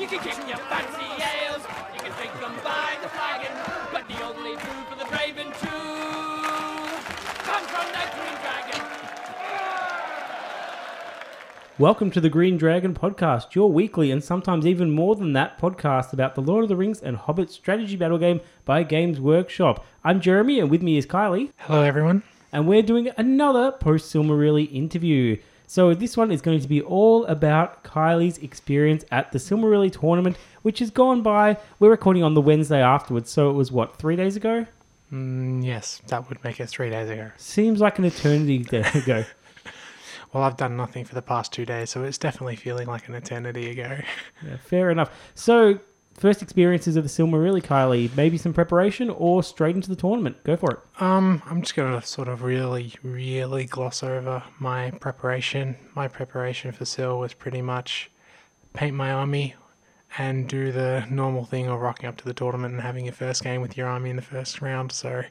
You 0.00 0.06
can 0.06 0.18
kick 0.20 0.48
your 0.48 0.56
fancy 0.56 1.04
ales, 1.22 1.62
you 1.92 2.00
can 2.00 2.12
drink 2.12 2.32
them 2.40 2.54
by 2.64 2.96
the 3.02 3.08
flagon, 3.10 3.52
but 3.92 4.08
the 4.08 4.24
only 4.24 4.56
food 4.56 4.86
for 4.88 4.96
the 4.96 5.04
brave 5.04 5.36
and 5.36 5.52
true 5.52 6.86
comes 7.44 7.66
from 7.66 7.86
the 7.92 8.08
Green 8.16 8.36
Dragon. 8.40 8.80
Welcome 11.78 12.10
to 12.12 12.20
the 12.22 12.30
Green 12.30 12.56
Dragon 12.56 12.94
podcast, 12.94 13.54
your 13.54 13.70
weekly 13.70 14.10
and 14.10 14.24
sometimes 14.24 14.66
even 14.66 14.90
more 14.90 15.16
than 15.16 15.34
that 15.34 15.60
podcast 15.60 16.14
about 16.14 16.34
the 16.34 16.40
Lord 16.40 16.62
of 16.62 16.70
the 16.70 16.76
Rings 16.76 17.00
and 17.02 17.18
Hobbit 17.18 17.50
strategy 17.50 17.96
battle 17.96 18.16
game 18.16 18.40
by 18.64 18.82
Games 18.82 19.20
Workshop. 19.20 19.84
I'm 20.02 20.22
Jeremy, 20.22 20.60
and 20.60 20.70
with 20.70 20.82
me 20.82 20.96
is 20.96 21.04
Kylie, 21.06 21.52
Hello, 21.58 21.82
everyone. 21.82 22.22
and 22.52 22.66
we're 22.66 22.82
doing 22.82 23.10
another 23.18 23.70
post 23.70 24.10
Silmarilli 24.14 24.72
interview. 24.72 25.36
So 25.70 25.94
this 25.94 26.16
one 26.16 26.32
is 26.32 26.42
going 26.42 26.58
to 26.58 26.66
be 26.66 26.82
all 26.82 27.24
about 27.26 27.84
Kylie's 27.84 28.38
experience 28.38 29.04
at 29.12 29.30
the 29.30 29.38
Silmarilli 29.38 29.92
tournament, 29.92 30.36
which 30.62 30.80
has 30.80 30.90
gone 30.90 31.22
by. 31.22 31.58
We're 31.78 31.90
recording 31.90 32.24
on 32.24 32.34
the 32.34 32.40
Wednesday 32.40 32.82
afterwards, 32.82 33.30
so 33.30 33.50
it 33.50 33.52
was 33.52 33.70
what 33.70 33.94
three 33.94 34.16
days 34.16 34.34
ago. 34.34 34.66
Mm, 35.12 35.64
yes, 35.64 36.02
that 36.08 36.28
would 36.28 36.42
make 36.42 36.58
it 36.58 36.66
three 36.66 36.90
days 36.90 37.08
ago. 37.08 37.30
Seems 37.36 37.80
like 37.80 38.00
an 38.00 38.04
eternity 38.04 38.66
ago. 38.94 39.24
Well, 40.32 40.42
I've 40.42 40.56
done 40.56 40.76
nothing 40.76 41.04
for 41.04 41.14
the 41.14 41.22
past 41.22 41.52
two 41.52 41.64
days, 41.64 41.90
so 41.90 42.02
it's 42.02 42.18
definitely 42.18 42.56
feeling 42.56 42.88
like 42.88 43.06
an 43.06 43.14
eternity 43.14 43.70
ago. 43.70 43.96
Yeah, 44.44 44.56
fair 44.56 44.90
enough. 44.90 45.12
So, 45.36 45.78
first 46.20 46.42
experiences 46.42 46.96
of 46.96 47.04
the 47.04 47.08
Silmarilli, 47.08 47.62
Kylie. 47.62 48.14
Maybe 48.14 48.36
some 48.36 48.52
preparation 48.52 49.08
or 49.10 49.42
straight 49.42 49.74
into 49.74 49.88
the 49.88 49.96
tournament. 49.96 50.36
Go 50.44 50.56
for 50.56 50.70
it. 50.72 51.02
Um, 51.02 51.42
I'm 51.46 51.62
just 51.62 51.74
gonna 51.74 52.02
sort 52.02 52.28
of 52.28 52.42
really, 52.42 52.94
really 53.02 53.64
gloss 53.64 54.02
over 54.02 54.42
my 54.58 54.90
preparation. 54.92 55.76
My 55.94 56.08
preparation 56.08 56.72
for 56.72 56.84
Sil 56.84 57.18
was 57.18 57.32
pretty 57.32 57.62
much 57.62 58.10
paint 58.74 58.94
my 58.94 59.10
army 59.10 59.54
and 60.18 60.48
do 60.48 60.72
the 60.72 61.06
normal 61.10 61.44
thing 61.44 61.68
of 61.68 61.80
rocking 61.80 62.08
up 62.08 62.16
to 62.18 62.24
the 62.24 62.34
tournament 62.34 62.74
and 62.74 62.82
having 62.82 63.06
your 63.06 63.14
first 63.14 63.42
game 63.42 63.62
with 63.62 63.76
your 63.76 63.88
army 63.88 64.10
in 64.10 64.16
the 64.16 64.22
first 64.22 64.60
round. 64.60 64.92
So, 64.92 65.22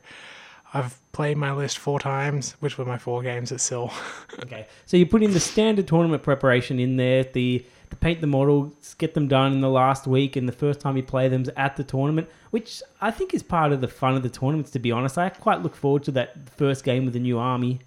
I've 0.73 0.99
played 1.11 1.37
my 1.37 1.51
list 1.51 1.79
four 1.79 1.99
times, 1.99 2.55
which 2.59 2.77
were 2.77 2.85
my 2.85 2.97
four 2.97 3.21
games 3.23 3.51
at 3.51 3.61
Sil. 3.61 3.91
Okay. 4.43 4.67
So 4.85 4.95
you 4.95 5.05
put 5.05 5.21
in 5.21 5.33
the 5.33 5.39
standard 5.39 5.87
tournament 5.87 6.23
preparation 6.23 6.79
in 6.79 6.95
there, 6.95 7.23
the 7.23 7.59
to 7.59 7.65
paint 7.95 8.21
the 8.21 8.27
models, 8.27 8.93
get 8.95 9.13
them 9.13 9.27
done 9.27 9.53
in 9.53 9.61
the 9.61 9.69
last 9.69 10.07
week, 10.07 10.35
and 10.35 10.47
the 10.47 10.53
first 10.53 10.79
time 10.79 10.97
you 10.97 11.03
play 11.03 11.27
them's 11.27 11.49
at 11.57 11.75
the 11.75 11.83
tournament, 11.83 12.29
which 12.51 12.81
I 13.01 13.11
think 13.11 13.33
is 13.33 13.43
part 13.43 13.71
of 13.71 13.81
the 13.81 13.87
fun 13.87 14.15
of 14.15 14.23
the 14.23 14.29
tournaments. 14.29 14.71
To 14.71 14.79
be 14.79 14.91
honest, 14.91 15.17
I 15.17 15.29
quite 15.29 15.61
look 15.61 15.75
forward 15.75 16.03
to 16.03 16.11
that 16.11 16.49
first 16.49 16.83
game 16.83 17.05
with 17.05 17.13
the 17.13 17.19
new 17.19 17.37
army. 17.37 17.79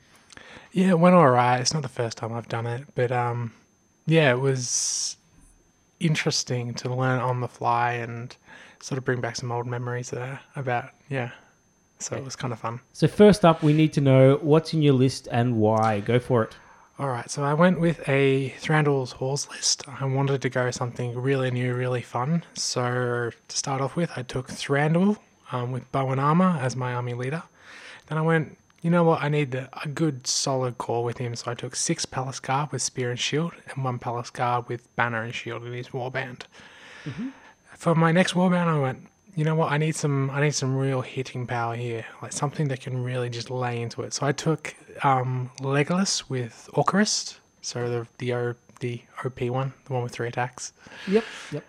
Yeah, 0.72 0.90
it 0.90 0.98
went 0.98 1.14
all 1.14 1.30
right. 1.30 1.60
It's 1.60 1.74
not 1.74 1.82
the 1.82 1.88
first 1.88 2.16
time 2.16 2.32
I've 2.32 2.48
done 2.48 2.66
it, 2.66 2.84
but 2.94 3.12
um, 3.12 3.52
yeah, 4.06 4.30
it 4.32 4.40
was 4.40 5.16
interesting 6.00 6.74
to 6.74 6.94
learn 6.94 7.20
on 7.20 7.40
the 7.40 7.48
fly 7.48 7.92
and 7.92 8.36
sort 8.80 8.98
of 8.98 9.04
bring 9.04 9.20
back 9.20 9.36
some 9.36 9.52
old 9.52 9.66
memories 9.66 10.10
there 10.10 10.40
about 10.56 10.90
yeah. 11.08 11.30
So 11.98 12.16
it 12.16 12.24
was 12.24 12.34
kind 12.34 12.52
of 12.52 12.58
fun. 12.58 12.80
So 12.92 13.06
first 13.06 13.44
up, 13.44 13.62
we 13.62 13.72
need 13.72 13.92
to 13.92 14.00
know 14.00 14.38
what's 14.42 14.74
in 14.74 14.82
your 14.82 14.94
list 14.94 15.28
and 15.30 15.56
why. 15.56 16.00
Go 16.00 16.18
for 16.18 16.42
it. 16.42 16.56
All 16.98 17.08
right, 17.08 17.28
so 17.30 17.42
I 17.42 17.54
went 17.54 17.80
with 17.80 18.06
a 18.06 18.50
Thranduil's 18.60 19.12
Halls 19.12 19.48
list. 19.48 19.82
I 19.88 20.04
wanted 20.04 20.42
to 20.42 20.50
go 20.50 20.70
something 20.70 21.18
really 21.18 21.50
new, 21.50 21.74
really 21.74 22.02
fun. 22.02 22.44
So 22.52 23.30
to 23.48 23.56
start 23.56 23.80
off 23.80 23.96
with, 23.96 24.10
I 24.14 24.22
took 24.22 24.48
Thranduil 24.48 25.16
um, 25.52 25.72
with 25.72 25.90
bow 25.90 26.10
and 26.10 26.20
armor 26.20 26.58
as 26.60 26.76
my 26.76 26.92
army 26.92 27.14
leader. 27.14 27.44
Then 28.06 28.18
I 28.18 28.22
went, 28.22 28.58
you 28.82 28.90
know 28.90 29.04
what, 29.04 29.22
I 29.22 29.30
need 29.30 29.52
the, 29.52 29.70
a 29.82 29.88
good 29.88 30.26
solid 30.26 30.76
core 30.76 31.02
with 31.02 31.16
him. 31.16 31.34
So 31.34 31.50
I 31.50 31.54
took 31.54 31.74
six 31.76 32.04
Palace 32.04 32.40
Guard 32.40 32.70
with 32.72 32.82
spear 32.82 33.10
and 33.10 33.18
shield, 33.18 33.52
and 33.74 33.82
one 33.82 33.98
Palace 33.98 34.30
Guard 34.30 34.68
with 34.68 34.94
banner 34.94 35.22
and 35.22 35.34
shield 35.34 35.64
in 35.64 35.72
his 35.72 35.88
warband. 35.88 36.42
For 37.74 37.94
my 37.94 38.12
next 38.12 38.34
warband, 38.34 38.68
I 38.68 38.78
went, 38.78 39.08
you 39.34 39.44
know 39.44 39.54
what, 39.54 39.72
I 39.72 39.78
need 39.78 39.96
some, 39.96 40.30
I 40.30 40.42
need 40.42 40.54
some 40.54 40.76
real 40.76 41.00
hitting 41.00 41.46
power 41.46 41.74
here, 41.74 42.04
like 42.20 42.32
something 42.32 42.68
that 42.68 42.80
can 42.80 43.02
really 43.02 43.30
just 43.30 43.50
lay 43.50 43.80
into 43.80 44.02
it. 44.02 44.12
So 44.12 44.26
I 44.26 44.32
took 44.32 44.74
um, 45.02 45.50
Legolas 45.60 46.28
with 46.28 46.68
Orcrist, 46.74 47.38
so 47.62 47.88
the 47.88 48.06
the 48.18 48.34
O 48.34 48.54
the 48.80 49.02
OP 49.24 49.40
one, 49.42 49.72
the 49.86 49.92
one 49.94 50.02
with 50.02 50.12
three 50.12 50.28
attacks. 50.28 50.72
Yep. 51.08 51.24
Yep. 51.52 51.64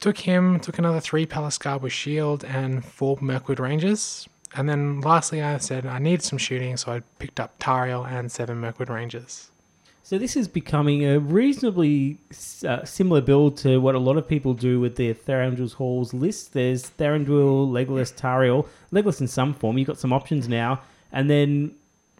Took 0.00 0.18
him, 0.18 0.60
took 0.60 0.78
another 0.78 1.00
three 1.00 1.26
Palace 1.26 1.58
Guard 1.58 1.82
with 1.82 1.92
shield 1.92 2.44
and 2.44 2.84
four 2.84 3.18
Mirkwood 3.20 3.58
Rangers. 3.58 4.28
And 4.54 4.68
then 4.68 5.00
lastly, 5.00 5.42
I 5.42 5.58
said 5.58 5.84
I 5.84 5.98
need 5.98 6.22
some 6.22 6.38
shooting, 6.38 6.76
so 6.76 6.92
I 6.92 7.02
picked 7.18 7.40
up 7.40 7.58
Tauriel 7.58 8.08
and 8.08 8.30
seven 8.30 8.58
Mirkwood 8.60 8.88
Rangers. 8.88 9.50
So 10.04 10.18
this 10.18 10.36
is 10.36 10.48
becoming 10.48 11.06
a 11.06 11.18
reasonably 11.18 12.18
uh, 12.68 12.84
similar 12.84 13.22
build 13.22 13.56
to 13.58 13.78
what 13.78 13.94
a 13.94 13.98
lot 13.98 14.18
of 14.18 14.28
people 14.28 14.52
do 14.52 14.78
with 14.78 14.96
their 14.96 15.14
Thranduil's 15.14 15.72
Halls 15.72 16.12
list. 16.12 16.52
There's 16.52 16.90
Thranduil, 16.90 17.70
Legolas, 17.70 18.14
Tauriel, 18.14 18.68
Legolas 18.92 19.22
in 19.22 19.28
some 19.28 19.54
form. 19.54 19.78
You've 19.78 19.86
got 19.86 19.98
some 19.98 20.12
options 20.12 20.46
now, 20.46 20.82
and 21.10 21.30
then 21.30 21.74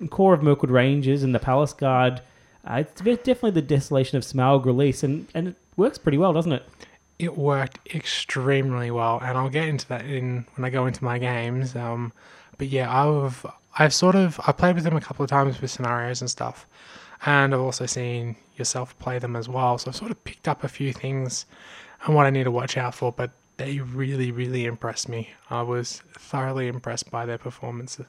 core 0.09 0.33
of 0.33 0.43
Mirkwood 0.43 0.71
Rangers 0.71 1.22
and 1.22 1.34
the 1.34 1.39
Palace 1.39 1.75
Guard. 1.75 2.22
Uh, 2.65 2.84
it's 2.84 3.03
definitely 3.03 3.50
the 3.50 3.61
Desolation 3.61 4.16
of 4.16 4.25
Smaug 4.25 4.65
release, 4.65 5.03
and 5.03 5.28
and 5.34 5.49
it 5.49 5.56
works 5.77 5.99
pretty 5.99 6.16
well, 6.16 6.33
doesn't 6.33 6.53
it? 6.53 6.66
It 7.19 7.37
worked 7.37 7.95
extremely 7.95 8.91
well, 8.91 9.21
and 9.22 9.37
I'll 9.37 9.51
get 9.51 9.69
into 9.69 9.87
that 9.89 10.06
in 10.06 10.47
when 10.55 10.65
I 10.65 10.71
go 10.71 10.87
into 10.87 11.05
my 11.05 11.19
games. 11.19 11.77
Um, 11.77 12.15
but 12.56 12.69
yeah, 12.69 12.91
I've 12.91 13.45
I've 13.78 13.93
sort 13.93 14.15
of 14.15 14.41
I 14.47 14.53
played 14.53 14.75
with 14.75 14.84
them 14.84 14.97
a 14.97 15.03
couple 15.03 15.22
of 15.22 15.28
times 15.28 15.61
with 15.61 15.71
scenarios 15.71 16.22
and 16.22 16.31
stuff, 16.31 16.66
and 17.27 17.55
I've 17.55 17.61
also 17.61 17.87
seen 17.87 18.37
yourself 18.57 18.99
play 18.99 19.19
them 19.19 19.37
as 19.37 19.49
well. 19.49 19.79
So 19.79 19.91
I've 19.91 19.97
sort 19.97 20.11
of 20.11 20.23
picked 20.25 20.49
up 20.49 20.65
a 20.65 20.69
few 20.69 20.93
things 20.93 21.47
and 22.05 22.15
what 22.15 22.27
I 22.27 22.31
need 22.31 22.45
to 22.45 22.51
watch 22.51 22.77
out 22.77 22.95
for. 22.95 23.12
But 23.12 23.31
they 23.57 23.79
really, 23.81 24.31
really 24.31 24.65
impressed 24.65 25.09
me. 25.09 25.31
I 25.51 25.63
was 25.63 26.03
thoroughly 26.19 26.69
impressed 26.69 27.11
by 27.11 27.27
their 27.27 27.39
performances. 27.39 28.07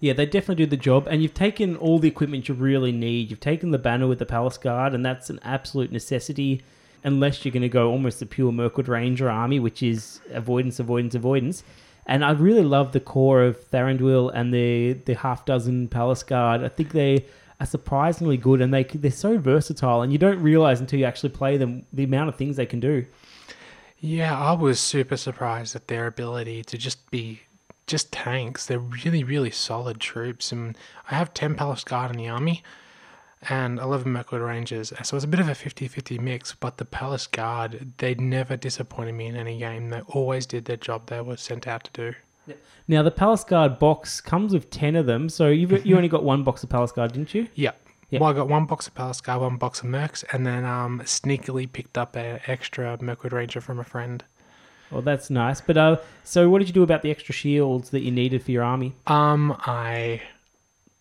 Yeah, 0.00 0.12
they 0.12 0.26
definitely 0.26 0.64
do 0.64 0.70
the 0.70 0.76
job, 0.76 1.08
and 1.10 1.22
you've 1.22 1.34
taken 1.34 1.74
all 1.76 1.98
the 1.98 2.06
equipment 2.06 2.48
you 2.48 2.54
really 2.54 2.92
need. 2.92 3.30
You've 3.30 3.40
taken 3.40 3.72
the 3.72 3.78
banner 3.78 4.06
with 4.06 4.20
the 4.20 4.26
Palace 4.26 4.56
Guard, 4.56 4.94
and 4.94 5.04
that's 5.04 5.28
an 5.28 5.40
absolute 5.42 5.90
necessity, 5.90 6.62
unless 7.02 7.44
you're 7.44 7.50
going 7.50 7.62
to 7.62 7.68
go 7.68 7.90
almost 7.90 8.20
the 8.20 8.26
pure 8.26 8.52
Mirkwood 8.52 8.86
Ranger 8.86 9.28
army, 9.28 9.58
which 9.58 9.82
is 9.82 10.20
avoidance, 10.30 10.78
avoidance, 10.78 11.16
avoidance. 11.16 11.64
And 12.06 12.24
I 12.24 12.30
really 12.30 12.62
love 12.62 12.92
the 12.92 13.00
core 13.00 13.42
of 13.42 13.68
Thranduil 13.70 14.30
and 14.32 14.54
the 14.54 14.92
the 15.04 15.14
half 15.14 15.44
dozen 15.44 15.88
Palace 15.88 16.22
Guard. 16.22 16.62
I 16.62 16.68
think 16.68 16.92
they 16.92 17.26
are 17.60 17.66
surprisingly 17.66 18.36
good, 18.36 18.60
and 18.60 18.72
they 18.72 18.84
they're 18.84 19.10
so 19.10 19.38
versatile, 19.38 20.02
and 20.02 20.12
you 20.12 20.18
don't 20.18 20.40
realize 20.40 20.80
until 20.80 20.98
you 20.98 21.04
actually 21.04 21.30
play 21.30 21.56
them 21.56 21.84
the 21.92 22.04
amount 22.04 22.28
of 22.28 22.36
things 22.36 22.56
they 22.56 22.66
can 22.66 22.80
do. 22.80 23.06
Yeah, 24.00 24.38
I 24.38 24.52
was 24.52 24.78
super 24.78 25.16
surprised 25.16 25.74
at 25.74 25.88
their 25.88 26.06
ability 26.06 26.62
to 26.64 26.78
just 26.78 27.10
be 27.10 27.42
just 27.88 28.12
tanks. 28.12 28.66
They're 28.66 28.78
really, 28.78 29.24
really 29.24 29.50
solid 29.50 29.98
troops. 29.98 30.52
And 30.52 30.78
I 31.10 31.16
have 31.16 31.34
10 31.34 31.56
Palace 31.56 31.82
Guard 31.82 32.12
in 32.12 32.18
the 32.18 32.28
army 32.28 32.62
and 33.48 33.80
11 33.80 34.12
Mirkwood 34.12 34.40
Rangers. 34.40 34.92
So 35.02 35.16
it's 35.16 35.24
a 35.24 35.28
bit 35.28 35.40
of 35.40 35.48
a 35.48 35.54
50 35.54 35.88
50 35.88 36.18
mix, 36.18 36.54
but 36.54 36.76
the 36.76 36.84
Palace 36.84 37.26
Guard, 37.26 37.94
they 37.98 38.14
never 38.14 38.56
disappointed 38.56 39.12
me 39.12 39.26
in 39.26 39.36
any 39.36 39.58
game. 39.58 39.90
They 39.90 40.00
always 40.02 40.46
did 40.46 40.66
their 40.66 40.76
job 40.76 41.06
they 41.06 41.20
were 41.20 41.36
sent 41.36 41.66
out 41.66 41.84
to 41.84 42.12
do. 42.12 42.16
Now 42.86 43.02
the 43.02 43.10
Palace 43.10 43.44
Guard 43.44 43.78
box 43.78 44.20
comes 44.20 44.52
with 44.52 44.70
ten 44.70 44.96
of 44.96 45.06
them, 45.06 45.28
so 45.28 45.48
you've 45.48 45.84
you 45.84 45.96
only 45.96 46.08
got 46.08 46.24
one 46.24 46.44
box 46.44 46.62
of 46.62 46.68
Palace 46.68 46.92
Guard, 46.92 47.12
didn't 47.12 47.34
you? 47.34 47.48
Yeah. 47.54 47.72
Yeah. 48.10 48.20
Well, 48.20 48.30
I 48.30 48.32
got 48.32 48.48
one 48.48 48.64
box 48.64 48.86
of 48.86 48.94
Palace 48.94 49.20
Guard, 49.20 49.42
one 49.42 49.58
box 49.58 49.80
of 49.82 49.86
Mercs, 49.86 50.24
and 50.32 50.46
then 50.46 50.64
um, 50.64 51.00
sneakily 51.04 51.70
picked 51.70 51.98
up 51.98 52.16
an 52.16 52.40
extra 52.46 52.96
Mirkwood 53.02 53.34
Ranger 53.34 53.60
from 53.60 53.78
a 53.78 53.84
friend. 53.84 54.24
Well, 54.90 55.02
that's 55.02 55.28
nice. 55.28 55.60
But 55.60 55.76
uh, 55.76 55.96
so 56.24 56.48
what 56.48 56.60
did 56.60 56.68
you 56.68 56.74
do 56.74 56.82
about 56.82 57.02
the 57.02 57.10
extra 57.10 57.34
shields 57.34 57.90
that 57.90 58.00
you 58.00 58.10
needed 58.10 58.42
for 58.42 58.50
your 58.50 58.62
army? 58.62 58.94
Um, 59.06 59.54
I 59.60 60.22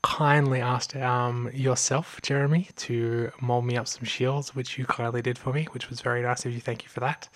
kindly 0.04 0.62
asked 0.62 0.96
um 0.96 1.50
yourself, 1.54 2.20
Jeremy, 2.22 2.70
to 2.76 3.32
mold 3.42 3.66
me 3.66 3.78
up 3.78 3.88
some 3.88 4.04
shields, 4.04 4.56
which 4.56 4.78
you 4.78 4.86
kindly 4.86 5.22
did 5.22 5.38
for 5.38 5.54
me, 5.54 5.68
which 5.72 5.90
was 5.90 6.02
very 6.02 6.22
nice 6.22 6.46
of 6.46 6.54
you. 6.54 6.60
Thank 6.60 6.84
you 6.84 6.90
for 6.90 7.00
that. 7.00 7.30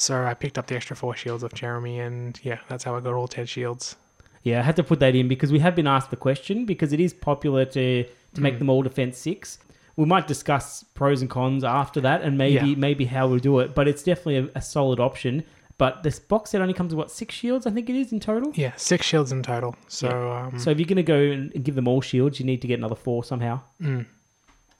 So 0.00 0.24
I 0.24 0.34
picked 0.34 0.56
up 0.58 0.66
the 0.66 0.76
extra 0.76 0.96
four 0.96 1.14
shields 1.14 1.42
of 1.42 1.52
Jeremy, 1.52 2.00
and 2.00 2.38
yeah, 2.42 2.58
that's 2.68 2.84
how 2.84 2.96
I 2.96 3.00
got 3.00 3.12
all 3.14 3.28
ten 3.28 3.46
shields. 3.46 3.96
Yeah, 4.42 4.60
I 4.60 4.62
had 4.62 4.76
to 4.76 4.82
put 4.82 4.98
that 5.00 5.14
in 5.14 5.28
because 5.28 5.52
we 5.52 5.58
have 5.58 5.74
been 5.76 5.86
asked 5.86 6.10
the 6.10 6.16
question 6.16 6.64
because 6.64 6.92
it 6.94 7.00
is 7.00 7.12
popular 7.12 7.64
to 7.66 8.04
to 8.34 8.40
make 8.40 8.58
them 8.58 8.70
all 8.70 8.82
defense 8.82 9.18
six. 9.18 9.58
We 9.96 10.06
might 10.06 10.26
discuss 10.26 10.82
pros 10.94 11.20
and 11.20 11.28
cons 11.28 11.62
after 11.64 12.00
that, 12.00 12.22
and 12.22 12.38
maybe 12.38 12.68
Yeah. 12.70 12.74
maybe 12.76 13.04
how 13.04 13.28
we'll 13.28 13.40
do 13.40 13.58
it. 13.58 13.74
But 13.74 13.88
it's 13.88 14.02
definitely 14.02 14.38
a, 14.38 14.48
a 14.54 14.62
solid 14.62 15.00
option. 15.00 15.44
But 15.76 16.02
this 16.02 16.18
box 16.18 16.50
set 16.50 16.60
only 16.62 16.74
comes 16.74 16.94
with 16.94 16.98
what 16.98 17.10
six 17.10 17.34
shields? 17.34 17.66
I 17.66 17.70
think 17.70 17.90
it 17.90 17.96
is 17.96 18.12
in 18.12 18.20
total. 18.20 18.52
Yeah, 18.54 18.72
six 18.76 19.04
shields 19.06 19.32
in 19.32 19.42
total. 19.42 19.74
So 19.88 20.08
um, 20.32 20.58
So 20.58 20.70
if 20.70 20.78
you're 20.78 20.86
gonna 20.86 21.02
go 21.02 21.18
and 21.18 21.52
and 21.54 21.62
give 21.64 21.74
them 21.74 21.88
all 21.88 22.00
shields, 22.00 22.40
you 22.40 22.46
need 22.46 22.62
to 22.62 22.68
get 22.68 22.78
another 22.78 22.94
four 22.96 23.22
somehow. 23.24 23.60
mm, 23.82 24.06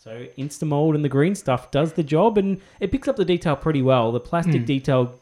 So 0.03 0.27
Instamold 0.39 0.95
and 0.95 1.05
the 1.05 1.11
green 1.11 1.35
stuff 1.35 1.71
does 1.71 1.93
the 1.93 2.03
job, 2.03 2.39
and 2.39 2.59
it 2.81 2.91
picks 2.91 3.07
up 3.07 3.17
the 3.17 3.25
detail 3.25 3.55
pretty 3.55 3.83
well. 3.83 4.13
The 4.13 4.21
plastic 4.21 4.63
Mm. 4.63 4.67
detail 4.67 5.15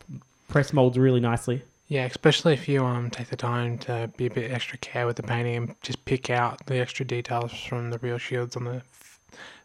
press 0.46 0.72
molds 0.72 0.96
really 0.96 1.20
nicely. 1.20 1.62
yeah, 1.90 2.04
especially 2.04 2.52
if 2.52 2.68
you 2.68 2.84
um 2.84 3.08
take 3.10 3.28
the 3.28 3.36
time 3.36 3.78
to 3.78 4.10
be 4.18 4.26
a 4.26 4.30
bit 4.30 4.50
extra 4.52 4.76
care 4.78 5.06
with 5.06 5.16
the 5.16 5.22
painting 5.22 5.56
and 5.56 5.74
just 5.82 6.04
pick 6.04 6.28
out 6.30 6.64
the 6.66 6.78
extra 6.78 7.04
details 7.04 7.50
from 7.52 7.88
the 7.90 7.98
real 7.98 8.18
shields 8.18 8.56
on 8.56 8.64
the 8.64 8.74
f- 8.76 9.18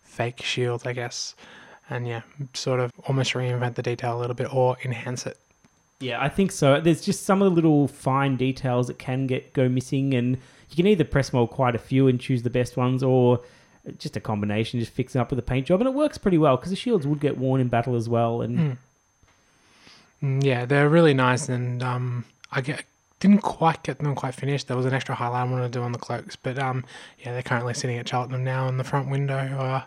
fake 0.04 0.42
shields, 0.42 0.86
I 0.86 0.94
guess. 0.94 1.36
and 1.90 2.08
yeah, 2.08 2.22
sort 2.54 2.80
of 2.80 2.92
almost 3.08 3.34
reinvent 3.34 3.76
the 3.76 3.82
detail 3.84 4.18
a 4.18 4.20
little 4.20 4.36
bit 4.36 4.52
or 4.54 4.78
enhance 4.86 5.26
it. 5.28 5.38
Yeah, 6.00 6.20
I 6.24 6.30
think 6.30 6.52
so. 6.54 6.80
There's 6.80 7.02
just 7.02 7.24
some 7.26 7.42
of 7.42 7.50
the 7.52 7.56
little 7.56 7.88
fine 7.90 8.38
details 8.38 8.88
that 8.88 8.98
can 8.98 9.28
get 9.28 9.52
go 9.54 9.68
missing, 9.70 10.14
and 10.14 10.38
you 10.70 10.76
can 10.78 10.88
either 10.88 11.04
press 11.04 11.34
mold 11.34 11.50
quite 11.52 11.76
a 11.76 11.78
few 11.78 12.08
and 12.08 12.20
choose 12.22 12.42
the 12.44 12.50
best 12.50 12.78
ones, 12.78 13.04
or 13.04 13.42
just 13.98 14.16
a 14.16 14.20
combination, 14.20 14.80
just 14.80 14.92
fixing 14.94 15.20
up 15.20 15.30
with 15.30 15.40
a 15.40 15.44
paint 15.44 15.68
job, 15.68 15.82
and 15.82 15.88
it 15.88 15.94
works 15.94 16.18
pretty 16.18 16.38
well 16.38 16.56
because 16.58 16.70
the 16.70 16.76
shields 16.76 17.06
would 17.06 17.20
get 17.20 17.38
worn 17.38 17.60
in 17.62 17.68
battle 17.68 17.96
as 17.96 18.08
well. 18.08 18.42
And 18.42 18.58
Mm. 18.58 18.78
Mm, 20.22 20.44
Yeah, 20.44 20.66
they're 20.66 20.90
really 20.90 21.14
nice, 21.14 21.50
and 21.50 21.84
um, 21.84 22.26
I 22.52 22.62
get 22.62 22.86
didn't 23.20 23.42
quite 23.42 23.84
get 23.84 24.00
them 24.00 24.16
quite 24.16 24.36
finished. 24.36 24.68
There 24.68 24.76
was 24.76 24.86
an 24.86 24.94
extra 24.94 25.16
highlight 25.16 25.48
I 25.48 25.52
wanted 25.52 25.72
to 25.72 25.80
do 25.80 25.82
on 25.84 25.94
the 25.94 25.98
cloaks, 26.00 26.36
but 26.36 26.60
um, 26.60 26.84
yeah, 27.20 27.32
they're 27.32 27.42
currently 27.42 27.74
sitting 27.74 27.98
at 27.98 28.08
Cheltenham 28.08 28.44
now 28.44 28.68
in 28.68 28.78
the 28.78 28.84
front 28.84 29.10
window, 29.10 29.36
uh, 29.38 29.84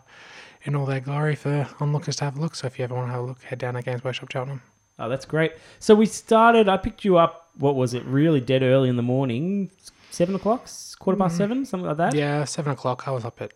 in 0.63 0.75
all 0.75 0.87
their 0.87 1.01
glory 1.01 1.35
for 1.35 1.69
onlookers 1.81 2.17
to 2.17 2.25
have 2.25 2.39
a 2.39 2.41
look. 2.41 2.55
So 2.55 2.67
if 2.67 2.79
you 2.79 2.85
ever 2.85 2.95
want 2.95 3.09
to 3.09 3.13
have 3.13 3.23
a 3.23 3.27
look, 3.27 3.43
head 3.43 3.59
down 3.59 3.75
to 3.75 3.83
Games 3.83 4.03
Workshop 4.03 4.31
Cheltenham. 4.33 4.63
oh, 4.99 5.09
that's 5.11 5.27
great. 5.27 5.53
So 5.81 5.95
we 5.95 6.07
started. 6.07 6.67
I 6.69 6.77
picked 6.79 7.05
you 7.05 7.19
up. 7.19 7.51
What 7.59 7.77
was 7.77 7.93
it? 7.95 8.05
Really 8.07 8.41
dead 8.41 8.63
early 8.63 8.89
in 8.89 8.97
the 8.97 9.03
morning, 9.03 9.71
seven 10.11 10.35
o'clock, 10.35 10.69
quarter 10.99 11.19
past 11.19 11.37
seven, 11.37 11.65
something 11.67 11.87
like 11.87 11.97
that. 11.99 12.15
Yeah, 12.15 12.45
seven 12.45 12.73
o'clock. 12.73 13.07
I 13.07 13.11
was 13.11 13.25
up 13.25 13.41
at 13.43 13.53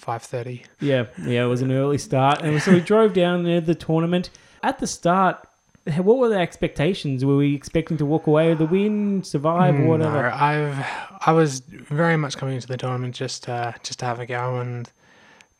five 0.00 0.22
thirty. 0.22 0.64
Yeah, 0.80 1.06
yeah, 1.24 1.44
it 1.44 1.48
was 1.48 1.62
an 1.62 1.72
early 1.72 1.98
start, 1.98 2.42
and 2.42 2.60
so 2.62 2.72
we 2.72 2.80
drove 2.80 3.12
down 3.12 3.44
there 3.44 3.60
to 3.60 3.66
the 3.66 3.74
tournament. 3.74 4.30
At 4.62 4.78
the 4.78 4.86
start, 4.86 5.46
what 5.96 6.18
were 6.18 6.28
the 6.28 6.38
expectations? 6.38 7.24
Were 7.24 7.36
we 7.36 7.54
expecting 7.54 7.96
to 7.98 8.06
walk 8.06 8.26
away 8.26 8.50
with 8.50 8.58
the 8.58 8.66
win, 8.66 9.22
survive, 9.22 9.74
or 9.78 9.84
whatever? 9.84 10.22
No, 10.22 10.34
I've 10.34 10.86
I 11.26 11.32
was 11.32 11.60
very 11.60 12.16
much 12.16 12.36
coming 12.36 12.54
into 12.54 12.68
the 12.68 12.76
tournament 12.76 13.14
just 13.14 13.48
uh, 13.48 13.72
just 13.82 13.98
to 14.00 14.06
have 14.06 14.20
a 14.20 14.26
go 14.26 14.60
and 14.60 14.90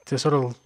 to 0.07 0.19
sort 0.19 0.35
of 0.35 0.57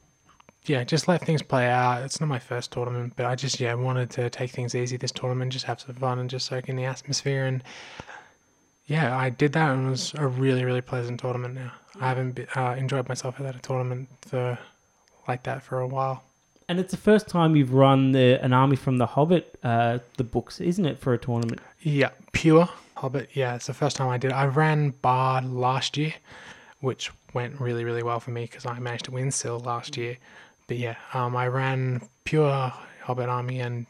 yeah 0.67 0.85
just 0.85 1.09
let 1.09 1.25
things 1.25 1.43
play 1.43 1.69
out. 1.69 2.03
It's 2.03 2.21
not 2.21 2.29
my 2.29 2.39
first 2.39 2.73
tournament, 2.73 3.15
but 3.17 3.27
I 3.27 3.35
just 3.35 3.61
yeah 3.61 3.75
wanted 3.75 4.11
to 4.11 4.31
take 4.31 4.51
things 4.51 4.75
easy 4.75 4.97
this 4.97 5.13
tournament, 5.13 5.53
just 5.53 5.67
have 5.67 5.81
some 5.81 5.95
fun 5.95 6.19
and 6.19 6.29
just 6.31 6.47
soak 6.47 6.69
in 6.69 6.77
the 6.77 6.85
atmosphere 6.85 7.45
and 7.45 7.63
yeah 8.87 9.17
I 9.17 9.31
did 9.31 9.53
that 9.53 9.71
and 9.71 9.87
it 9.87 9.91
was 9.91 10.15
a 10.15 10.27
really 10.27 10.65
really 10.65 10.81
pleasant 10.81 11.21
tournament. 11.21 11.55
Now 11.55 11.73
I 12.01 12.09
haven't 12.09 12.33
be, 12.33 12.47
uh, 12.55 12.75
enjoyed 12.75 13.09
myself 13.09 13.41
at 13.41 13.55
a 13.55 13.59
tournament 13.59 14.09
for 14.23 14.59
like 15.29 15.43
that 15.45 15.63
for 15.63 15.81
a 15.81 15.87
while. 15.87 16.25
And 16.69 16.81
it's 16.81 16.91
the 16.91 16.97
first 16.97 17.29
time 17.29 17.55
you've 17.57 17.75
run 17.75 18.13
the 18.13 18.43
an 18.43 18.53
army 18.53 18.77
from 18.77 18.99
the 18.99 19.07
Hobbit, 19.07 19.59
uh, 19.63 19.99
the 20.17 20.25
books, 20.25 20.61
isn't 20.61 20.87
it, 20.87 20.99
for 20.99 21.13
a 21.13 21.19
tournament? 21.19 21.61
Yeah, 21.81 22.11
pure 22.33 22.69
Hobbit. 22.97 23.31
Yeah, 23.35 23.55
it's 23.55 23.67
the 23.67 23.75
first 23.75 23.97
time 23.97 24.09
I 24.09 24.17
did. 24.17 24.31
it. 24.31 24.35
I 24.35 24.47
ran 24.47 24.91
Bard 24.91 25.45
last 25.45 25.97
year, 25.97 26.15
which 26.81 27.11
went 27.35 27.61
really, 27.61 27.85
really 27.85 28.03
well 28.03 28.21
for 28.21 28.31
me 28.31 28.43
because 28.43 28.65
I 28.65 28.79
managed 28.79 29.05
to 29.07 29.11
win 29.11 29.31
still 29.31 29.61
last 29.61 29.97
year. 29.97 30.17
But 30.67 30.79
yeah, 30.79 30.97
um, 31.13 31.37
I 31.37 31.49
ran 31.49 32.09
pure 32.25 32.73
Hobbit 33.03 33.29
army, 33.29 33.61
and 33.61 33.87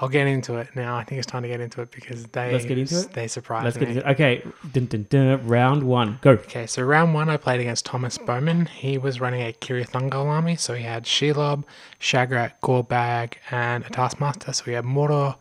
I'll 0.00 0.08
get 0.08 0.26
into 0.26 0.56
it 0.56 0.74
now. 0.74 0.96
I 0.96 1.04
think 1.04 1.18
it's 1.20 1.26
time 1.26 1.42
to 1.42 1.48
get 1.48 1.60
into 1.60 1.80
it 1.80 1.90
because 1.92 2.24
they 2.26 2.52
Let's 2.52 2.64
get 2.64 2.78
into 2.78 2.98
it. 3.00 3.12
They 3.12 3.28
surprised 3.28 3.64
Let's 3.64 3.76
me. 3.76 3.80
get 3.86 3.96
into 3.96 4.08
it. 4.08 4.12
Okay, 4.12 4.42
dun, 4.72 4.86
dun, 4.86 5.06
dun, 5.08 5.46
round 5.46 5.84
one, 5.84 6.18
go. 6.20 6.30
Okay, 6.32 6.66
so 6.66 6.82
round 6.82 7.14
one, 7.14 7.28
I 7.28 7.36
played 7.36 7.60
against 7.60 7.86
Thomas 7.86 8.18
Bowman. 8.18 8.66
He 8.66 8.98
was 8.98 9.20
running 9.20 9.40
a 9.42 9.52
Cirith 9.52 9.90
Ungol 9.92 10.26
army, 10.26 10.56
so 10.56 10.74
he 10.74 10.82
had 10.82 11.04
Shelob, 11.04 11.62
Shagrat, 12.00 12.52
Gorbag, 12.62 13.34
and 13.52 13.84
a 13.86 13.90
Taskmaster. 13.90 14.52
So 14.52 14.64
he 14.64 14.72
had 14.72 14.84
Mordor, 14.84 15.36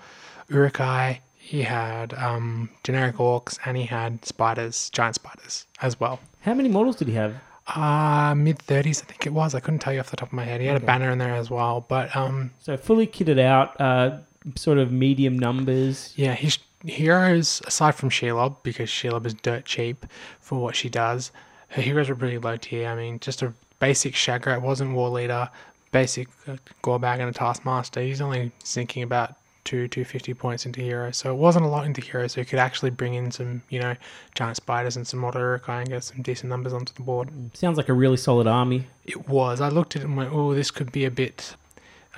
Uruk-hai, 0.50 1.22
he 1.36 1.64
had 1.64 2.14
um, 2.14 2.70
generic 2.84 3.16
orcs, 3.18 3.58
and 3.66 3.76
he 3.76 3.84
had 3.86 4.24
spiders, 4.24 4.90
giant 4.92 5.16
spiders 5.16 5.66
as 5.82 6.00
well. 6.00 6.20
How 6.42 6.54
many 6.54 6.70
models 6.70 6.96
did 6.98 7.08
he 7.08 7.16
have? 7.16 7.36
Uh, 7.76 8.36
mid 8.36 8.60
30s, 8.60 9.02
I 9.02 9.06
think 9.06 9.26
it 9.26 9.34
was. 9.34 9.56
I 9.56 9.60
couldn't 9.62 9.80
tell 9.80 9.94
you 9.94 10.00
off 10.00 10.10
the 10.12 10.18
top 10.18 10.30
of 10.30 10.34
my 10.34 10.44
head. 10.44 10.62
He 10.62 10.68
had 10.68 10.76
Okay. 10.76 10.86
a 10.86 10.88
banner 10.88 11.10
in 11.12 11.18
there 11.18 11.34
as 11.36 11.50
well, 11.50 11.82
but 11.88 12.16
um, 12.16 12.52
So 12.60 12.76
fully 12.78 13.08
kitted 13.08 13.40
out, 13.40 13.80
uh, 13.80 14.20
sort 14.56 14.78
of 14.78 14.92
medium 14.92 15.38
numbers. 15.38 16.14
Yeah, 16.16 16.34
his 16.34 16.60
heroes, 16.86 17.62
aside 17.66 17.96
from 17.96 18.10
Shelob, 18.10 18.58
because 18.64 18.90
Shelob 18.90 19.26
is 19.26 19.34
dirt 19.34 19.66
cheap 19.66 20.06
for 20.40 20.60
what 20.60 20.76
she 20.76 20.90
does, 20.90 21.32
her 21.70 21.82
heroes 21.82 22.10
are 22.10 22.16
pretty 22.16 22.38
low 22.38 22.58
tier. 22.58 22.88
I 22.88 22.96
mean, 22.96 23.20
just 23.20 23.42
a 23.42 23.54
basic 23.80 24.14
Shagrat 24.14 24.62
wasn't 24.62 24.94
War 24.94 25.10
Leader, 25.10 25.50
basic 25.92 26.28
uh, 26.48 26.58
Gorbag 26.84 27.20
and 27.20 27.30
a 27.30 27.34
Taskmaster. 27.34 28.02
He's 28.02 28.22
only 28.22 28.52
sinking 28.64 29.04
about 29.04 29.36
two, 29.64 29.88
250 29.88 30.34
points 30.34 30.66
into 30.66 30.82
heroes. 30.82 31.18
So 31.18 31.32
it 31.32 31.38
wasn't 31.38 31.66
a 31.66 31.68
lot 31.68 31.86
into 31.86 32.02
heroes, 32.02 32.34
so 32.34 32.42
you 32.42 32.46
could 32.46 32.60
actually 32.60 32.92
bring 32.92 33.14
in 33.14 33.32
some, 33.32 33.64
you 33.70 33.80
know, 33.80 33.96
giant 34.36 34.58
spiders 34.58 34.96
and 34.98 35.08
some 35.08 35.22
Mordor 35.22 35.36
Uruk-hai 35.36 35.82
and 35.82 35.90
get 35.90 36.04
some 36.04 36.22
decent 36.22 36.50
numbers 36.50 36.74
onto 36.74 36.94
the 36.94 37.02
board. 37.02 37.30
Sounds 37.54 37.78
like 37.78 37.90
a 37.90 37.94
really 37.94 38.18
solid 38.18 38.48
army. 38.48 38.88
It 39.06 39.28
was. 39.28 39.62
I 39.62 39.70
looked 39.70 39.96
at 39.96 40.02
it 40.02 40.06
and 40.06 40.18
went, 40.18 40.34
"Oh, 40.34 40.54
this 40.54 40.72
could 40.72 40.92
be 40.92 41.06
a 41.06 41.12
bit, 41.12 41.56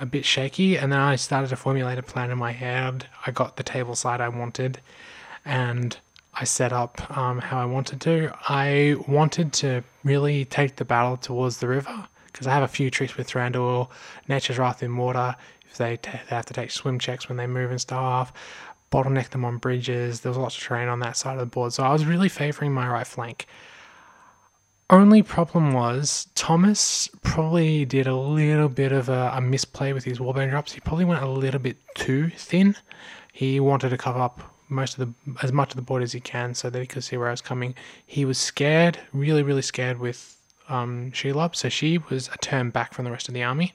a 0.00 0.06
bit 0.06 0.24
shaky." 0.24 0.76
And 0.76 0.92
then 0.92 1.00
I 1.00 1.16
started 1.16 1.48
to 1.48 1.56
formulate 1.56 1.98
a 1.98 2.02
plan 2.02 2.30
in 2.30 2.38
my 2.38 2.52
head. 2.52 3.06
I 3.26 3.30
got 3.30 3.56
the 3.56 3.62
table 3.62 3.94
side 3.94 4.20
I 4.20 4.28
wanted, 4.28 4.80
and 5.44 5.98
I 6.34 6.44
set 6.44 6.72
up 6.72 7.16
um, 7.16 7.38
how 7.38 7.58
I 7.58 7.64
wanted 7.64 8.00
to. 8.02 8.32
I 8.48 8.96
wanted 9.08 9.52
to 9.54 9.82
really 10.04 10.44
take 10.44 10.76
the 10.76 10.84
battle 10.84 11.16
towards 11.16 11.58
the 11.58 11.68
river 11.68 12.08
because 12.26 12.46
I 12.46 12.52
have 12.52 12.62
a 12.62 12.68
few 12.68 12.90
tricks 12.90 13.16
with 13.16 13.28
Thranduil, 13.30 13.88
Nature's 14.28 14.58
Wrath 14.58 14.82
in 14.82 14.96
water. 14.98 15.34
If 15.70 15.78
they, 15.78 15.96
ta 15.96 16.20
they 16.28 16.36
have 16.36 16.44
to 16.46 16.54
take 16.54 16.70
swim 16.70 16.98
checks 16.98 17.28
when 17.28 17.38
they 17.38 17.46
move 17.46 17.70
and 17.70 17.80
stuff. 17.80 18.34
Bottleneck 18.92 19.30
them 19.30 19.44
on 19.46 19.56
bridges. 19.56 20.20
There 20.20 20.30
was 20.30 20.36
lots 20.36 20.56
of 20.58 20.62
terrain 20.62 20.88
on 20.88 21.00
that 21.00 21.16
side 21.16 21.34
of 21.34 21.40
the 21.40 21.46
board, 21.46 21.72
so 21.72 21.82
I 21.82 21.92
was 21.92 22.04
really 22.04 22.28
favouring 22.28 22.72
my 22.72 22.86
right 22.86 23.06
flank. 23.06 23.46
Only 24.88 25.22
problem 25.22 25.72
was 25.72 26.28
Thomas 26.36 27.08
probably 27.22 27.84
did 27.84 28.06
a 28.06 28.14
little 28.14 28.68
bit 28.68 28.92
of 28.92 29.08
a, 29.08 29.32
a 29.34 29.40
misplay 29.40 29.92
with 29.92 30.04
his 30.04 30.20
warband 30.20 30.50
drops. 30.50 30.72
He 30.72 30.80
probably 30.80 31.04
went 31.04 31.24
a 31.24 31.28
little 31.28 31.58
bit 31.58 31.76
too 31.96 32.30
thin. 32.30 32.76
He 33.32 33.58
wanted 33.58 33.88
to 33.90 33.98
cover 33.98 34.20
up 34.20 34.40
most 34.68 34.96
of 34.96 35.00
the 35.00 35.34
as 35.42 35.52
much 35.52 35.70
of 35.70 35.76
the 35.76 35.82
board 35.82 36.04
as 36.04 36.12
he 36.12 36.20
can 36.20 36.54
so 36.54 36.70
that 36.70 36.80
he 36.80 36.86
could 36.86 37.02
see 37.02 37.16
where 37.16 37.28
I 37.28 37.32
was 37.32 37.40
coming. 37.40 37.74
He 38.06 38.24
was 38.24 38.38
scared, 38.38 39.00
really, 39.12 39.42
really 39.42 39.62
scared 39.62 39.98
with 39.98 40.36
um, 40.68 41.10
Shelob, 41.12 41.56
so 41.56 41.68
she 41.68 41.98
was 41.98 42.28
a 42.32 42.38
turn 42.38 42.70
back 42.70 42.94
from 42.94 43.04
the 43.04 43.10
rest 43.10 43.26
of 43.28 43.34
the 43.34 43.42
army. 43.42 43.72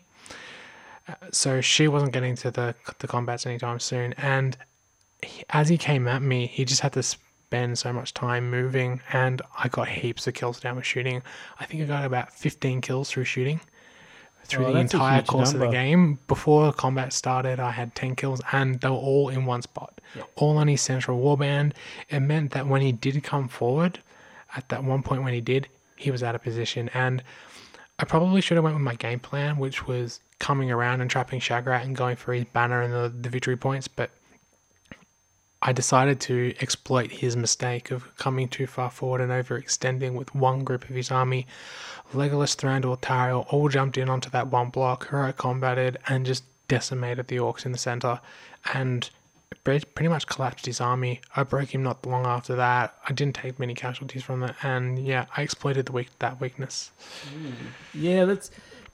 Uh, 1.10 1.16
So 1.32 1.60
she 1.60 1.90
wasn't 1.90 2.14
getting 2.14 2.36
to 2.38 2.52
the 2.52 2.74
the 3.00 3.08
combats 3.08 3.46
anytime 3.46 3.80
soon, 3.82 4.14
and 4.14 4.58
he, 5.22 5.44
as 5.50 5.68
he 5.68 5.78
came 5.78 6.08
at 6.08 6.22
me, 6.22 6.48
he 6.48 6.64
just 6.64 6.82
had 6.82 6.94
to 6.94 7.04
spend 7.52 7.78
so 7.78 7.92
much 7.92 8.14
time 8.14 8.50
moving, 8.50 9.02
and 9.12 9.42
I 9.62 9.68
got 9.68 9.90
heaps 9.90 10.26
of 10.26 10.34
kills 10.34 10.62
down 10.62 10.78
with 10.78 10.86
shooting. 10.86 11.22
I 11.60 11.66
think 11.66 11.84
I 11.84 11.86
got 11.86 12.06
about 12.06 12.32
15 12.32 12.80
kills 12.80 13.12
through 13.12 13.26
shooting 13.26 13.60
through 14.46 14.68
Oh, 14.68 14.74
the 14.74 14.80
entire 14.80 15.22
course 15.22 15.54
of 15.54 15.60
the 15.60 15.68
game. 15.68 16.18
Before 16.30 16.72
combat 16.72 17.12
started, 17.12 17.60
I 17.60 17.72
had 17.72 17.94
10 17.94 18.16
kills, 18.16 18.40
and 18.54 18.80
they 18.80 18.88
were 18.88 18.96
all 18.96 19.28
in 19.28 19.44
one 19.44 19.62
spot, 19.64 20.00
all 20.38 20.58
on 20.58 20.70
his 20.70 20.80
central 20.80 21.20
warband. 21.22 21.74
It 22.10 22.22
meant 22.22 22.52
that 22.52 22.68
when 22.68 22.82
he 22.82 22.94
did 22.94 23.22
come 23.22 23.50
forward, 23.50 24.00
at 24.56 24.70
that 24.70 24.86
one 24.86 25.04
point 25.04 25.24
when 25.24 25.34
he 25.34 25.42
did, 25.42 25.68
he 25.98 26.10
was 26.10 26.24
out 26.24 26.36
of 26.36 26.42
position, 26.42 26.90
and 26.94 27.22
I 28.00 28.06
probably 28.06 28.40
should 28.40 28.56
have 28.56 28.64
went 28.64 28.78
with 28.78 28.84
my 28.84 28.96
game 28.96 29.20
plan, 29.20 29.58
which 29.58 29.88
was 29.88 30.22
coming 30.40 30.72
around 30.72 31.02
and 31.02 31.10
trapping 31.10 31.42
Shagrat 31.42 31.84
and 31.84 31.98
going 31.98 32.16
for 32.16 32.34
his 32.34 32.46
banner 32.46 32.82
and 32.82 32.94
the, 32.94 33.14
the 33.14 33.30
victory 33.30 33.58
points, 33.58 33.90
but 33.90 34.10
I 35.62 35.74
decided 35.74 36.20
to 36.22 36.56
exploit 36.60 37.12
his 37.12 37.38
mistake 37.38 37.92
of 37.92 38.16
coming 38.18 38.48
too 38.48 38.66
far 38.66 38.90
forward 38.90 39.22
and 39.22 39.32
overextending 39.32 40.14
with 40.14 40.34
one 40.34 40.64
group 40.64 40.90
of 40.90 40.96
his 40.96 41.12
army. 41.12 41.46
Legolas, 42.14 42.56
Thranduil, 42.56 43.00
Tauriel 43.00 43.46
all 43.50 43.70
jumped 43.70 43.98
in 43.98 44.10
onto 44.10 44.30
that 44.32 44.48
one 44.48 44.70
block, 44.70 45.10
heroic 45.10 45.38
combated, 45.38 45.98
and 46.08 46.26
just 46.26 46.44
decimated 46.68 47.28
the 47.28 47.38
orcs 47.38 47.66
in 47.66 47.72
the 47.72 47.78
center. 47.78 48.20
And 48.74 49.10
pretty 49.64 50.08
much 50.08 50.28
collapsed 50.28 50.66
his 50.66 50.82
army. 50.82 51.22
I 51.36 51.44
broke 51.44 51.74
him 51.74 51.84
not 51.84 52.06
long 52.06 52.26
after 52.26 52.56
that. 52.56 52.96
I 53.08 53.14
didn't 53.14 53.36
take 53.36 53.60
many 53.60 53.76
casualties 53.76 54.24
from 54.24 54.44
it, 54.44 54.56
and 54.64 55.06
yeah, 55.06 55.26
I 55.36 55.44
exploited 55.44 55.86
the 55.86 55.92
weak 55.92 56.10
that 56.20 56.42
weakness. 56.42 56.92
Hmm. 57.30 57.52
Yeah, 57.94 58.26
that's 58.26 58.50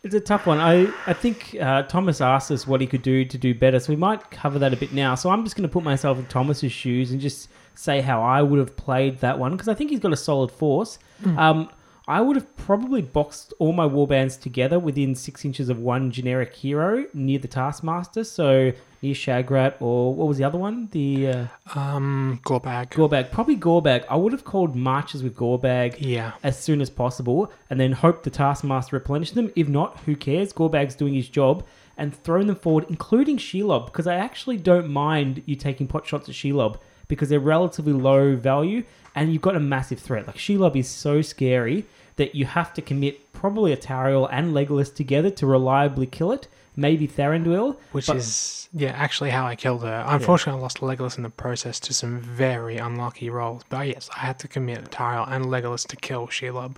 it's 0.08 0.16
a 0.16 0.20
tough 0.20 0.46
one. 0.48 0.60
I 0.60 0.92
I 1.06 1.14
think 1.14 1.56
uh, 1.60 1.84
Thomas 1.84 2.22
asked 2.22 2.50
us 2.52 2.66
what 2.66 2.82
he 2.82 2.88
could 2.88 3.02
do 3.02 3.26
to 3.26 3.38
do 3.38 3.54
better, 3.54 3.80
so 3.80 3.92
we 3.94 3.98
might 3.98 4.32
cover 4.32 4.58
that 4.60 4.74
a 4.74 4.78
bit 4.78 4.94
now. 4.94 5.16
So 5.16 5.30
I'm 5.30 5.44
just 5.44 5.56
going 5.56 5.68
to 5.68 5.72
put 5.72 5.84
myself 5.84 6.18
in 6.18 6.26
Thomas's 6.26 6.72
shoes 6.72 7.12
and 7.12 7.22
just 7.22 7.50
say 7.76 8.02
how 8.02 8.22
I 8.24 8.42
would 8.42 8.58
have 8.60 8.76
played 8.76 9.20
that 9.20 9.38
one 9.38 9.52
because 9.52 9.68
I 9.68 9.74
think 9.76 9.92
he's 9.92 10.00
got 10.00 10.12
a 10.14 10.18
solid 10.18 10.52
force. 10.52 10.98
Um, 11.38 11.70
I 12.10 12.22
would 12.22 12.38
have 12.38 12.56
probably 12.56 13.02
boxed 13.02 13.54
all 13.60 13.74
my 13.74 13.86
warbands 13.86 14.40
together 14.40 14.80
within 14.80 15.14
six 15.14 15.44
inches 15.44 15.68
of 15.68 15.80
one 15.80 16.10
generic 16.10 16.54
hero 16.54 17.06
near 17.14 17.38
the 17.38 17.50
Taskmaster. 17.50 18.24
So 18.24 18.72
near 19.02 19.14
Shagrat 19.14 19.74
or 19.82 20.16
what 20.16 20.26
was 20.28 20.38
the 20.38 20.46
other 20.46 20.58
one? 20.58 20.88
The 20.92 21.28
uh, 21.28 21.46
Um, 21.76 22.40
Gorbag. 22.46 22.92
Gorbag. 22.92 23.30
Probably 23.32 23.58
Gorbag. 23.58 24.06
I 24.10 24.16
would 24.16 24.32
have 24.32 24.46
called 24.46 24.74
marches 24.74 25.22
with 25.22 25.36
Gorbag 25.36 25.98
yeah. 26.00 26.32
as 26.44 26.58
soon 26.58 26.80
as 26.80 26.90
possible 26.90 27.52
and 27.70 27.78
then 27.78 27.92
hope 27.92 28.24
the 28.24 28.30
Taskmaster 28.30 28.96
replenish 28.96 29.32
them. 29.32 29.52
If 29.58 29.68
not, 29.68 30.00
who 30.06 30.16
cares? 30.16 30.54
Gorbag's 30.54 30.96
doing 30.96 31.14
his 31.14 31.28
job 31.28 31.66
and 31.98 32.16
thrown 32.16 32.48
them 32.48 32.56
forward, 32.56 32.86
including 32.90 33.38
Shelob, 33.38 33.88
because 33.88 34.08
I 34.08 34.16
actually 34.16 34.58
don't 34.58 34.88
mind 34.88 35.44
you 35.46 35.56
taking 35.56 35.88
pot 35.88 36.06
shots 36.08 36.30
at 36.30 36.36
Shelob 36.36 36.78
because 37.08 37.30
they're 37.30 37.40
relatively 37.40 37.94
low 37.94 38.36
value 38.36 38.84
and 39.16 39.34
you've 39.34 39.42
got 39.42 39.56
a 39.56 39.60
massive 39.60 40.00
threat. 40.00 40.28
Like 40.28 40.38
Shelob 40.38 40.76
is 40.76 40.88
so 40.88 41.22
scary 41.22 41.86
that 42.18 42.36
you 42.36 42.46
have 42.46 42.74
to 42.74 42.82
commit 42.82 43.32
probably 43.34 43.76
Atariel 43.76 44.28
and 44.32 44.54
Legolas 44.54 44.94
together 44.94 45.30
to 45.32 45.48
reliably 45.48 46.06
kill 46.06 46.32
it. 46.32 46.48
Maybe 46.76 47.08
Thranduil, 47.08 47.78
Which 47.92 48.06
but- 48.06 48.18
is, 48.18 48.70
yeah, 48.72 48.90
actually 48.92 49.32
how 49.32 49.48
I 49.48 49.56
killed 49.56 49.82
her. 49.84 50.04
Unfortunately, 50.08 50.60
I 50.60 50.62
lost 50.62 50.78
Legolas 50.80 51.18
in 51.18 51.24
the 51.24 51.30
process 51.32 51.80
to 51.82 51.94
some 51.94 52.20
very 52.20 52.78
unlucky 52.78 53.30
rolls. 53.32 53.64
But 53.70 53.88
yes, 53.88 54.10
I 54.16 54.20
had 54.20 54.38
to 54.40 54.48
commit 54.48 54.92
Tauriel 54.92 55.28
and 55.32 55.46
Legolas 55.46 55.88
to 55.88 55.96
kill 55.96 56.28
Shelob. 56.28 56.76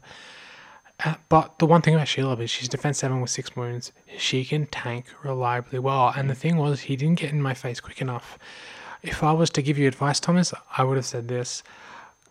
Uh, 1.03 1.15
but 1.29 1.60
the 1.60 1.65
one 1.65 1.81
thing 1.81 1.96
about 1.96 2.08
Shelob 2.08 2.39
is 2.41 2.50
she's 2.50 2.67
defense 2.69 3.00
7 3.00 3.19
with 3.22 3.29
6 3.29 3.55
wounds. 3.55 3.91
She 4.17 4.43
can 4.46 4.67
tank 4.67 5.05
reliably 5.24 5.79
well. 5.79 6.13
And 6.15 6.29
the 6.29 6.36
thing 6.36 6.58
was, 6.58 6.81
he 6.81 6.96
didn't 6.96 7.19
get 7.19 7.31
in 7.31 7.41
my 7.41 7.53
face 7.53 7.79
quick 7.81 8.01
enough. 8.01 8.38
If 9.01 9.24
I 9.24 9.31
was 9.31 9.50
to 9.51 9.62
give 9.62 9.77
you 9.77 9.88
advice, 9.88 10.19
Thomas, 10.19 10.53
I 10.77 10.84
would 10.84 10.98
have 10.98 11.05
said 11.05 11.27
this. 11.29 11.63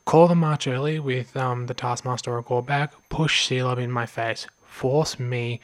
Call 0.08 0.26
the 0.26 0.34
march 0.34 0.66
early 0.66 0.98
with 0.98 1.36
um, 1.36 1.66
the 1.66 1.74
Taskmaster 1.74 2.34
or 2.34 2.42
Gorbag. 2.42 2.92
Push 3.10 3.46
Shelob 3.46 3.76
in 3.76 3.92
my 3.92 4.06
face. 4.06 4.46
Force 4.64 5.18
me 5.18 5.60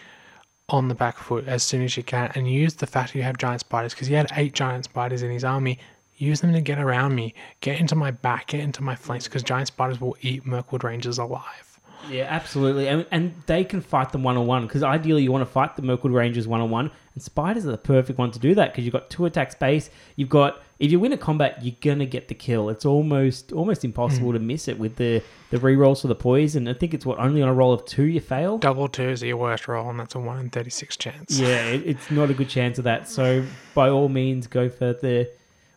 on 0.68 0.88
the 0.88 0.94
back 0.94 1.16
foot 1.16 1.48
as 1.48 1.62
soon 1.62 1.80
as 1.80 1.96
you 1.96 2.02
can 2.02 2.30
and 2.34 2.46
use 2.46 2.74
the 2.74 2.86
fact 2.86 3.14
that 3.14 3.18
you 3.18 3.24
have 3.24 3.38
giant 3.38 3.60
spiders 3.60 3.94
because 3.94 4.06
he 4.06 4.12
had 4.12 4.30
eight 4.36 4.52
giant 4.52 4.84
spiders 4.84 5.22
in 5.22 5.30
his 5.30 5.44
army. 5.44 5.78
Use 6.16 6.42
them 6.42 6.52
to 6.52 6.60
get 6.60 6.78
around 6.78 7.14
me, 7.14 7.32
get 7.62 7.80
into 7.80 7.94
my 7.94 8.10
back, 8.10 8.48
get 8.48 8.60
into 8.60 8.82
my 8.82 8.94
flanks 8.94 9.24
because 9.24 9.42
giant 9.42 9.68
spiders 9.68 9.98
will 9.98 10.14
eat 10.20 10.44
Mirkwood 10.44 10.84
Rangers 10.84 11.16
alive. 11.16 11.80
Yeah, 12.10 12.26
absolutely. 12.28 12.86
And, 12.86 13.06
and 13.10 13.34
they 13.46 13.64
can 13.64 13.80
fight 13.80 14.12
them 14.12 14.22
one 14.22 14.36
on 14.36 14.46
one 14.46 14.66
because 14.66 14.82
ideally 14.82 15.22
you 15.22 15.32
want 15.32 15.40
to 15.40 15.50
fight 15.50 15.74
the 15.74 15.80
Mirkwood 15.80 16.12
Rangers 16.12 16.46
one 16.46 16.60
on 16.60 16.68
one. 16.68 16.90
And 17.14 17.22
spiders 17.22 17.64
are 17.64 17.70
the 17.70 17.78
perfect 17.78 18.18
one 18.18 18.30
to 18.32 18.38
do 18.38 18.54
that 18.56 18.72
because 18.72 18.84
you've 18.84 18.92
got 18.92 19.08
two 19.08 19.24
attack 19.24 19.52
space. 19.52 19.88
You've 20.16 20.28
got 20.28 20.60
if 20.78 20.90
you 20.90 20.98
win 20.98 21.12
a 21.12 21.16
combat, 21.16 21.62
you're 21.62 21.76
gonna 21.80 22.06
get 22.06 22.28
the 22.28 22.34
kill. 22.34 22.68
It's 22.68 22.84
almost 22.84 23.52
almost 23.52 23.84
impossible 23.84 24.28
hmm. 24.28 24.34
to 24.34 24.40
miss 24.40 24.68
it 24.68 24.78
with 24.78 24.96
the 24.96 25.22
the 25.50 25.58
rerolls 25.58 26.02
for 26.02 26.08
the 26.08 26.14
poison. 26.14 26.66
I 26.66 26.74
think 26.74 26.94
it's 26.94 27.06
what 27.06 27.18
only 27.18 27.42
on 27.42 27.48
a 27.48 27.54
roll 27.54 27.72
of 27.72 27.84
two 27.84 28.04
you 28.04 28.20
fail. 28.20 28.58
Double 28.58 28.88
twos 28.88 29.22
are 29.22 29.26
your 29.26 29.36
worst 29.36 29.68
roll, 29.68 29.88
and 29.88 30.00
that's 30.00 30.14
a 30.14 30.18
1 30.18 30.38
in 30.38 30.50
36 30.50 30.96
chance. 30.96 31.38
Yeah, 31.38 31.64
it, 31.66 31.82
it's 31.86 32.10
not 32.10 32.30
a 32.30 32.34
good 32.34 32.48
chance 32.48 32.78
of 32.78 32.84
that. 32.84 33.08
So 33.08 33.44
by 33.74 33.88
all 33.88 34.08
means, 34.08 34.46
go 34.46 34.68
for 34.68 34.92
the. 34.92 35.30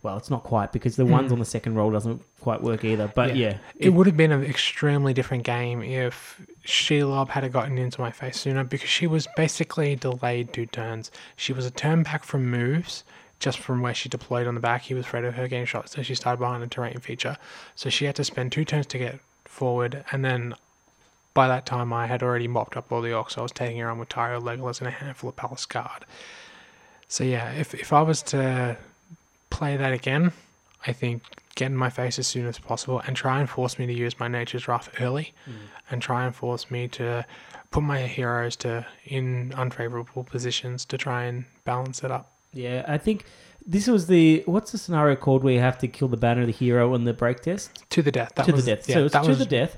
Well, 0.04 0.16
it's 0.18 0.30
not 0.30 0.44
quite 0.44 0.72
because 0.72 0.96
the 0.96 1.06
ones 1.06 1.28
hmm. 1.28 1.34
on 1.34 1.40
the 1.40 1.46
second 1.46 1.76
roll 1.76 1.92
doesn't 1.92 2.22
quite 2.40 2.62
work 2.62 2.86
either. 2.86 3.12
But 3.14 3.36
yeah, 3.36 3.58
It, 3.76 3.90
would 3.90 4.08
have 4.08 4.16
been 4.16 4.32
an 4.32 4.44
extremely 4.44 5.14
different 5.14 5.44
game 5.44 5.82
if 5.82 6.40
Shelob 6.66 7.30
had 7.30 7.52
gotten 7.52 7.78
into 7.78 8.00
my 8.00 8.12
face 8.12 8.40
sooner 8.40 8.64
because 8.64 8.90
she 8.90 9.06
was 9.06 9.28
basically 9.36 9.96
delayed 9.96 10.54
two 10.54 10.66
turns. 10.66 11.12
She 11.36 11.52
was 11.52 11.66
a 11.66 11.72
turn 11.72 12.04
back 12.04 12.24
from 12.24 12.50
moves, 12.50 13.04
just 13.40 13.60
from 13.60 13.82
where 13.82 13.94
she 13.94 14.10
deployed 14.10 14.48
on 14.48 14.56
the 14.56 14.62
back. 14.62 14.84
He 14.84 14.94
was 14.94 15.06
afraid 15.06 15.26
of 15.26 15.36
her 15.36 15.48
getting 15.48 15.66
shot, 15.66 15.90
so 15.90 16.02
she 16.02 16.16
started 16.16 16.40
behind 16.40 16.64
the 16.64 16.68
terrain 16.68 17.00
feature. 17.00 17.38
So 17.76 17.90
she 17.90 18.06
had 18.06 18.16
to 18.16 18.24
spend 18.24 18.52
two 18.52 18.66
turns 18.66 18.88
to 18.88 18.98
get 18.98 19.20
forward, 19.46 20.04
and 20.12 20.24
then 20.26 20.56
by 21.34 21.48
that 21.48 21.66
time 21.66 21.94
I 21.94 22.08
had 22.08 22.24
already 22.24 22.48
mopped 22.48 22.76
up 22.76 22.92
all 22.92 23.02
the 23.02 23.10
orcs. 23.10 23.32
So 23.32 23.42
I 23.42 23.44
was 23.44 23.52
taking 23.52 23.78
her 23.80 23.90
on 23.90 24.00
with 24.00 24.10
Tyro, 24.10 24.40
Legolas, 24.42 24.80
and 24.80 24.88
a 24.88 24.92
handful 24.92 25.30
of 25.30 25.36
Palace 25.36 25.66
Guard. 25.66 26.06
So 27.08 27.24
yeah, 27.24 27.52
if 27.52 27.74
if 27.74 27.94
I 27.94 28.02
was 28.02 28.22
to 28.24 28.78
play 29.50 29.78
that 29.78 29.94
again, 29.94 30.34
I 30.86 30.94
think 30.94 31.24
get 31.56 31.68
in 31.68 31.78
my 31.78 31.90
face 31.90 32.20
as 32.20 32.28
soon 32.28 32.46
as 32.46 32.60
possible 32.60 33.02
and 33.08 33.16
try 33.16 33.40
and 33.40 33.50
force 33.50 33.80
me 33.80 33.88
to 33.88 33.94
use 33.94 34.20
my 34.20 34.28
nature's 34.28 34.68
wrath 34.68 34.90
early 35.02 35.34
mm. 35.50 35.54
and 35.90 36.02
try 36.02 36.24
and 36.24 36.36
force 36.36 36.70
me 36.70 36.88
to 36.88 37.26
put 37.72 37.82
my 37.82 38.02
heroes 38.02 38.56
to 38.56 38.86
in 39.06 39.52
unfavorable 39.56 40.24
positions 40.24 40.86
to 40.86 40.98
try 40.98 41.24
and 41.24 41.46
balance 41.66 42.04
it 42.04 42.12
up. 42.12 42.37
Yeah, 42.58 42.84
I 42.88 42.98
think 42.98 43.26
this 43.66 43.88
was 43.88 44.08
the 44.08 44.44
what's 44.46 44.72
the 44.72 44.78
scenario 44.78 45.16
called 45.16 45.44
where 45.44 45.54
you 45.54 45.60
have 45.60 45.78
to 45.80 45.88
kill 45.88 46.08
the 46.08 46.18
banner, 46.18 46.42
of 46.42 46.48
the 46.48 46.54
hero, 46.54 46.94
on 46.94 47.04
the 47.04 47.14
break 47.14 47.42
test. 47.42 47.84
To 47.92 48.02
the 48.02 48.12
death. 48.12 48.32
That 48.36 48.46
to 48.46 48.54
was, 48.54 48.66
the 48.66 48.76
death. 48.76 48.90
Yeah, 48.90 48.96
so 48.96 49.06
it's 49.06 49.14
to 49.14 49.28
was, 49.28 49.40
the 49.40 49.46
death. 49.46 49.78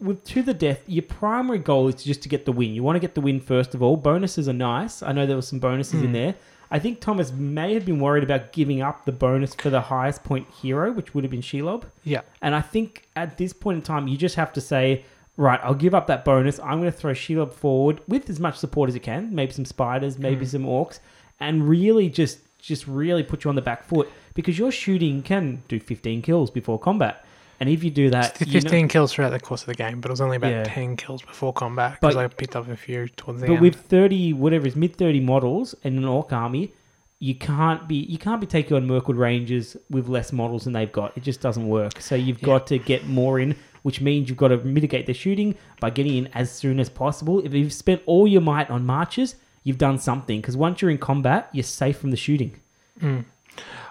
With 0.00 0.22
to 0.24 0.42
the 0.42 0.54
death, 0.54 0.80
your 0.86 1.02
primary 1.02 1.58
goal 1.58 1.88
is 1.88 1.96
just 2.04 2.22
to 2.22 2.28
get 2.28 2.44
the 2.44 2.52
win. 2.52 2.72
You 2.74 2.82
want 2.84 2.96
to 2.96 3.00
get 3.00 3.14
the 3.14 3.20
win 3.20 3.40
first 3.40 3.74
of 3.74 3.82
all. 3.82 3.96
Bonuses 3.96 4.48
are 4.48 4.52
nice. 4.52 5.02
I 5.02 5.10
know 5.12 5.26
there 5.26 5.36
were 5.36 5.42
some 5.42 5.58
bonuses 5.58 6.00
Hmm. 6.00 6.06
in 6.06 6.12
there. 6.12 6.34
I 6.70 6.78
think 6.78 7.00
Thomas 7.00 7.32
may 7.32 7.72
have 7.74 7.86
been 7.86 7.98
worried 7.98 8.22
about 8.22 8.52
giving 8.52 8.82
up 8.82 9.06
the 9.06 9.12
bonus 9.12 9.54
for 9.54 9.70
the 9.70 9.80
highest 9.80 10.22
point 10.22 10.46
hero, 10.62 10.92
which 10.92 11.14
would 11.14 11.24
have 11.24 11.30
been 11.30 11.40
Shelob. 11.40 11.84
Yeah. 12.04 12.20
And 12.42 12.54
I 12.54 12.60
think 12.60 13.08
at 13.16 13.38
this 13.38 13.52
point 13.54 13.76
in 13.76 13.82
time, 13.82 14.06
you 14.06 14.18
just 14.18 14.34
have 14.36 14.52
to 14.52 14.60
say, 14.60 15.04
right, 15.38 15.58
I'll 15.62 15.72
give 15.74 15.94
up 15.94 16.06
that 16.08 16.26
bonus. 16.26 16.58
I'm 16.60 16.78
going 16.80 16.92
to 16.92 16.98
throw 16.98 17.12
Shelob 17.12 17.54
forward 17.54 18.00
with 18.06 18.28
as 18.28 18.38
much 18.38 18.56
support 18.58 18.88
as 18.90 18.94
you 18.94 19.00
can. 19.00 19.34
Maybe 19.34 19.52
some 19.52 19.64
spiders, 19.64 20.18
maybe 20.18 20.44
Hmm. 20.44 20.50
some 20.50 20.64
orcs, 20.64 21.00
and 21.40 21.68
really 21.68 22.08
just 22.08 22.38
just 22.58 22.86
really 22.88 23.22
put 23.22 23.44
you 23.44 23.48
on 23.50 23.54
the 23.54 23.62
back 23.62 23.84
foot 23.84 24.10
because 24.34 24.58
your 24.58 24.72
shooting 24.72 25.22
can 25.22 25.62
do 25.68 25.78
15 25.78 26.22
kills 26.22 26.50
before 26.50 26.78
combat. 26.78 27.24
And 27.60 27.68
if 27.68 27.82
you 27.84 27.90
do 27.90 28.10
that, 28.10 28.38
you 28.40 28.46
know- 28.46 28.52
15 28.52 28.88
kills 28.88 29.12
throughout 29.12 29.30
the 29.30 29.38
course 29.40 29.62
of 29.62 29.66
the 29.68 29.74
game, 29.74 30.00
but 30.00 30.10
it 30.10 30.12
was 30.12 30.20
only 30.20 30.36
about 30.36 30.50
Yeah. 30.52 30.64
10 30.64 30.96
kills 30.96 31.22
before 31.22 31.52
combat 31.52 31.98
because 32.00 32.14
But- 32.16 32.24
I 32.24 32.28
picked 32.28 32.56
up 32.56 32.68
a 32.68 32.76
few 32.76 33.08
towards 33.08 33.40
the 33.40 33.46
But 33.46 33.52
end. 33.54 33.62
with 33.62 33.76
thirty, 33.76 34.32
whatever 34.32 34.66
is 34.66 34.74
mid 34.76 34.96
thirty 34.96 35.20
models 35.20 35.74
in 35.84 35.96
an 35.98 36.04
orc 36.04 36.32
army, 36.32 36.72
you 37.20 37.34
can't 37.34 37.88
be 37.88 37.96
you 37.96 38.18
can't 38.18 38.40
be 38.40 38.46
taking 38.46 38.76
on 38.76 38.86
Mirkwood 38.86 39.16
Rangers 39.16 39.76
with 39.90 40.08
less 40.08 40.32
models 40.32 40.64
than 40.64 40.72
they've 40.72 40.90
got. 40.92 41.16
It 41.16 41.22
just 41.22 41.40
doesn't 41.40 41.66
work. 41.68 42.00
So 42.00 42.14
you've 42.14 42.40
Yeah. 42.40 42.46
got 42.46 42.66
to 42.68 42.78
get 42.78 43.08
more 43.08 43.38
in, 43.40 43.54
which 43.82 44.00
means 44.00 44.28
you've 44.28 44.38
got 44.38 44.48
to 44.48 44.58
mitigate 44.58 45.06
the 45.06 45.14
shooting 45.14 45.54
by 45.80 45.90
getting 45.90 46.14
in 46.16 46.28
as 46.34 46.50
soon 46.50 46.78
as 46.80 46.88
possible. 46.88 47.40
If 47.44 47.54
you've 47.54 47.72
spent 47.72 48.02
all 48.06 48.26
your 48.28 48.40
might 48.42 48.68
on 48.70 48.86
marches, 48.86 49.34
you've 49.68 49.76
done 49.76 49.98
something 49.98 50.40
because 50.40 50.56
once 50.56 50.80
you're 50.80 50.90
in 50.90 50.96
combat, 50.96 51.50
you're 51.52 51.62
safe 51.62 51.98
from 51.98 52.10
the 52.10 52.16
shooting. 52.16 52.58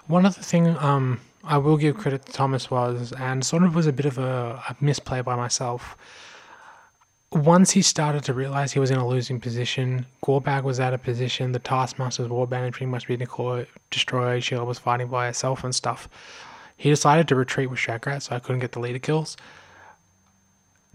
One 0.08 0.26
other 0.26 0.42
thing 0.42 0.76
um, 0.78 1.20
I 1.44 1.56
will 1.58 1.76
give 1.76 1.96
credit 1.96 2.26
to 2.26 2.32
Thomas 2.32 2.68
was, 2.68 3.12
and 3.12 3.46
sort 3.46 3.62
of 3.62 3.76
was 3.76 3.86
a 3.86 3.92
bit 3.92 4.04
of 4.04 4.18
a, 4.18 4.60
a 4.68 4.76
misplay 4.80 5.20
by 5.20 5.36
myself. 5.36 5.96
Once 7.30 7.70
he 7.70 7.80
started 7.80 8.24
to 8.24 8.34
realize 8.34 8.72
he 8.72 8.80
was 8.80 8.90
in 8.90 8.98
a 8.98 9.06
losing 9.06 9.38
position, 9.38 10.04
Gorbag 10.24 10.64
was 10.64 10.80
out 10.80 10.94
of 10.94 11.02
position, 11.02 11.52
the 11.52 11.60
Taskmaster's 11.60 12.26
warband 12.26 12.72
pretty 12.72 12.86
much 12.86 13.06
been 13.06 13.20
destroyed, 13.90 14.42
Shelob 14.42 14.66
was 14.66 14.80
fighting 14.80 15.06
by 15.06 15.26
herself 15.26 15.62
and 15.62 15.72
stuff. 15.72 16.08
He 16.76 16.90
decided 16.90 17.28
to 17.28 17.36
retreat 17.36 17.70
with 17.70 17.78
Shagrat, 17.78 18.22
so 18.22 18.34
I 18.34 18.40
couldn't 18.40 18.60
get 18.60 18.72
the 18.72 18.80
leader 18.80 18.98
kills. 18.98 19.36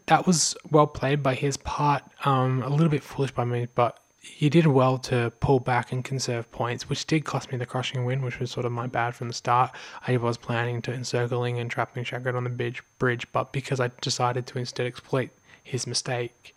That 0.07 0.27
was 0.27 0.57
well 0.71 0.87
played 0.87 1.23
by 1.23 1.35
his 1.35 1.55
part, 1.55 2.03
um, 2.25 2.63
a 2.63 2.69
little 2.69 2.89
bit 2.89 3.03
foolish 3.03 3.31
by 3.31 3.45
me, 3.45 3.69
but 3.73 4.02
he 4.23 4.49
did 4.49 4.65
well 4.65 4.97
to 4.97 5.33
pull 5.41 5.59
back 5.59 5.91
and 5.91 6.03
conserve 6.03 6.49
points, 6.49 6.87
which 6.87 7.05
did 7.05 7.25
cost 7.25 7.51
me 7.51 7.57
the 7.57 7.65
crushing 7.65 8.05
win, 8.05 8.21
which 8.21 8.39
was 8.39 8.49
sort 8.49 8.65
of 8.65 8.71
my 8.71 8.87
bad 8.87 9.13
from 9.13 9.27
the 9.27 9.33
start. 9.33 9.71
I 10.07 10.15
was 10.15 10.37
planning 10.37 10.81
to 10.83 10.93
encircling 10.93 11.59
and 11.59 11.69
trapping 11.69 12.05
Shagrat 12.05 12.33
on 12.33 12.45
the 12.45 12.49
bridge, 12.49 12.81
bridge, 12.99 13.29
but 13.33 13.51
because 13.51 13.81
I 13.81 13.91
decided 13.99 14.47
to 14.47 14.59
instead 14.59 14.87
exploit 14.87 15.29
his 15.61 15.85
mistake, 15.85 16.55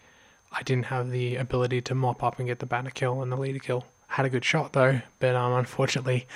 I 0.52 0.62
didn't 0.62 0.86
have 0.86 1.10
the 1.10 1.34
ability 1.34 1.80
to 1.82 1.94
mop 1.96 2.22
up 2.22 2.38
and 2.38 2.46
get 2.46 2.60
the 2.60 2.66
banner 2.66 2.90
kill 2.90 3.20
and 3.20 3.32
the 3.32 3.36
leader 3.36 3.58
kill. 3.58 3.84
Had 4.06 4.26
a 4.26 4.30
good 4.30 4.44
shot 4.44 4.72
though, 4.72 5.00
but 5.18 5.34
um, 5.34 5.52
unfortunately, 5.54 6.28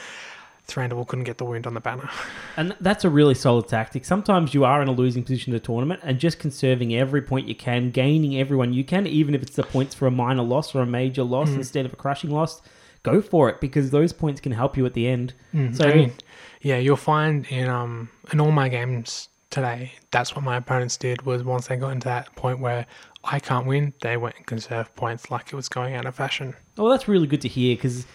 Thranduil 0.70 1.06
couldn't 1.06 1.24
get 1.24 1.38
the 1.38 1.44
wound 1.44 1.66
on 1.66 1.74
the 1.74 1.80
banner. 1.80 2.08
And 2.56 2.76
that's 2.80 3.04
a 3.04 3.10
really 3.10 3.34
solid 3.34 3.68
tactic. 3.68 4.04
Sometimes 4.04 4.52
you 4.54 4.64
are 4.64 4.82
in 4.82 4.88
a 4.88 4.92
losing 4.92 5.22
position 5.22 5.52
in 5.52 5.56
a 5.56 5.60
tournament 5.60 6.00
and 6.02 6.18
just 6.18 6.38
conserving 6.38 6.94
every 6.94 7.22
point 7.22 7.48
you 7.48 7.54
can, 7.54 7.90
gaining 7.90 8.38
everyone 8.38 8.72
you 8.74 8.84
can, 8.84 9.06
even 9.06 9.34
if 9.34 9.42
it's 9.42 9.56
the 9.56 9.62
points 9.62 9.94
for 9.94 10.06
a 10.06 10.10
minor 10.10 10.42
loss 10.42 10.74
or 10.74 10.82
a 10.82 10.86
major 10.86 11.22
loss 11.22 11.48
instead 11.50 11.86
of 11.86 11.92
a 11.92 11.96
crushing 11.96 12.30
loss, 12.30 12.60
go 13.02 13.22
for 13.22 13.48
it 13.48 13.60
because 13.60 13.90
those 13.90 14.12
points 14.12 14.40
can 14.40 14.52
help 14.52 14.76
you 14.76 14.84
at 14.84 14.92
the 14.94 15.08
end. 15.08 15.32
So 15.72 15.88
I 15.88 15.94
mean, 15.94 16.12
yeah, 16.60 16.76
you'll 16.78 16.96
find 16.96 17.46
in 17.46 17.68
um 17.68 18.10
in 18.32 18.40
all 18.40 18.52
my 18.52 18.68
games 18.68 19.28
today, 19.48 19.92
that's 20.10 20.34
what 20.36 20.44
my 20.44 20.56
opponents 20.56 20.96
did. 20.98 21.22
Was 21.22 21.42
once 21.42 21.68
they 21.68 21.76
got 21.76 21.90
into 21.92 22.08
that 22.08 22.34
point 22.36 22.60
where 22.60 22.84
I 23.24 23.38
can't 23.38 23.66
win, 23.66 23.94
they 24.02 24.16
went 24.16 24.36
and 24.36 24.46
conserved 24.46 24.94
points 24.96 25.30
like 25.30 25.48
it 25.48 25.54
was 25.54 25.68
going 25.68 25.94
out 25.94 26.04
of 26.06 26.14
fashion. 26.14 26.54
well, 26.76 26.88
that's 26.90 27.08
really 27.08 27.26
good 27.26 27.40
to 27.42 27.48
hear 27.48 27.74
because 27.76 28.06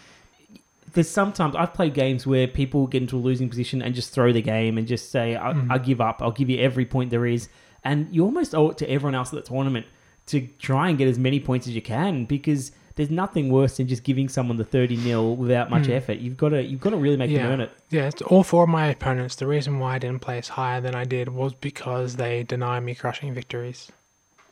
there's 0.96 1.10
sometimes 1.10 1.56
I've 1.56 1.74
played 1.74 1.94
games 1.94 2.26
where 2.26 2.48
people 2.48 2.88
get 2.88 3.02
into 3.04 3.18
a 3.18 3.20
losing 3.20 3.50
position 3.50 3.82
and 3.82 3.94
just 3.94 4.12
throw 4.12 4.34
the 4.34 4.42
game 4.42 4.78
and 4.78 4.88
just 4.88 5.12
say, 5.12 5.36
I, 5.36 5.54
I 5.70 5.78
give 5.78 6.02
up. 6.02 6.22
I'll 6.22 6.32
give 6.32 6.50
you 6.50 6.60
every 6.60 6.86
point 6.86 7.12
there 7.12 7.26
is. 7.26 7.48
And 7.84 8.08
you 8.14 8.24
almost 8.26 8.56
owe 8.56 8.72
it 8.72 8.78
to 8.80 8.90
everyone 8.90 9.14
else 9.14 9.32
at 9.32 9.44
the 9.44 9.48
tournament 9.48 9.86
to 10.28 10.48
try 10.58 10.90
and 10.90 10.98
get 10.98 11.08
as 11.08 11.20
many 11.20 11.40
points 11.40 11.68
as 11.68 11.76
you 11.76 11.82
can 11.84 12.26
because 12.26 12.72
there's 12.96 13.12
nothing 13.12 13.50
worse 13.52 13.78
than 13.78 13.88
just 13.88 14.04
giving 14.04 14.28
someone 14.30 14.58
the 14.58 14.64
30 14.64 14.96
nil 14.98 15.36
without 15.36 15.70
much 15.70 15.88
effort. 15.90 16.18
You've 16.18 16.38
got 16.38 16.50
to 16.50 16.64
you've 16.64 16.80
got 16.80 16.92
to 16.92 16.98
really 16.98 17.18
make 17.18 17.32
them 17.32 17.46
earn 17.52 17.62
it. 17.62 17.72
yeah. 17.92 18.08
It's 18.08 18.22
all 18.24 18.42
four 18.44 18.64
of 18.64 18.70
my 18.70 18.88
opponents. 18.88 19.36
The 19.36 19.46
reason 19.48 19.78
why 19.80 19.96
I 19.96 20.00
didn't 20.00 20.22
place 20.22 20.48
higher 20.48 20.80
than 20.82 20.96
I 20.96 21.04
did 21.04 21.30
was 21.30 21.54
because 21.54 22.16
they 22.16 22.44
deny 22.44 22.80
me 22.80 22.96
crushing 22.96 23.34
victories. 23.34 23.92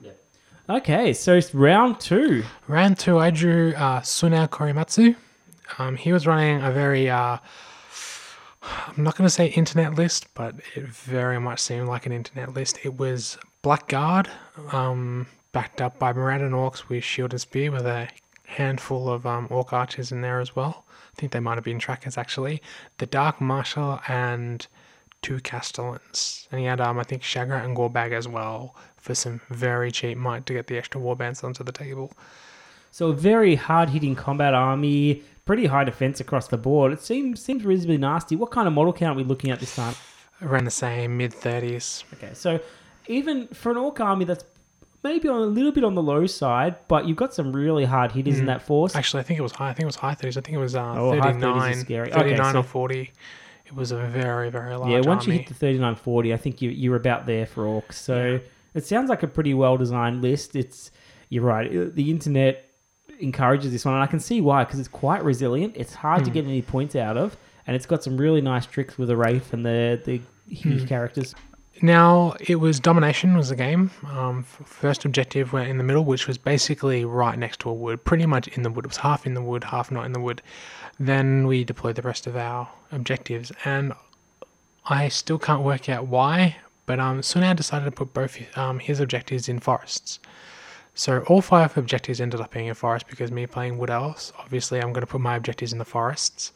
Yeah. 0.02 0.12
Okay, 0.70 1.14
so 1.14 1.36
it's 1.36 1.56
round 1.56 2.00
two. 2.02 2.44
Round 2.68 3.00
two, 3.00 3.18
I 3.18 3.32
drew 3.32 3.74
uh, 3.76 4.02
Sunao 4.02 4.48
Korimatsu. 4.50 5.16
Um, 5.78 5.96
he 5.96 6.14
was 6.14 6.28
running 6.28 6.62
a 6.62 6.72
very, 6.72 7.10
uh, 7.10 7.38
I'm 8.62 9.04
not 9.04 9.18
going 9.18 9.26
to 9.26 9.34
say 9.34 9.48
internet 9.48 9.96
list, 9.96 10.34
but 10.34 10.56
it 10.76 10.88
very 10.88 11.40
much 11.40 11.60
seemed 11.60 11.88
like 11.88 12.06
an 12.06 12.12
internet 12.12 12.54
list. 12.54 12.80
It 12.84 12.98
was 12.98 13.38
Blackguard, 13.62 14.30
um, 14.72 15.28
backed 15.52 15.82
up 15.82 16.00
by 16.00 16.14
Morannon 16.14 16.52
Orcs 16.52 16.90
with 16.90 17.04
Shield 17.04 17.32
and 17.32 17.42
Spear, 17.42 17.72
with 17.72 17.86
a 17.86 18.10
handful 18.46 19.10
of 19.10 19.26
um, 19.26 19.48
Orc 19.50 19.74
Archers 19.74 20.12
in 20.12 20.22
there 20.22 20.40
as 20.40 20.56
well. 20.56 20.86
I 20.90 21.20
think 21.20 21.32
they 21.32 21.40
might 21.40 21.56
have 21.56 21.64
been 21.64 21.80
trackers 21.80 22.18
actually. 22.18 22.62
The 22.98 23.06
Dark 23.06 23.40
Marshal 23.40 24.00
and 24.08 24.66
two 25.22 25.40
Castellans. 25.40 26.48
And 26.52 26.60
he 26.60 26.68
had, 26.68 26.82
um, 26.82 27.00
I 27.00 27.04
think, 27.04 27.24
Shagrat 27.24 27.64
and 27.64 27.76
Gorbag 27.76 28.12
as 28.12 28.28
well 28.28 28.76
for 28.98 29.16
some 29.16 29.42
very 29.50 29.92
cheap 29.92 30.18
might 30.18 30.46
to 30.46 30.54
get 30.54 30.68
the 30.68 30.78
extra 30.78 31.02
warbands 31.02 31.44
onto 31.44 31.64
the 31.64 31.72
table. 31.72 32.12
So 32.94 33.08
a 33.08 33.14
very 33.14 33.56
hard 33.56 33.90
hitting 33.90 34.14
combat 34.14 34.54
army, 34.54 35.24
pretty 35.46 35.66
high 35.66 35.84
defense 35.84 36.20
across 36.20 36.48
the 36.48 36.60
board. 36.60 36.94
It 36.94 37.02
seems 37.02 37.42
seems 37.42 37.66
reasonably 37.66 37.98
nasty. 37.98 38.36
What 38.36 38.52
kind 38.52 38.68
of 38.68 38.74
model 38.76 38.94
count 38.94 39.16
are 39.16 39.18
we 39.18 39.24
looking 39.24 39.50
at 39.50 39.60
this 39.60 39.76
time? 39.76 39.96
Around 40.44 40.66
the 40.66 40.70
same, 40.72 41.18
mid 41.18 41.32
30s. 41.32 42.04
Okay, 42.14 42.36
so 42.36 42.60
even 43.08 43.48
for 43.48 43.72
an 43.72 43.78
orc 43.78 44.00
army 44.00 44.26
that's 44.26 44.46
maybe 45.04 45.28
on 45.28 45.42
a 45.42 45.46
little 45.46 45.72
bit 45.72 45.84
on 45.84 45.96
the 45.96 46.04
low 46.04 46.28
side, 46.28 46.76
but 46.88 47.08
you've 47.08 47.18
got 47.18 47.34
some 47.34 47.52
really 47.52 47.84
hard 47.84 48.12
hitters 48.12 48.38
in 48.38 48.46
that 48.46 48.62
force. 48.62 48.96
Actually, 48.96 49.22
I 49.22 49.24
think 49.24 49.40
it 49.40 49.44
was 49.44 49.54
high. 49.54 49.70
I 49.70 49.74
think 49.74 49.84
it 49.84 49.88
was 49.88 49.96
high 49.96 50.14
30s. 50.14 50.38
I 50.38 50.42
think 50.42 50.50
it 50.50 50.58
was 50.60 50.76
uh, 50.76 50.94
Oh, 50.96 51.20
high 51.20 51.34
30s 51.34 51.72
is 51.72 51.84
39. 51.84 52.02
Okay, 52.12 52.12
39 52.12 52.54
so- 52.54 52.60
or 52.60 52.64
40. 52.64 53.12
It 53.66 53.74
was 53.76 53.92
a 53.92 53.98
very, 54.06 54.52
very 54.52 54.76
large 54.76 54.92
yeah, 54.92 55.00
once 55.00 55.24
army. 55.24 55.34
you 55.34 55.40
hit 55.40 55.48
the 55.48 55.56
3940, 55.56 56.32
I 56.32 56.38
think 56.38 56.62
you, 56.62 56.70
you're 56.70 56.96
about 56.96 57.26
there 57.26 57.48
for 57.48 57.64
orcs. 57.64 57.94
So 57.94 58.40
it 58.76 58.86
sounds 58.86 59.10
like 59.10 59.24
a 59.24 59.28
pretty 59.28 59.56
well 59.56 59.78
designed 59.78 60.22
list. 60.22 60.56
It's 60.56 60.92
You're 61.30 61.44
right. 61.44 61.96
The 61.96 62.12
internet 62.12 62.70
encourages 63.20 63.72
this 63.72 63.86
one, 63.86 63.94
and 63.94 64.04
I 64.04 64.08
can 64.08 64.20
see 64.20 64.42
why, 64.42 64.64
because 64.64 64.80
it's 64.80 64.88
quite 64.88 65.24
resilient. 65.24 65.76
It's 65.76 65.94
hard 65.94 66.26
to 66.26 66.32
get 66.32 66.46
any 66.46 66.62
points 66.62 66.96
out 66.96 67.18
of, 67.18 67.38
and 67.68 67.76
it's 67.76 67.86
got 67.86 68.04
some 68.04 68.18
really 68.18 68.42
nice 68.42 68.66
tricks 68.66 68.98
with 68.98 69.10
the 69.10 69.18
Wraith 69.18 69.54
and 69.54 69.66
the, 69.66 70.02
the 70.04 70.22
huge 70.48 70.88
characters. 70.88 71.36
Now 71.82 72.36
it 72.40 72.56
was 72.58 72.80
domination 72.80 73.36
was 73.36 73.50
the 73.50 73.56
game. 73.56 73.92
Um, 74.08 74.44
first 74.44 75.06
objective 75.06 75.54
went 75.54 75.70
in 75.70 75.78
the 75.78 75.84
middle, 75.84 76.06
which 76.06 76.28
was 76.28 76.38
basically 76.38 77.04
right 77.04 77.38
next 77.38 77.60
to 77.62 77.70
a 77.70 77.74
wood, 77.74 78.04
pretty 78.06 78.26
much 78.26 78.48
in 78.50 78.64
the 78.64 78.70
wood. 78.70 78.86
It 78.86 78.90
was 78.90 78.98
half 78.98 79.26
in 79.26 79.34
the 79.34 79.42
wood, 79.42 79.64
half 79.66 79.92
not 79.92 80.06
in 80.06 80.14
the 80.14 80.20
wood. 80.20 80.42
Then 81.00 81.48
we 81.48 81.64
deployed 81.64 81.96
the 81.96 82.04
rest 82.04 82.28
of 82.28 82.36
our 82.36 82.70
objectives, 82.92 83.52
and 83.66 83.94
I 84.86 85.10
still 85.10 85.40
can't 85.40 85.64
work 85.64 85.90
out 85.90 86.08
why. 86.08 86.58
But 86.86 87.00
um, 87.00 87.22
Sunao 87.22 87.56
decided 87.56 87.86
to 87.86 87.92
put 87.92 88.14
both 88.14 88.38
um, 88.58 88.80
his 88.80 89.00
objectives 89.00 89.50
in 89.50 89.60
forests. 89.60 90.20
So 90.96 91.24
all 91.28 91.42
five 91.42 91.76
objectives 91.78 92.22
ended 92.22 92.40
up 92.40 92.52
being 92.52 92.68
in 92.68 92.76
forest 92.76 93.08
because 93.08 93.32
me 93.32 93.48
playing 93.48 93.78
wood 93.78 93.90
elves. 93.90 94.32
Obviously, 94.38 94.80
I'm 94.80 94.94
going 94.94 95.02
to 95.02 95.08
put 95.08 95.22
my 95.22 95.36
objectives 95.36 95.72
in 95.72 95.80
the 95.80 95.86
forests, 95.86 96.52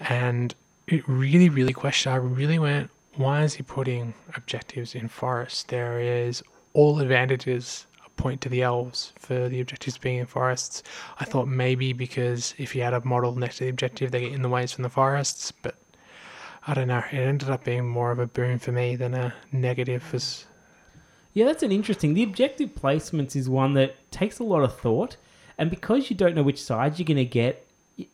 and 0.00 0.54
it 0.88 1.06
really, 1.08 1.48
really 1.48 1.72
questioned. 1.72 2.14
I 2.14 2.18
really 2.18 2.58
went, 2.58 2.90
why 3.14 3.42
is 3.44 3.54
he 3.54 3.62
putting 3.62 4.14
objectives 4.34 4.94
in 4.94 5.08
forests? 5.08 5.62
There 5.62 6.00
is 6.00 6.42
all 6.72 6.98
advantages 6.98 7.86
point 8.16 8.40
to 8.42 8.48
the 8.48 8.62
elves 8.62 9.12
for 9.18 9.48
the 9.48 9.60
objectives 9.60 9.98
being 9.98 10.18
in 10.18 10.26
forests. 10.26 10.82
I 11.18 11.24
thought 11.24 11.48
maybe 11.48 11.92
because 11.92 12.54
if 12.58 12.74
you 12.74 12.82
had 12.82 12.94
a 12.94 13.04
model 13.04 13.34
next 13.34 13.58
to 13.58 13.64
the 13.64 13.70
objective, 13.70 14.10
they 14.10 14.20
get 14.20 14.32
in 14.32 14.42
the 14.42 14.48
ways 14.48 14.72
from 14.72 14.82
the 14.82 14.90
forests, 14.90 15.52
but 15.52 15.76
I 16.66 16.74
don't 16.74 16.88
know. 16.88 17.02
It 17.10 17.18
ended 17.18 17.50
up 17.50 17.64
being 17.64 17.88
more 17.88 18.12
of 18.12 18.18
a 18.18 18.26
boon 18.26 18.58
for 18.58 18.72
me 18.72 18.96
than 18.96 19.14
a 19.14 19.34
negative. 19.50 20.04
As 20.12 20.46
Yeah, 21.34 21.46
that's 21.46 21.62
an 21.62 21.72
interesting. 21.72 22.14
The 22.14 22.22
objective 22.22 22.74
placements 22.74 23.34
is 23.36 23.48
one 23.48 23.74
that 23.74 24.10
takes 24.10 24.38
a 24.38 24.44
lot 24.44 24.62
of 24.62 24.78
thought, 24.78 25.16
and 25.58 25.70
because 25.70 26.10
you 26.10 26.16
don't 26.16 26.34
know 26.34 26.42
which 26.42 26.62
side 26.62 26.98
you're 26.98 27.06
going 27.06 27.16
to 27.16 27.24
get, 27.24 27.66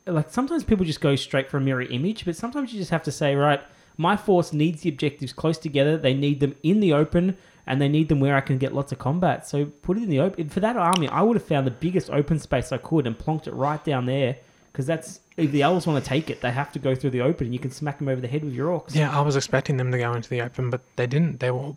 like 0.06 0.30
sometimes 0.30 0.64
people 0.64 0.84
just 0.84 1.00
go 1.00 1.16
straight 1.16 1.50
for 1.50 1.56
a 1.56 1.60
mirror 1.60 1.82
image, 1.82 2.25
but 2.25 2.37
sometimes 2.37 2.72
you 2.72 2.78
just 2.78 2.90
have 2.90 3.02
to 3.04 3.12
say, 3.12 3.34
right, 3.34 3.60
my 3.96 4.16
force 4.16 4.52
needs 4.52 4.82
the 4.82 4.88
objectives 4.88 5.32
close 5.32 5.58
together. 5.58 5.96
They 5.96 6.14
need 6.14 6.40
them 6.40 6.54
in 6.62 6.80
the 6.80 6.92
open, 6.92 7.37
and 7.66 7.82
they 7.82 7.88
need 7.88 8.08
them 8.08 8.20
where 8.20 8.37
I 8.37 8.40
can 8.40 8.58
get 8.58 8.72
lots 8.72 8.92
of 8.92 8.98
combat. 8.98 9.46
So 9.46 9.66
put 9.66 9.96
it 9.96 10.04
in 10.04 10.10
the 10.10 10.20
open. 10.20 10.48
For 10.48 10.60
that 10.60 10.76
army, 10.76 11.08
I 11.08 11.22
would 11.22 11.37
have 11.37 11.44
found 11.44 11.66
the 11.66 11.72
biggest 11.72 12.10
open 12.10 12.38
space 12.38 12.70
I 12.72 12.78
could 12.78 13.06
and 13.06 13.18
plonked 13.18 13.46
it 13.46 13.52
right 13.52 13.84
down 13.84 14.06
there. 14.06 14.37
Because 14.72 14.87
that's 14.87 15.20
if 15.37 15.50
the 15.50 15.62
elves 15.62 15.87
want 15.87 16.02
to 16.02 16.08
take 16.08 16.30
it, 16.30 16.40
they 16.40 16.52
have 16.52 16.70
to 16.72 16.78
go 16.78 16.94
through 16.94 17.10
the 17.10 17.22
open, 17.22 17.46
and 17.48 17.54
you 17.54 17.58
can 17.58 17.72
smack 17.72 17.98
them 17.98 18.08
over 18.08 18.20
the 18.20 18.28
head 18.28 18.44
with 18.44 18.54
your 18.54 18.68
orcs. 18.68 18.94
yeah, 18.94 19.16
I 19.16 19.20
was 19.22 19.34
expecting 19.34 19.76
them 19.76 19.90
to 19.90 19.98
go 19.98 20.12
into 20.12 20.28
the 20.28 20.40
open, 20.40 20.70
but 20.70 20.82
they 20.94 21.06
didn't. 21.08 21.40
They 21.40 21.50
were 21.50 21.75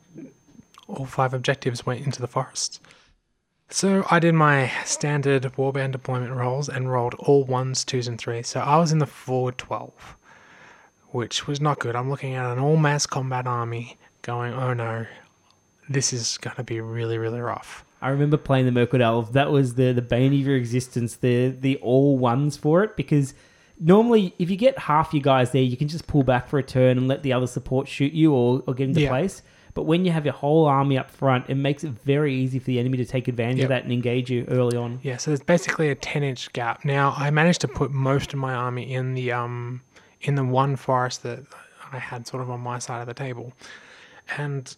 all 0.92 1.06
five 1.06 1.34
objectives 1.34 1.86
went 1.86 2.06
into 2.06 2.22
the 2.22 2.28
forest. 2.28 2.80
So 3.70 4.06
I 4.12 4.20
did 4.20 4.34
my 4.34 4.70
standard 4.84 5.44
warband 5.58 5.92
deployment 5.94 6.34
rolls 6.34 6.68
and 6.68 6.92
rolled 6.92 7.14
all 7.16 7.46
ones, 7.46 7.86
twos, 7.86 8.08
and 8.08 8.20
threes. 8.20 8.48
So 8.48 8.60
I 8.60 8.78
was 8.78 8.92
in 8.92 9.00
the 9.00 9.06
forward 9.08 9.58
twelve, 9.58 10.18
which 11.10 11.48
was 11.48 11.62
not 11.62 11.80
good. 11.80 11.96
I'm 11.96 12.10
looking 12.10 12.34
at 12.36 12.46
an 12.52 12.60
all 12.60 12.76
mass 12.78 13.06
combat 13.06 13.48
army, 13.48 13.98
going, 14.24 14.54
oh 14.54 14.74
no, 14.74 15.06
this 15.90 16.12
is 16.14 16.38
gonna 16.38 16.64
be 16.64 16.82
really, 16.82 17.18
really 17.18 17.40
rough. 17.40 17.86
I 18.02 18.10
remember 18.10 18.36
playing 18.38 18.66
the 18.66 18.72
Mirkwood 18.72 19.02
Elves. 19.02 19.32
That 19.32 19.52
was 19.52 19.76
the 19.76 19.94
the 19.94 20.02
bane 20.02 20.34
of 20.34 20.40
your 20.40 20.56
existence. 20.58 21.16
The 21.16 21.50
the 21.50 21.78
all 21.78 22.18
ones 22.18 22.58
for 22.58 22.84
it 22.84 22.98
because 22.98 23.34
normally 23.80 24.34
if 24.38 24.50
you 24.50 24.58
get 24.58 24.78
half 24.80 25.14
your 25.14 25.24
guys 25.24 25.52
there, 25.52 25.62
you 25.62 25.78
can 25.78 25.88
just 25.88 26.08
pull 26.08 26.24
back 26.24 26.50
for 26.50 26.60
a 26.60 26.64
turn 26.64 26.98
and 26.98 27.08
let 27.08 27.24
the 27.24 27.32
other 27.32 27.48
support 27.48 27.88
shoot 27.88 28.12
you 28.12 28.34
or, 28.34 28.64
or 28.68 28.74
get 28.74 28.90
into 28.90 29.02
Yeah. 29.02 29.10
place. 29.10 29.44
But 29.74 29.84
when 29.84 30.06
you 30.06 30.12
have 30.12 30.26
your 30.26 30.34
whole 30.34 30.66
army 30.66 30.98
up 30.98 31.10
front, 31.10 31.50
it 31.50 31.56
makes 31.56 31.84
it 31.84 31.92
very 31.92 32.34
easy 32.36 32.60
for 32.60 32.66
the 32.66 32.80
enemy 32.80 32.98
to 32.98 33.06
take 33.06 33.28
advantage 33.28 33.58
Yep. 33.60 33.66
of 33.66 33.70
that 33.70 33.84
and 33.84 33.92
engage 33.94 34.30
you 34.30 34.46
early 34.50 34.78
on. 34.78 35.00
Yeah, 35.04 35.18
so 35.18 35.32
there's 35.32 35.42
basically 35.44 35.90
a 35.90 35.96
ten 35.96 36.24
inch 36.24 36.52
gap. 36.54 36.84
Now 36.86 37.14
I 37.18 37.30
managed 37.32 37.62
to 37.62 37.68
put 37.68 37.92
most 37.92 38.34
of 38.34 38.40
my 38.40 38.54
army 38.54 38.94
in 38.94 39.14
the 39.14 39.32
um 39.32 39.82
in 40.22 40.36
the 40.36 40.44
one 40.44 40.76
forest 40.76 41.24
that 41.24 41.40
I 41.92 42.00
had 42.00 42.28
sort 42.28 42.44
of 42.44 42.50
on 42.50 42.60
my 42.60 42.80
side 42.80 43.02
of 43.02 43.08
the 43.08 43.14
table. 43.14 43.54
And 44.38 44.76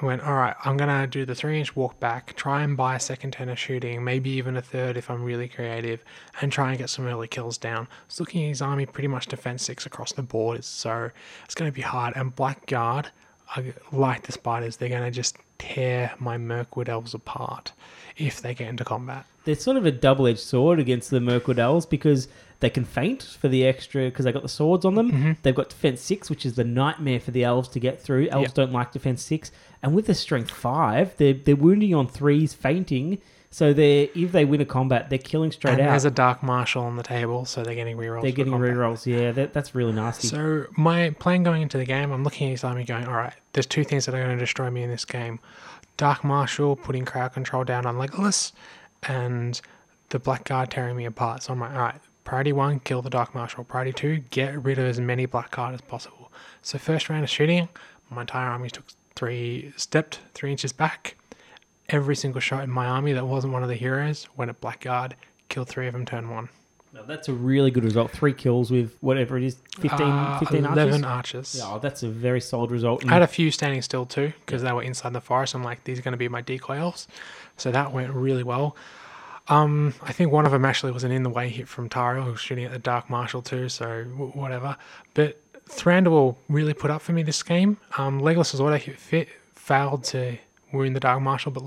I 0.00 0.04
went, 0.04 0.22
all 0.22 0.34
right, 0.34 0.54
I'm 0.66 0.76
gonna 0.76 1.06
do 1.06 1.24
the 1.24 1.34
three 1.34 1.58
inch 1.58 1.74
walk 1.74 1.98
back, 1.98 2.36
try 2.36 2.62
and 2.62 2.76
buy 2.76 2.94
a 2.94 3.00
second 3.00 3.32
turn 3.32 3.48
of 3.48 3.58
shooting, 3.58 4.04
maybe 4.04 4.28
even 4.30 4.54
a 4.56 4.60
third 4.62 4.98
if 4.98 5.10
I'm 5.10 5.22
really 5.24 5.48
creative, 5.48 6.04
and 6.42 6.52
try 6.52 6.68
and 6.70 6.78
get 6.78 6.90
some 6.90 7.06
early 7.06 7.26
kills 7.26 7.56
down. 7.56 7.88
I 7.90 8.04
was 8.06 8.20
looking 8.20 8.44
at 8.44 8.48
his 8.48 8.60
army 8.62 8.84
pretty 8.84 9.08
much 9.08 9.26
defense 9.26 9.62
six 9.64 9.86
across 9.86 10.12
the 10.12 10.22
board, 10.22 10.62
so 10.64 11.10
it's 11.44 11.54
gonna 11.54 11.72
be 11.72 11.80
hard. 11.80 12.14
And 12.16 12.36
Blackguard, 12.36 13.06
I 13.54 13.72
like 13.92 14.22
the 14.26 14.32
spiders, 14.32 14.76
they're 14.76 14.88
gonna 14.88 15.10
just 15.10 15.36
tear 15.58 16.12
my 16.18 16.36
Mirkwood 16.38 16.88
elves 16.88 17.14
apart 17.14 17.72
if 18.16 18.40
they 18.42 18.54
get 18.54 18.68
into 18.68 18.84
combat. 18.84 19.24
They're 19.44 19.54
sort 19.54 19.76
of 19.76 19.86
a 19.86 19.90
double 19.92 20.26
edged 20.26 20.40
sword 20.40 20.78
against 20.78 21.10
the 21.10 21.20
Mirkwood 21.20 21.58
Elves 21.58 21.86
because 21.86 22.28
they 22.60 22.68
can 22.68 22.84
feint 22.84 23.22
for 23.22 23.48
the 23.48 23.64
extra 23.64 24.06
because 24.06 24.24
they 24.26 24.32
got 24.32 24.42
the 24.42 24.48
swords 24.48 24.84
on 24.84 24.94
them. 24.94 25.10
Mm-hmm. 25.10 25.32
They've 25.42 25.54
got 25.54 25.70
defense 25.70 26.00
six, 26.02 26.28
which 26.28 26.44
is 26.44 26.54
the 26.54 26.64
nightmare 26.64 27.20
for 27.20 27.30
the 27.30 27.44
elves 27.44 27.68
to 27.70 27.80
get 27.80 28.00
through. 28.02 28.28
Elves 28.28 28.48
Yep. 28.48 28.54
don't 28.54 28.72
like 28.72 28.92
defense 28.92 29.22
six, 29.22 29.50
and 29.82 29.94
with 29.94 30.06
the 30.06 30.14
strength 30.14 30.50
five, 30.50 31.16
they're 31.16 31.32
they're 31.32 31.56
wounding 31.56 31.94
on 31.94 32.06
threes, 32.08 32.52
feinting. 32.52 33.18
So 33.50 33.72
they 33.72 34.10
if 34.14 34.32
they 34.32 34.44
win 34.44 34.60
a 34.60 34.66
combat, 34.66 35.08
they're 35.08 35.18
killing 35.18 35.50
straight 35.52 35.72
and 35.72 35.80
out. 35.80 35.90
there's 35.90 36.04
a 36.04 36.10
Dark 36.10 36.42
Marshal 36.42 36.82
on 36.82 36.96
the 36.96 37.02
table, 37.02 37.44
so 37.44 37.62
they're 37.62 37.74
getting 37.74 37.96
rerolls. 37.96 38.22
they're 38.22 38.32
getting 38.32 38.52
combat. 38.52 38.74
rerolls. 38.74 39.06
Yeah, 39.06 39.32
that, 39.32 39.52
that's 39.52 39.74
really 39.74 39.92
nasty. 39.92 40.28
So 40.28 40.66
my 40.76 41.10
plan 41.18 41.42
going 41.44 41.62
into 41.62 41.78
the 41.78 41.86
game, 41.86 42.12
I'm 42.12 42.24
looking 42.24 42.48
at 42.48 42.50
his 42.50 42.64
army 42.64 42.84
going, 42.84 43.06
all 43.06 43.14
right, 43.14 43.32
there's 43.54 43.66
two 43.66 43.84
things 43.84 44.04
that 44.06 44.14
are 44.14 44.22
going 44.22 44.36
to 44.36 44.42
destroy 44.42 44.70
me 44.70 44.82
in 44.82 44.90
this 44.90 45.04
game. 45.04 45.40
Dark 45.96 46.24
Marshal 46.24 46.76
putting 46.76 47.04
crowd 47.04 47.32
control 47.32 47.64
down 47.64 47.86
on 47.86 47.96
Legolas, 47.96 48.52
and 49.04 49.60
the 50.10 50.18
Blackguard 50.18 50.70
tearing 50.70 50.96
me 50.96 51.04
apart. 51.06 51.42
So 51.42 51.52
I'm 51.52 51.60
like, 51.60 51.72
all 51.72 51.78
right, 51.78 52.00
priority 52.24 52.52
one, 52.52 52.80
kill 52.80 53.02
the 53.02 53.10
Dark 53.10 53.34
Marshal. 53.34 53.64
Priority 53.64 53.92
two, 53.92 54.18
get 54.30 54.62
rid 54.62 54.78
of 54.78 54.86
as 54.86 55.00
many 55.00 55.26
Blackguard 55.26 55.74
as 55.74 55.80
possible. 55.80 56.30
So 56.62 56.78
first 56.78 57.08
round 57.08 57.24
of 57.24 57.30
shooting, 57.30 57.68
my 58.10 58.22
entire 58.22 58.48
army 58.50 58.70
took 58.70 58.84
three, 59.16 59.72
stepped 59.76 60.20
three 60.34 60.50
inches 60.50 60.72
back. 60.72 61.16
Every 61.88 62.16
single 62.16 62.40
shot 62.40 62.64
in 62.64 62.70
my 62.70 62.86
army 62.86 63.12
that 63.14 63.26
wasn't 63.26 63.52
one 63.54 63.62
of 63.62 63.68
the 63.68 63.74
heroes 63.74 64.28
went 64.36 64.50
at 64.50 64.60
Blackguard, 64.60 65.14
killed 65.48 65.68
three 65.68 65.86
of 65.86 65.94
them, 65.94 66.04
turn 66.04 66.28
one. 66.28 66.48
Now, 66.92 67.02
that's 67.02 67.28
a 67.28 67.32
really 67.32 67.70
good 67.70 67.84
result. 67.84 68.10
Three 68.10 68.32
kills 68.32 68.70
with 68.70 68.96
whatever 69.00 69.36
it 69.38 69.44
is, 69.44 69.56
15, 69.78 70.06
Uh, 70.06 70.38
15 70.38 70.64
11 70.64 71.04
archers. 71.04 71.04
archers. 71.04 71.56
Yeah, 71.58 71.74
oh, 71.74 71.78
that's 71.78 72.02
a 72.02 72.08
very 72.08 72.40
solid 72.40 72.70
result. 72.70 73.06
I 73.06 73.12
had 73.12 73.22
a 73.22 73.26
few 73.26 73.50
standing 73.50 73.82
still 73.82 74.04
too 74.06 74.32
because 74.44 74.62
they 74.62 74.72
were 74.72 74.82
inside 74.82 75.12
the 75.12 75.20
forest. 75.20 75.54
I'm 75.54 75.62
like, 75.62 75.84
these 75.84 75.98
are 75.98 76.02
going 76.02 76.12
to 76.12 76.18
be 76.18 76.28
my 76.28 76.40
decoy 76.40 76.76
elves. 76.78 77.06
So 77.56 77.70
that 77.70 77.92
went 77.92 78.12
really 78.12 78.42
well. 78.42 78.74
Um, 79.48 79.94
I 80.02 80.12
think 80.12 80.30
one 80.30 80.44
of 80.44 80.52
them 80.52 80.64
actually 80.64 80.92
was 80.92 81.04
an 81.04 81.10
in 81.10 81.22
the 81.22 81.30
way 81.30 81.48
hit 81.48 81.68
from 81.68 81.88
Taro, 81.88 82.22
who 82.22 82.32
was 82.32 82.40
shooting 82.40 82.64
at 82.64 82.72
the 82.72 82.78
Dark 82.78 83.08
Marshal 83.08 83.40
too. 83.42 83.68
So 83.70 84.04
w- 84.04 84.32
whatever. 84.32 84.76
But 85.14 85.40
Thranduil 85.70 86.36
really 86.48 86.74
put 86.74 86.90
up 86.90 87.00
for 87.02 87.12
me 87.12 87.22
this 87.22 87.42
game. 87.42 87.78
Um, 87.96 88.20
Legolas's 88.20 88.60
auto 88.60 88.76
hit 88.76 88.98
fit 88.98 89.28
failed 89.54 90.04
to 90.04 90.38
wound 90.72 90.94
the 90.96 91.00
Dark 91.00 91.20
Marshal, 91.22 91.52
but 91.52 91.62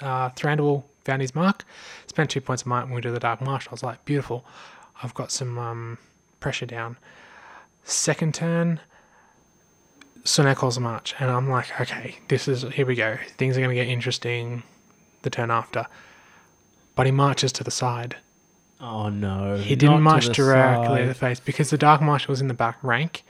uh, 0.00 0.30
Thranduil 0.30 0.84
found 1.04 1.22
his 1.22 1.34
mark. 1.34 1.64
Spent 2.06 2.30
two 2.30 2.40
points 2.40 2.62
of 2.62 2.66
might 2.68 2.82
and 2.82 2.92
wounded 2.92 3.14
the 3.14 3.20
Dark 3.20 3.40
Marshal. 3.40 3.70
I 3.70 3.74
was 3.74 3.82
like, 3.82 4.04
beautiful. 4.04 4.44
I've 5.02 5.14
got 5.14 5.30
some 5.32 5.58
um, 5.58 5.98
pressure 6.40 6.66
down. 6.66 6.96
Second 7.84 8.34
turn, 8.34 8.80
Sunao 10.24 10.54
calls 10.54 10.76
a 10.76 10.80
march, 10.80 11.14
and 11.18 11.30
I'm 11.30 11.48
like, 11.48 11.80
okay, 11.80 12.18
this 12.28 12.46
is 12.46 12.62
here 12.74 12.86
we 12.86 12.94
go. 12.94 13.16
Things 13.38 13.56
are 13.56 13.60
going 13.60 13.70
to 13.70 13.74
get 13.82 13.88
interesting 13.88 14.62
the 15.22 15.30
turn 15.30 15.50
after. 15.50 15.86
But 16.94 17.06
he 17.06 17.12
marches 17.12 17.52
to 17.52 17.64
the 17.64 17.70
side. 17.70 18.16
oh 18.80 19.08
no, 19.08 19.56
He 19.56 19.76
didn't 19.76 20.02
march 20.02 20.26
directly 20.28 20.86
side. 20.86 21.00
at 21.02 21.08
the 21.08 21.14
face 21.14 21.40
because 21.40 21.70
the 21.70 21.78
Dark 21.78 22.02
Marshal 22.02 22.32
was 22.32 22.40
in 22.42 22.48
the 22.48 22.54
back 22.54 22.76
rank. 22.82 23.22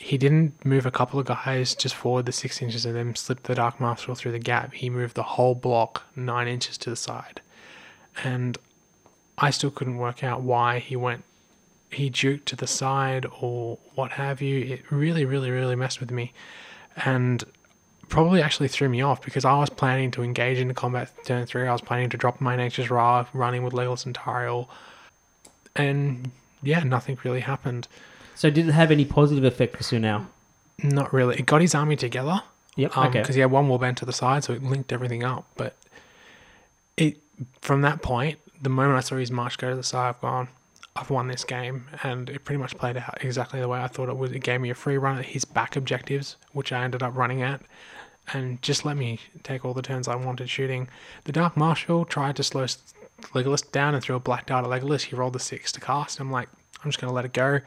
He 0.00 0.16
didn't 0.16 0.64
move 0.64 0.86
a 0.86 0.92
couple 0.92 1.18
of 1.18 1.26
guys 1.26 1.74
just 1.74 1.94
forward 1.94 2.26
the 2.26 2.32
six 2.32 2.62
inches 2.62 2.86
and 2.86 2.94
then 2.94 3.16
slip 3.16 3.42
the 3.42 3.56
Dark 3.56 3.80
Marshal 3.80 4.14
through 4.14 4.30
the 4.30 4.38
gap. 4.38 4.72
He 4.72 4.88
moved 4.88 5.16
the 5.16 5.24
whole 5.24 5.56
block 5.56 6.04
nine 6.14 6.46
inches 6.46 6.78
to 6.78 6.90
the 6.90 6.94
side. 6.96 7.40
And 8.22 8.56
I 9.36 9.50
still 9.50 9.72
couldn't 9.72 9.98
work 9.98 10.22
out 10.22 10.42
why 10.42 10.78
he 10.78 10.94
went 10.94 11.24
he 11.90 12.10
juked 12.10 12.44
to 12.44 12.56
the 12.56 12.66
side 12.66 13.26
or 13.40 13.78
what 13.94 14.12
have 14.12 14.40
you. 14.40 14.74
It 14.74 14.90
really, 14.90 15.24
really, 15.24 15.50
really 15.50 15.74
messed 15.74 16.00
with 16.00 16.10
me. 16.10 16.32
And 16.96 17.44
probably 18.08 18.42
actually 18.42 18.68
threw 18.68 18.88
me 18.88 19.02
off 19.02 19.22
because 19.22 19.44
I 19.44 19.58
was 19.58 19.70
planning 19.70 20.10
to 20.12 20.22
engage 20.22 20.58
into 20.58 20.74
combat 20.74 21.10
turn 21.24 21.46
three. 21.46 21.66
I 21.66 21.72
was 21.72 21.80
planning 21.80 22.10
to 22.10 22.16
drop 22.16 22.40
my 22.40 22.56
Nature's 22.56 22.90
Wrath, 22.90 23.28
running 23.32 23.62
with 23.62 23.72
Legolas 23.72 24.06
and 24.06 24.14
Tauriel. 24.14 24.68
And 25.76 26.30
yeah, 26.62 26.82
nothing 26.84 27.18
really 27.24 27.40
happened. 27.40 27.88
So 28.38 28.50
did 28.50 28.68
it 28.68 28.72
have 28.72 28.92
any 28.92 29.04
positive 29.04 29.42
effect 29.42 29.76
for 29.76 29.82
Sunao? 29.82 30.28
Not 30.80 31.12
really. 31.12 31.40
It 31.40 31.46
got 31.46 31.60
his 31.60 31.74
army 31.74 31.96
together. 31.96 32.40
Yep. 32.76 32.96
Um, 32.96 33.08
okay. 33.08 33.20
Because 33.20 33.34
he 33.34 33.40
had 33.40 33.50
one 33.50 33.66
warband 33.66 33.96
to 33.96 34.04
the 34.04 34.12
side, 34.12 34.44
so 34.44 34.52
it 34.52 34.62
linked 34.62 34.92
everything 34.92 35.24
up. 35.24 35.44
But 35.56 35.74
it 36.96 37.16
from 37.62 37.82
that 37.82 38.00
point, 38.00 38.38
the 38.62 38.68
moment 38.68 38.96
I 38.96 39.00
saw 39.00 39.16
his 39.16 39.32
march 39.32 39.58
go 39.58 39.70
to 39.70 39.74
the 39.74 39.82
side, 39.82 40.10
I've 40.10 40.20
gone, 40.20 40.46
I've 40.94 41.10
won 41.10 41.26
this 41.26 41.42
game, 41.42 41.88
and 42.04 42.30
it 42.30 42.44
pretty 42.44 42.60
much 42.60 42.78
played 42.78 42.96
out 42.96 43.18
exactly 43.24 43.58
the 43.58 43.66
way 43.66 43.80
I 43.80 43.88
thought 43.88 44.08
it 44.08 44.16
would. 44.16 44.32
It 44.32 44.44
gave 44.44 44.60
me 44.60 44.70
a 44.70 44.74
free 44.76 44.98
run 44.98 45.18
at 45.18 45.26
his 45.26 45.44
back 45.44 45.74
objectives, 45.74 46.36
which 46.52 46.72
I 46.72 46.84
ended 46.84 47.02
up 47.02 47.16
running 47.16 47.42
at, 47.42 47.60
and 48.32 48.62
just 48.62 48.84
let 48.84 48.96
me 48.96 49.18
take 49.42 49.64
all 49.64 49.74
the 49.74 49.82
turns 49.82 50.06
I 50.06 50.14
wanted 50.14 50.48
shooting. 50.48 50.88
The 51.24 51.32
Dark 51.32 51.56
Marshal 51.56 52.04
tried 52.04 52.36
to 52.36 52.44
slow 52.44 52.66
Legolas 53.34 53.68
down 53.72 53.96
and 53.96 54.04
threw 54.04 54.14
a 54.14 54.20
black 54.20 54.46
dart 54.46 54.64
at 54.64 54.70
Legolas. 54.70 55.02
He 55.02 55.16
rolled 55.16 55.32
the 55.32 55.40
six 55.40 55.72
to 55.72 55.80
cast. 55.80 56.20
I'm 56.20 56.30
like, 56.30 56.48
I'm 56.84 56.92
just 56.92 57.00
gonna 57.00 57.12
let 57.12 57.24
it 57.24 57.32
go. 57.32 57.60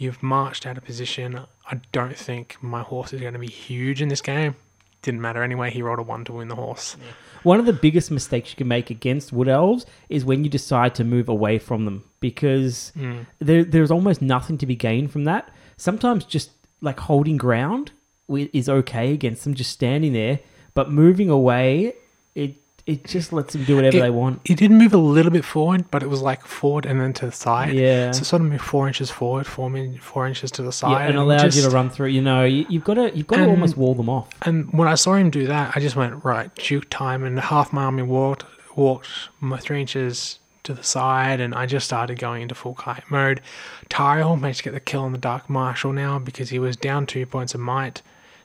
You've 0.00 0.22
marched 0.22 0.66
out 0.66 0.78
of 0.78 0.84
position. 0.84 1.40
I 1.70 1.78
don't 1.92 2.16
think 2.16 2.56
my 2.62 2.80
horse 2.80 3.12
is 3.12 3.20
going 3.20 3.34
to 3.34 3.38
be 3.38 3.46
huge 3.46 4.00
in 4.00 4.08
this 4.08 4.22
game. 4.22 4.56
Didn't 5.02 5.20
matter 5.20 5.42
anyway. 5.42 5.70
He 5.70 5.82
rolled 5.82 5.98
a 5.98 6.02
one 6.02 6.24
to 6.24 6.32
win 6.32 6.48
the 6.48 6.54
horse. 6.54 6.96
One 7.42 7.60
of 7.60 7.66
the 7.66 7.74
biggest 7.74 8.10
mistakes 8.10 8.48
you 8.48 8.56
can 8.56 8.66
make 8.66 8.88
against 8.88 9.30
wood 9.30 9.46
elves 9.46 9.84
is 10.08 10.24
when 10.24 10.42
you 10.42 10.48
decide 10.48 10.94
to 10.94 11.04
move 11.04 11.28
away 11.28 11.58
from 11.58 11.84
them 11.84 12.04
because 12.18 12.92
mm. 12.96 13.26
there, 13.40 13.62
there's 13.62 13.90
almost 13.90 14.22
nothing 14.22 14.56
to 14.56 14.66
be 14.66 14.74
gained 14.74 15.12
from 15.12 15.24
that. 15.24 15.50
Sometimes 15.76 16.24
just 16.24 16.52
like 16.80 16.98
holding 17.00 17.36
ground 17.36 17.90
is 18.30 18.70
okay 18.70 19.12
against 19.12 19.44
them, 19.44 19.52
just 19.52 19.70
standing 19.70 20.14
there, 20.14 20.40
but 20.72 20.90
moving 20.90 21.28
away, 21.28 21.92
it 22.34 22.56
it 22.86 23.04
just 23.04 23.32
lets 23.32 23.52
them 23.52 23.64
do 23.64 23.76
whatever 23.76 23.96
It- 23.96 24.00
they 24.00 24.10
want. 24.10 24.40
He 24.44 24.54
did 24.54 24.70
move 24.70 24.92
a 24.92 24.98
little 24.98 25.30
bit 25.32 25.44
forward, 25.44 25.90
but 25.90 26.02
it 26.02 26.08
was 26.08 26.22
like 26.22 26.44
forward 26.44 26.86
and 26.86 27.00
then 27.00 27.12
to 27.14 27.26
the 27.26 27.32
side. 27.32 27.72
Yeah. 27.74 28.10
So 28.12 28.22
sort 28.24 28.42
of 28.42 28.48
move 28.48 28.60
four 28.60 28.86
inches 28.88 29.10
forward, 29.10 29.46
four, 29.46 29.68
min- 29.70 29.98
four 29.98 30.26
inches 30.26 30.50
to 30.52 30.62
the 30.62 30.72
side. 30.72 30.90
Yeah, 30.92 30.98
and 31.06 31.14
it 31.16 31.18
allows 31.18 31.56
you 31.56 31.62
to 31.62 31.70
run 31.70 31.90
through. 31.90 32.08
You 32.08 32.22
know, 32.22 32.44
you, 32.44 32.66
you've 32.68 32.84
got 32.84 32.94
to 32.94 33.16
you've 33.16 33.26
got 33.26 33.36
to 33.36 33.42
And- 33.42 33.50
almost 33.50 33.76
wall 33.76 33.94
them 33.94 34.08
off. 34.08 34.28
And 34.42 34.72
when 34.72 34.88
I 34.88 34.94
saw 34.94 35.14
him 35.14 35.30
do 35.30 35.46
that, 35.46 35.72
I 35.76 35.80
just 35.80 35.96
went 35.96 36.24
right 36.24 36.54
juke 36.56 36.88
time, 36.90 37.24
and 37.24 37.38
half 37.38 37.72
my 37.72 37.84
army 37.84 38.02
walked 38.02 38.44
walked 38.76 39.08
my 39.40 39.58
three 39.58 39.80
inches 39.80 40.38
to 40.62 40.74
the 40.74 40.82
side, 40.82 41.40
and 41.40 41.54
I 41.54 41.66
just 41.66 41.86
started 41.86 42.18
going 42.18 42.42
into 42.42 42.54
full 42.54 42.74
kite 42.74 43.10
mode. 43.10 43.40
Tyrell 43.88 44.36
managed 44.36 44.58
to 44.58 44.64
get 44.64 44.74
the 44.74 44.80
kill 44.80 45.02
on 45.02 45.12
the 45.12 45.18
Dark 45.18 45.48
Marshal 45.48 45.92
now 45.92 46.18
because 46.18 46.50
he 46.50 46.58
was 46.58 46.76
down 46.76 47.06
two 47.06 47.24
points 47.26 47.54
of 47.54 47.60
might 47.60 48.02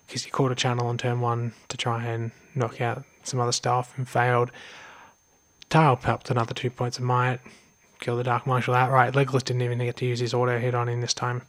because 0.08 0.24
he 0.24 0.32
caught 0.32 0.52
a 0.52 0.56
channel 0.56 0.88
on 0.88 0.98
turn 0.98 1.20
one 1.20 1.52
to 1.68 1.78
try 1.78 2.06
and 2.06 2.32
knock 2.54 2.80
out 2.80 3.04
some 3.28 3.40
other 3.40 3.52
stuff 3.52 3.94
and 3.98 4.08
failed. 4.08 4.52
Tyrell 5.70 5.98
popped 5.98 6.30
another 6.30 6.54
two 6.54 6.70
points 6.70 6.98
of 6.98 7.04
might, 7.04 7.40
killed 8.00 8.20
the 8.20 8.24
Dark 8.24 8.46
Marshal 8.46 8.74
outright. 8.74 9.14
Legolas 9.14 9.44
didn't 9.44 9.62
even 9.62 9.80
get 9.80 9.98
to 9.98 10.06
use 10.06 10.20
his 10.20 10.34
auto 10.34 10.60
hit 10.60 10.76
on 10.76 10.90
him 10.90 11.02
this 11.02 11.14
time 11.14 11.42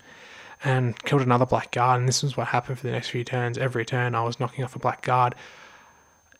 and 0.65 1.03
killed 1.05 1.23
another 1.23 1.47
black 1.47 1.71
guard. 1.71 2.01
And 2.01 2.09
this 2.09 2.23
was 2.23 2.37
what 2.37 2.49
happened 2.49 2.79
for 2.79 2.87
the 2.87 2.93
next 2.93 3.11
few 3.11 3.25
turns. 3.25 3.59
Every 3.59 3.85
turn, 3.85 4.15
I 4.15 4.23
was 4.23 4.41
knocking 4.41 4.65
off 4.65 4.77
a 4.77 4.79
black 4.79 5.03
guard. 5.03 5.35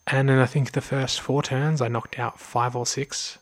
And 0.07 0.29
then 0.29 0.39
I 0.39 0.47
think 0.47 0.73
the 0.73 0.81
first 0.81 1.21
four 1.21 1.43
turns, 1.43 1.81
I 1.81 1.89
knocked 1.89 2.19
out 2.19 2.39
five 2.39 2.77
or 2.77 2.87
six 2.87 3.39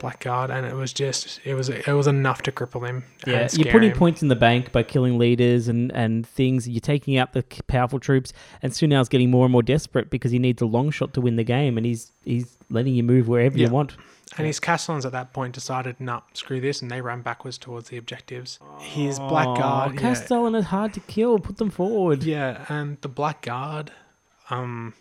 black 0.00 0.20
guard, 0.20 0.50
and 0.50 0.66
it 0.66 0.74
was 0.74 0.92
just 0.92 1.40
it 1.44 1.54
was 1.54 1.68
it 1.68 1.86
was 1.88 2.06
enough 2.06 2.42
to 2.42 2.52
cripple 2.52 2.86
him. 2.86 3.04
Yeah, 3.26 3.48
you're 3.52 3.72
putting 3.72 3.90
him. 3.90 3.96
points 3.96 4.22
in 4.22 4.28
the 4.28 4.36
bank 4.36 4.72
by 4.72 4.82
killing 4.82 5.18
leaders 5.18 5.68
and, 5.68 5.92
and 5.92 6.26
things. 6.26 6.68
You're 6.68 6.80
taking 6.80 7.16
out 7.16 7.32
the 7.32 7.42
powerful 7.66 7.98
troops, 8.00 8.32
and 8.62 8.72
Sunao's 8.72 9.08
getting 9.08 9.30
more 9.30 9.44
and 9.44 9.52
more 9.52 9.62
desperate 9.62 10.10
because 10.10 10.30
he 10.32 10.38
needs 10.38 10.60
a 10.62 10.66
long 10.66 10.90
shot 10.90 11.14
to 11.14 11.20
win 11.20 11.36
the 11.36 11.44
game, 11.44 11.76
and 11.76 11.86
he's 11.86 12.12
he's 12.24 12.56
letting 12.70 12.94
you 12.94 13.02
move 13.02 13.28
wherever 13.28 13.56
Yeah. 13.56 13.66
you 13.68 13.72
want. 13.72 13.96
And 14.36 14.46
his 14.48 14.58
Castellans 14.58 15.06
at 15.06 15.12
that 15.12 15.32
point 15.32 15.54
decided, 15.54 16.00
nah, 16.00 16.22
screw 16.32 16.60
this, 16.60 16.82
and 16.82 16.90
they 16.90 17.00
ran 17.00 17.20
backwards 17.20 17.56
towards 17.56 17.90
the 17.90 17.98
objectives. 17.98 18.58
His 18.80 19.18
black 19.20 19.44
guard, 19.44 19.90
Oh, 19.90 19.94
yeah, 19.94 20.00
Castellan 20.00 20.56
is 20.56 20.64
hard 20.64 20.92
to 20.94 21.00
kill. 21.00 21.38
Put 21.38 21.58
them 21.58 21.70
forward. 21.70 22.24
Yeah, 22.24 22.64
and 22.68 23.00
the 23.02 23.08
black 23.08 23.42
guard, 23.42 23.92
um, 24.50 24.94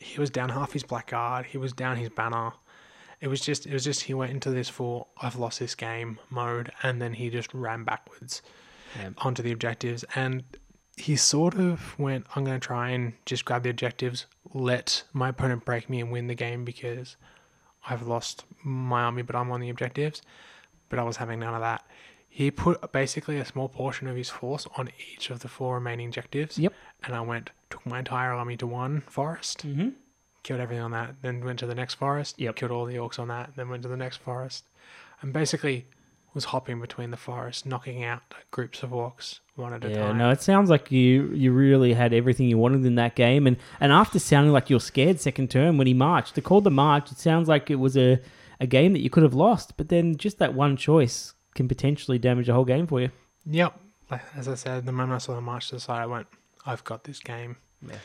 he 0.00 0.18
was 0.18 0.30
down 0.30 0.48
half 0.48 0.72
his 0.72 0.82
black 0.82 1.10
guard. 1.10 1.46
He 1.46 1.58
was 1.58 1.72
down 1.72 1.96
his 1.96 2.08
banner. 2.08 2.52
It 3.22 3.28
was 3.28 3.40
just, 3.40 3.66
it 3.66 3.72
was 3.72 3.84
just 3.84 4.02
he 4.02 4.14
went 4.14 4.32
into 4.32 4.50
this 4.50 4.68
for 4.68 5.06
"I've 5.22 5.36
lost 5.36 5.58
this 5.60 5.74
game" 5.74 6.18
mode, 6.28 6.70
and 6.82 7.00
then 7.00 7.14
he 7.14 7.30
just 7.30 7.54
ran 7.54 7.84
backwards 7.84 8.42
Yeah. 8.98 9.10
onto 9.18 9.42
the 9.42 9.52
objectives, 9.52 10.04
and 10.14 10.42
he 10.96 11.14
sort 11.16 11.54
of 11.54 11.98
went, 11.98 12.26
"I'm 12.34 12.44
going 12.44 12.60
to 12.60 12.66
try 12.66 12.90
and 12.90 13.14
just 13.24 13.44
grab 13.44 13.62
the 13.62 13.70
objectives, 13.70 14.26
let 14.52 15.04
my 15.12 15.28
opponent 15.30 15.64
break 15.64 15.88
me 15.88 16.00
and 16.00 16.10
win 16.12 16.26
the 16.26 16.34
game 16.34 16.64
because 16.64 17.16
I've 17.88 18.06
lost 18.06 18.44
my 18.64 19.02
army, 19.04 19.22
but 19.22 19.36
I'm 19.36 19.50
on 19.52 19.60
the 19.60 19.70
objectives." 19.70 20.20
But 20.88 20.98
I 20.98 21.04
was 21.04 21.16
having 21.18 21.38
none 21.40 21.54
of 21.54 21.60
that. 21.62 21.86
He 22.28 22.50
put 22.50 22.92
basically 22.92 23.38
a 23.38 23.44
small 23.44 23.68
portion 23.68 24.08
of 24.08 24.16
his 24.16 24.30
force 24.30 24.66
on 24.76 24.90
each 25.12 25.30
of 25.30 25.40
the 25.40 25.48
four 25.48 25.74
remaining 25.76 26.08
objectives. 26.08 26.58
Yep. 26.58 26.72
And 27.04 27.14
I 27.14 27.20
went, 27.20 27.50
took 27.70 27.84
my 27.86 28.00
entire 28.00 28.32
army 28.32 28.56
to 28.58 28.66
one 28.66 29.00
forest, 29.02 29.66
Mm-hmm. 29.66 29.90
Killed 30.42 30.60
everything 30.60 30.82
on 30.82 30.90
that, 30.92 31.16
then 31.22 31.44
went 31.44 31.58
to 31.60 31.66
the 31.66 31.74
next 31.74 31.94
forest, 31.94 32.38
Yep. 32.40 32.56
killed 32.56 32.70
all 32.72 32.84
the 32.84 32.96
orcs 32.96 33.18
on 33.18 33.28
that, 33.28 33.50
then 33.56 33.68
went 33.68 33.82
to 33.82 33.88
the 33.88 33.96
next 33.96 34.16
forest. 34.18 34.64
And 35.20 35.32
basically 35.32 35.86
was 36.34 36.46
hopping 36.46 36.80
between 36.80 37.10
the 37.10 37.16
forests, 37.16 37.66
knocking 37.66 38.02
out 38.02 38.22
groups 38.50 38.82
of 38.82 38.90
orcs 38.90 39.40
one 39.54 39.72
at 39.74 39.84
a 39.84 39.88
time. 39.94 39.98
Yeah, 39.98 40.12
no, 40.12 40.30
it 40.30 40.40
sounds 40.40 40.70
like 40.70 40.90
you 40.90 41.30
you 41.34 41.52
really 41.52 41.92
had 41.92 42.12
everything 42.14 42.48
you 42.48 42.56
wanted 42.58 42.84
in 42.86 42.94
that 42.94 43.14
game, 43.14 43.46
and 43.46 43.56
and 43.80 43.92
after 43.92 44.18
sounding 44.18 44.52
like 44.52 44.70
you're 44.70 44.80
scared 44.80 45.20
second 45.20 45.50
turn 45.50 45.76
when 45.76 45.86
he 45.86 45.92
marched, 45.94 46.34
they 46.34 46.40
called 46.40 46.64
the 46.64 46.70
march. 46.70 47.12
It 47.12 47.18
sounds 47.18 47.48
like 47.48 47.70
it 47.70 47.76
was 47.76 47.96
a 47.96 48.18
a 48.58 48.66
game 48.66 48.92
that 48.94 49.00
you 49.00 49.10
could 49.10 49.22
have 49.24 49.34
lost, 49.34 49.76
but 49.76 49.88
then 49.90 50.16
just 50.16 50.38
that 50.38 50.54
one 50.54 50.76
choice 50.76 51.34
can 51.54 51.68
potentially 51.68 52.18
damage 52.18 52.46
the 52.46 52.54
whole 52.54 52.64
game 52.64 52.86
for 52.86 53.00
you. 53.00 53.10
Yep. 53.46 53.78
As 54.36 54.48
I 54.48 54.54
said, 54.54 54.86
the 54.86 54.92
moment 54.92 55.12
I 55.12 55.18
saw 55.18 55.34
the 55.34 55.40
march 55.40 55.68
to 55.68 55.74
the 55.76 55.80
side, 55.80 56.00
I 56.02 56.06
went, 56.06 56.26
I've 56.64 56.84
got 56.84 57.04
this 57.04 57.18
game. 57.18 57.56
Yeah. 57.86 57.96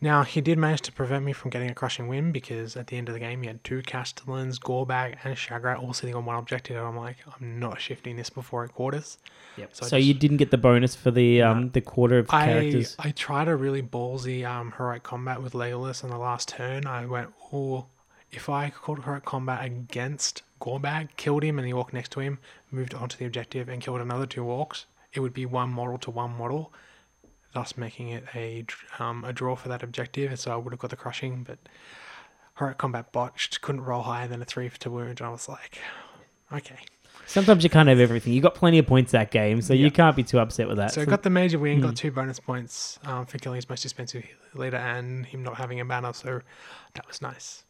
Now, 0.00 0.24
he 0.24 0.42
did 0.42 0.58
manage 0.58 0.82
to 0.82 0.92
prevent 0.92 1.24
me 1.24 1.32
from 1.32 1.50
getting 1.50 1.70
a 1.70 1.74
crushing 1.74 2.06
win 2.06 2.30
because 2.30 2.76
at 2.76 2.88
the 2.88 2.98
end 2.98 3.08
of 3.08 3.14
the 3.14 3.20
game, 3.20 3.40
he 3.40 3.46
had 3.46 3.64
two 3.64 3.80
Castellans, 3.80 4.58
Gorbag, 4.58 5.16
and 5.24 5.34
Shagrat 5.34 5.82
all 5.82 5.94
sitting 5.94 6.14
on 6.14 6.26
one 6.26 6.36
objective. 6.36 6.76
And 6.76 6.86
I'm 6.86 6.96
like, 6.96 7.16
I'm 7.34 7.58
not 7.58 7.80
shifting 7.80 8.16
this 8.16 8.28
before 8.28 8.64
it 8.64 8.74
quarters. 8.74 9.16
Yep. 9.56 9.70
So 9.74 9.86
So, 9.86 9.96
I 9.96 10.00
you 10.00 10.12
didn't 10.12 10.36
get 10.36 10.50
the 10.50 10.58
bonus 10.58 10.94
for 10.94 11.10
the 11.10 11.40
um 11.40 11.70
the 11.70 11.80
quarter 11.80 12.18
of 12.18 12.26
I, 12.28 12.46
characters. 12.46 12.94
I 12.98 13.10
tried 13.12 13.48
a 13.48 13.56
really 13.56 13.82
ballsy 13.82 14.46
um, 14.46 14.72
heroic 14.76 15.02
combat 15.02 15.42
with 15.42 15.54
Legolas 15.54 16.04
on 16.04 16.10
the 16.10 16.18
last 16.18 16.48
turn. 16.50 16.86
I 16.86 17.06
went, 17.06 17.32
oh, 17.52 17.86
if 18.30 18.50
I 18.50 18.68
called 18.68 19.04
heroic 19.04 19.24
combat 19.24 19.64
against 19.64 20.42
Gorbag, 20.60 21.08
killed 21.16 21.42
him 21.42 21.58
and 21.58 21.66
the 21.66 21.72
orc 21.72 21.92
next 21.94 22.12
to 22.12 22.20
him, 22.20 22.38
moved 22.70 22.92
onto 22.92 23.16
the 23.16 23.24
objective 23.24 23.68
and 23.68 23.80
killed 23.80 24.00
another 24.00 24.26
two 24.26 24.42
orcs, 24.42 24.84
it 25.12 25.20
would 25.20 25.32
be 25.32 25.46
one 25.46 25.70
model 25.70 25.96
to 25.98 26.10
one 26.10 26.36
model, 26.36 26.72
thus 27.56 27.76
making 27.76 28.10
it 28.10 28.24
a 28.34 28.64
um, 28.98 29.24
a 29.24 29.32
draw 29.32 29.56
for 29.56 29.68
that 29.70 29.82
objective. 29.82 30.30
And 30.30 30.38
so 30.38 30.52
I 30.52 30.56
would 30.56 30.72
have 30.72 30.78
got 30.80 30.90
the 30.90 30.96
crushing, 30.96 31.42
but 31.42 31.58
heroic 32.58 32.78
combat 32.78 33.10
botched, 33.12 33.60
couldn't 33.62 33.80
roll 33.80 34.02
higher 34.02 34.28
than 34.28 34.42
a 34.42 34.44
three 34.44 34.68
to 34.70 34.90
wound. 34.90 35.20
And 35.20 35.22
I 35.22 35.30
was 35.30 35.48
like, 35.48 35.78
okay. 36.52 36.78
Sometimes 37.28 37.64
you 37.64 37.70
can't 37.70 37.88
have 37.88 37.98
everything. 37.98 38.32
You 38.34 38.40
got 38.40 38.54
plenty 38.54 38.78
of 38.78 38.86
points 38.86 39.10
that 39.12 39.30
game, 39.32 39.60
so 39.60 39.72
Yeah. 39.74 39.84
you 39.86 39.90
can't 39.90 40.14
be 40.14 40.22
too 40.22 40.38
upset 40.38 40.68
with 40.68 40.76
that. 40.76 40.92
So 40.92 41.00
I 41.00 41.04
So- 41.04 41.10
got 41.10 41.22
the 41.24 41.30
major 41.30 41.58
win, 41.58 41.78
Hmm. 41.80 41.86
got 41.86 41.96
two 41.96 42.12
bonus 42.12 42.38
points 42.38 43.00
um, 43.04 43.26
for 43.26 43.38
killing 43.38 43.56
his 43.56 43.68
most 43.68 43.84
expensive 43.84 44.22
leader 44.54 44.76
and 44.76 45.26
him 45.26 45.42
not 45.42 45.56
having 45.56 45.80
a 45.80 45.84
banner, 45.84 46.12
so 46.12 46.42
that 46.94 47.06
was 47.08 47.20
nice. 47.22 47.64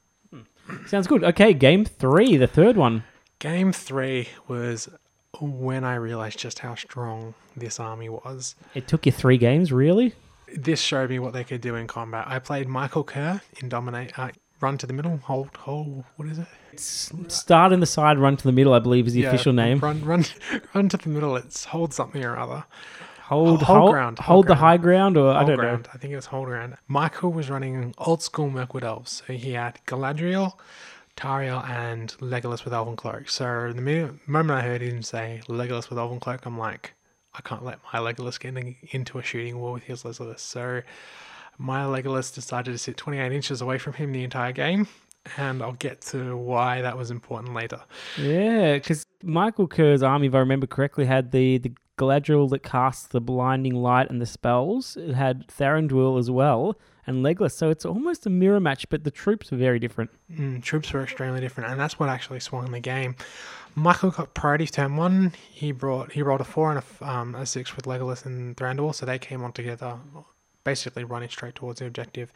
sounds 0.87 1.07
good. 1.07 1.23
Okay, 1.25 1.55
game 1.55 1.85
three, 1.85 2.37
the 2.37 2.47
third 2.49 2.77
one. 2.77 3.05
Game 3.39 3.73
three 3.73 4.29
was 4.49 4.89
when 5.41 5.85
I 5.85 5.95
realized 5.97 6.39
just 6.39 6.61
how 6.61 6.75
strong 6.75 7.35
this 7.57 7.79
army 7.81 8.09
was. 8.09 8.55
It 8.75 8.89
took 8.89 9.07
you 9.07 9.13
three 9.13 9.39
games, 9.39 9.73
really? 9.73 10.15
This 10.55 10.81
showed 10.81 11.11
me 11.11 11.19
what 11.19 11.33
they 11.33 11.45
could 11.45 11.61
do 11.61 11.75
in 11.75 11.87
combat. 11.87 12.27
I 12.29 12.39
played 12.39 12.69
Michael 12.69 13.05
Kerr 13.05 13.41
in 13.61 13.69
Dominate. 13.69 14.17
Uh, 14.19 14.31
run 14.61 14.79
to 14.79 14.87
the 14.87 14.93
middle, 14.93 15.17
hold, 15.19 15.57
hold. 15.57 16.05
What 16.17 16.29
is 16.29 16.39
it? 16.39 16.47
It's 16.73 17.11
start 17.29 17.73
in 17.73 17.81
the 17.81 17.87
side, 17.87 18.19
run 18.19 18.37
to 18.37 18.45
the 18.45 18.53
middle. 18.53 18.75
I 18.75 18.79
believe 18.79 19.07
is 19.07 19.15
the 19.15 19.21
Yeah, 19.23 19.29
official 19.29 19.53
name. 19.53 19.79
Run, 19.79 20.05
run, 20.05 20.25
run 20.75 20.89
to 20.91 20.97
the 20.97 21.09
middle. 21.09 21.37
It's 21.37 21.65
hold 21.65 21.93
something 21.95 22.23
or 22.25 22.37
other. 22.37 22.65
Hold, 23.25 23.63
Hold 23.63 23.79
hold, 23.81 23.93
ground, 23.93 24.19
hold, 24.21 24.27
hold 24.35 24.47
the 24.47 24.55
high 24.55 24.77
ground, 24.77 25.17
or 25.17 25.31
I 25.31 25.39
Hold 25.39 25.47
don't 25.49 25.57
ground. 25.59 25.89
I 25.93 25.99
think 25.99 26.13
it 26.13 26.17
was 26.17 26.27
hold 26.27 26.47
ground. 26.47 26.77
Michael 26.87 27.33
was 27.33 27.51
running 27.51 27.93
old 27.99 28.23
school 28.23 28.51
Mirkwood 28.51 28.85
elves. 28.85 29.25
So 29.27 29.33
he 29.33 29.53
had 29.53 29.81
Galadriel, 29.85 30.53
Tauriel, 31.17 31.69
and 31.69 32.15
Legolas 32.21 32.65
with 32.65 32.75
Elven 32.75 32.97
Cloak. 32.97 33.29
So 33.29 33.73
the 33.73 33.81
moment 34.27 34.51
I 34.51 34.63
heard 34.63 34.83
him 34.83 35.03
say 35.03 35.41
Legolas 35.49 35.89
with 35.89 35.99
Elven 35.99 36.21
Cloak, 36.21 36.47
I'm 36.47 36.59
like, 36.59 36.95
I 37.35 37.41
can't 37.43 37.65
let 37.65 37.79
my 37.93 37.99
Legolas 37.99 38.39
get 38.39 38.57
into 38.93 39.19
a 39.19 39.23
shooting 39.23 39.59
war 39.59 39.73
with 39.73 39.85
his 39.85 40.03
Legolas. 40.03 40.41
So 40.41 40.83
my 41.59 41.85
Legolas 41.85 42.35
decided 42.35 42.73
to 42.73 42.79
sit 42.79 42.97
28 42.97 43.33
inches 43.33 43.61
away 43.61 43.79
from 43.79 43.95
him 43.95 44.13
the 44.13 44.25
entire 44.25 44.53
game. 44.53 44.89
and 45.37 45.63
I'll 45.63 45.73
get 45.73 46.01
to 46.03 46.37
why 46.37 46.83
that 46.83 46.97
was 46.97 47.11
important 47.11 47.55
later. 47.55 47.81
Yeah, 48.19 48.75
because 48.75 49.05
Michael 49.23 49.67
Kerr's 49.67 50.03
army, 50.03 50.29
if 50.29 50.35
I 50.35 50.39
remember 50.39 50.67
correctly, 50.67 51.07
had 51.07 51.33
the, 51.33 51.59
the 51.59 51.73
Galadriel 51.99 52.49
that 52.51 52.63
casts 52.63 53.07
the 53.07 53.21
blinding 53.21 53.75
light 53.75 54.11
and 54.11 54.21
the 54.21 54.27
spells. 54.27 54.97
It 54.97 55.15
had 55.15 55.49
Thranduil 55.49 56.19
as 56.19 56.31
well, 56.31 56.77
and 57.07 57.25
Legolas. 57.25 57.53
So 57.53 57.71
it's 57.71 57.85
almost 57.85 58.27
a 58.27 58.31
mirror 58.31 58.61
match, 58.61 58.89
but 58.89 59.05
the 59.05 59.11
troops 59.11 59.53
are 59.53 59.57
very 59.57 59.79
different. 59.79 60.11
Mm, 60.33 60.63
troops 60.63 60.93
were 60.93 61.03
extremely 61.03 61.41
different, 61.41 61.71
and 61.71 61.81
that's 61.81 61.99
what 61.99 62.09
actually 62.09 62.41
swung 62.41 62.71
the 62.71 62.81
game. 62.81 63.17
Michael 63.75 64.11
got 64.11 64.35
priority 64.35 64.67
turn 64.67 64.97
one. 64.97 65.33
He 65.51 65.71
brought 65.71 66.13
he 66.13 66.23
rolled 66.23 66.41
a 66.41 66.45
four 66.45 66.71
and 66.71 66.83
a, 66.83 67.09
um, 67.09 67.35
a 67.35 67.45
six 67.45 67.77
with 67.77 67.85
Legolas 67.85 68.25
and 68.25 68.57
Thranduil, 68.57 68.95
so 68.95 69.05
they 69.05 69.19
came 69.19 69.45
on 69.45 69.53
together, 69.53 69.99
basically 70.65 71.05
running 71.05 71.29
straight 71.29 71.55
towards 71.55 71.81
the 71.81 71.87
objective. 71.87 72.33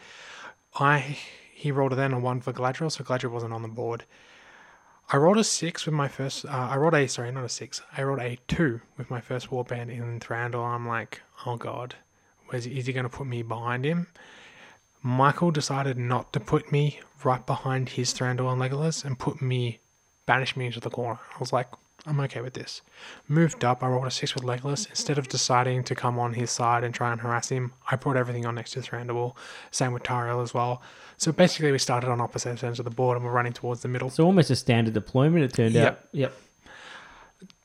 I 0.79 1.19
he 1.53 1.73
rolled 1.73 1.93
a 1.93 1.97
then 1.97 2.13
a 2.13 2.19
one 2.19 2.41
for 2.41 2.53
Galadriel, 2.53 2.93
so 2.93 3.05
Galadriel 3.05 3.31
wasn't 3.31 3.55
on 3.55 3.63
the 3.63 3.69
board. 3.69 4.05
I 5.13 5.17
rolled 5.17 5.39
a 5.39 5.45
six 5.45 5.87
with 5.87 5.95
my 5.95 6.09
first. 6.09 6.45
Uh, 6.45 6.69
I 6.71 6.77
rolled 6.77 6.95
a 6.95 7.09
sorry, 7.09 7.33
not 7.33 7.45
a 7.45 7.49
six. 7.49 7.81
I 7.97 8.03
rolled 8.03 8.21
a 8.21 8.39
two 8.47 8.81
with 8.97 9.11
my 9.11 9.21
first 9.21 9.51
warband 9.51 9.91
in 9.91 10.21
Thranduil. 10.21 10.65
I'm 10.65 10.87
like, 10.87 11.23
oh 11.47 11.57
god, 11.57 11.97
where's 12.47 12.65
he, 12.65 12.79
is 12.79 12.87
he 12.87 12.93
going 12.93 13.05
to 13.05 13.11
put 13.11 13.27
me 13.27 13.43
behind 13.43 13.85
him? 13.85 14.07
Michael 15.03 15.51
decided 15.51 15.97
not 15.97 16.33
to 16.33 16.41
put 16.41 16.71
me 16.73 17.01
right 17.25 17.45
behind 17.47 17.91
his 17.91 18.13
Thranduil 18.13 18.53
and 18.53 18.61
Legolas 18.61 19.05
and 19.05 19.19
put 19.19 19.41
me, 19.41 19.81
banish 20.27 20.57
me 20.57 20.67
into 20.67 20.81
the 20.81 20.91
corner. 20.91 21.19
I 21.35 21.39
was 21.39 21.53
like, 21.53 21.69
I'm 22.07 22.19
okay 22.21 22.41
with 22.41 22.55
this. 22.55 22.81
Moved 23.29 23.63
up, 23.65 23.83
I 23.83 23.89
rolled 23.89 24.07
a 24.07 24.11
six 24.11 24.35
with 24.35 24.45
Legolas. 24.45 24.89
Instead 24.89 25.19
of 25.19 25.29
deciding 25.29 25.85
to 25.85 25.95
come 25.95 26.19
on 26.19 26.33
his 26.35 26.51
side 26.51 26.83
and 26.83 26.95
try 26.95 27.13
and 27.13 27.21
harass 27.21 27.51
him, 27.51 27.73
I 27.91 27.97
brought 27.97 28.17
everything 28.17 28.47
on 28.47 28.55
next 28.55 28.71
to 28.73 28.81
Thranduil. 28.81 29.35
Same 29.71 29.93
with 29.93 30.03
Tyrell 30.03 30.41
as 30.41 30.55
well. 30.55 30.81
So 31.19 31.31
basically, 31.33 31.73
we 31.73 31.79
started 31.79 32.09
on 32.11 32.21
opposite 32.21 32.63
ends 32.65 32.79
of 32.79 32.85
the 32.85 32.91
board 32.91 33.17
and 33.17 33.25
we're 33.25 33.33
running 33.33 33.53
towards 33.53 33.83
the 33.83 33.89
middle. 33.89 34.09
It's 34.09 34.19
almost 34.19 34.51
a 34.51 34.57
standard 34.57 34.95
deployment, 34.95 35.45
it 35.45 35.53
turned 35.53 35.75
Yep. 35.75 35.93
out. 35.93 36.09
Yep. 36.13 36.33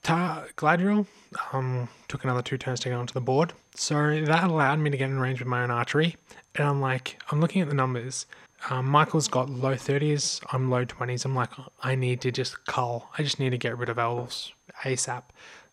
Ta- 0.03 0.45
Galadriel 0.57 1.05
um, 1.53 1.87
took 2.07 2.23
another 2.23 2.41
two 2.41 2.57
turns 2.57 2.79
to 2.81 2.89
get 2.89 2.95
onto 2.95 3.13
the 3.13 3.21
board. 3.21 3.53
So 3.75 4.21
that 4.21 4.45
allowed 4.45 4.79
me 4.79 4.89
to 4.89 4.97
get 4.97 5.09
in 5.09 5.19
range 5.19 5.39
with 5.39 5.47
my 5.47 5.63
own 5.63 5.71
archery. 5.71 6.15
And 6.55 6.67
I'm 6.67 6.81
like, 6.81 7.21
I'm 7.29 7.41
looking 7.41 7.61
at 7.61 7.67
the 7.67 7.75
numbers. 7.75 8.25
Um, 8.69 8.87
Michael's 8.87 9.27
got 9.27 9.49
low 9.49 9.75
30s, 9.75 10.41
I'm 10.51 10.71
low 10.71 10.85
20s. 10.85 11.25
I'm 11.25 11.35
like, 11.35 11.49
I 11.83 11.93
need 11.93 12.21
to 12.21 12.31
just 12.31 12.65
cull. 12.65 13.11
I 13.17 13.21
just 13.21 13.39
need 13.39 13.51
to 13.51 13.57
get 13.57 13.77
rid 13.77 13.89
of 13.89 13.99
elves 13.99 14.53
ASAP. 14.83 15.23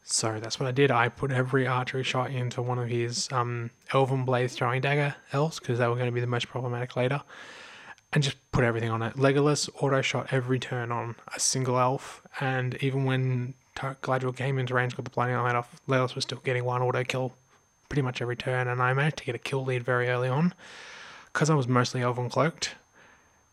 So 0.02 0.40
that's 0.40 0.58
what 0.58 0.68
I 0.68 0.72
did. 0.72 0.90
I 0.90 1.08
put 1.08 1.30
every 1.30 1.66
archery 1.66 2.02
shot 2.02 2.32
into 2.32 2.60
one 2.60 2.78
of 2.78 2.88
his 2.88 3.28
um, 3.30 3.70
Elven 3.92 4.24
Blade 4.24 4.50
throwing 4.50 4.80
dagger 4.80 5.14
elves 5.32 5.60
because 5.60 5.78
they 5.78 5.86
were 5.86 5.94
going 5.94 6.06
to 6.06 6.12
be 6.12 6.20
the 6.20 6.26
most 6.26 6.48
problematic 6.48 6.96
later 6.96 7.22
and 8.12 8.22
just 8.22 8.36
put 8.50 8.64
everything 8.64 8.90
on 8.90 9.00
it. 9.00 9.14
Legolas 9.14 9.70
auto 9.80 10.02
shot 10.02 10.26
every 10.32 10.58
turn 10.58 10.90
on 10.90 11.14
a 11.34 11.40
single 11.40 11.78
elf, 11.78 12.20
and 12.40 12.74
even 12.82 13.04
when 13.04 13.54
Tar- 13.74 13.96
Galadriel 14.02 14.36
came 14.36 14.58
into 14.58 14.74
range, 14.74 14.96
got 14.96 15.04
the 15.04 15.10
blinding 15.10 15.38
light 15.38 15.54
off, 15.54 15.80
Legolas 15.88 16.14
was 16.14 16.24
still 16.24 16.40
getting 16.44 16.64
one 16.64 16.82
auto 16.82 17.04
kill 17.04 17.32
pretty 17.92 18.00
much 18.00 18.22
every 18.22 18.36
turn, 18.36 18.68
and 18.68 18.80
I 18.80 18.94
managed 18.94 19.18
to 19.18 19.24
get 19.24 19.34
a 19.34 19.38
kill 19.38 19.66
lead 19.66 19.82
very 19.82 20.08
early 20.08 20.26
on 20.26 20.54
because 21.30 21.50
I 21.50 21.54
was 21.54 21.68
mostly 21.68 22.00
elven 22.00 22.30
cloaked. 22.30 22.74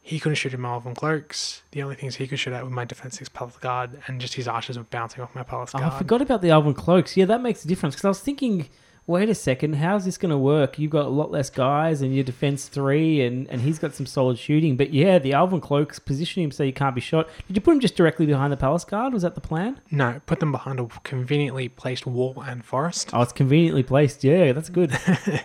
He 0.01 0.17
couldn't 0.17 0.37
shoot 0.37 0.53
at 0.53 0.59
my 0.61 0.69
elven 0.69 0.95
cloaks. 0.95 1.63
The 1.71 1.83
only 1.83 1.95
things 1.95 2.15
he 2.15 2.25
could 2.25 2.39
shoot 2.39 2.53
at 2.53 2.63
were 2.63 2.69
my 2.69 2.85
defense 2.85 3.17
six 3.17 3.27
palace 3.27 3.57
guard, 3.57 4.01
and 4.07 4.21
just 4.21 4.35
his 4.35 4.47
archers 4.47 4.77
were 4.77 4.85
bouncing 4.85 5.21
off 5.21 5.35
my 5.35 5.43
palace 5.43 5.71
Oh. 5.75 5.79
I 5.79 5.89
forgot 5.89 6.21
about 6.21 6.41
the 6.41 6.51
Elven 6.51 6.73
Cloaks. 6.73 7.17
Yeah, 7.17 7.25
that 7.25 7.41
makes 7.41 7.65
a 7.65 7.67
difference 7.67 7.95
because 7.95 8.05
I 8.05 8.07
was 8.07 8.21
thinking, 8.21 8.69
wait 9.09 9.27
a 9.27 9.33
second, 9.33 9.73
how's 9.73 10.05
this 10.05 10.19
going 10.19 10.29
to 10.29 10.37
work? 10.37 10.77
You've 10.77 10.91
got 10.91 11.05
a 11.05 11.09
lot 11.09 11.31
less 11.31 11.49
guys 11.49 12.01
and 12.03 12.13
your 12.13 12.23
defense 12.23 12.67
three, 12.67 13.21
and, 13.21 13.49
and 13.49 13.61
he's 13.61 13.79
got 13.79 13.95
some 13.95 14.05
solid 14.05 14.37
shooting. 14.37 14.77
But 14.77 14.93
yeah, 14.93 15.17
the 15.17 15.33
Elven 15.33 15.61
Cloaks 15.61 15.97
position 15.97 16.43
him 16.43 16.51
so 16.51 16.63
you 16.63 16.71
can't 16.71 16.93
be 16.93 17.01
shot. 17.01 17.27
Did 17.47 17.57
you 17.57 17.61
put 17.61 17.73
him 17.73 17.79
just 17.79 17.95
directly 17.95 18.27
behind 18.27 18.53
the 18.53 18.57
Palace 18.57 18.85
Guard? 18.85 19.11
Was 19.11 19.23
that 19.23 19.33
the 19.33 19.41
plan? 19.41 19.81
No, 19.89 20.21
put 20.27 20.39
them 20.39 20.51
behind 20.51 20.79
a 20.79 20.87
conveniently 21.03 21.69
placed 21.69 22.05
wall 22.05 22.43
and 22.45 22.63
forest. 22.63 23.09
Oh, 23.11 23.21
it's 23.23 23.33
conveniently 23.33 23.81
placed. 23.81 24.23
Yeah, 24.23 24.53
that's 24.53 24.69
good. 24.69 24.95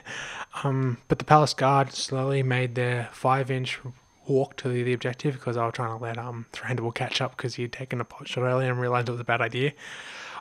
Um, 0.63 0.99
but 1.09 1.19
the 1.19 1.25
palace 1.25 1.53
guard 1.53 1.93
slowly 1.93 2.45
made 2.45 2.77
their 2.77 3.09
five-inch 3.13 3.81
walk 4.29 4.57
to 4.59 4.69
the, 4.69 4.83
the 4.83 4.93
objective 4.93 5.35
because 5.35 5.57
I 5.57 5.65
was 5.65 5.75
trying 5.75 5.99
to 5.99 6.03
let 6.03 6.17
um 6.17 6.47
Thranduil 6.53 6.95
catch 6.95 7.21
up 7.21 7.37
because 7.37 7.57
he'd 7.57 7.73
taken 7.73 8.01
a 8.01 8.05
pot 8.05 8.29
shot 8.29 8.43
earlier 8.43 8.71
and 8.71 8.81
realized 8.81 9.09
it 9.09 9.13
was 9.13 9.21
a 9.21 9.25
bad 9.25 9.41
idea. 9.41 9.73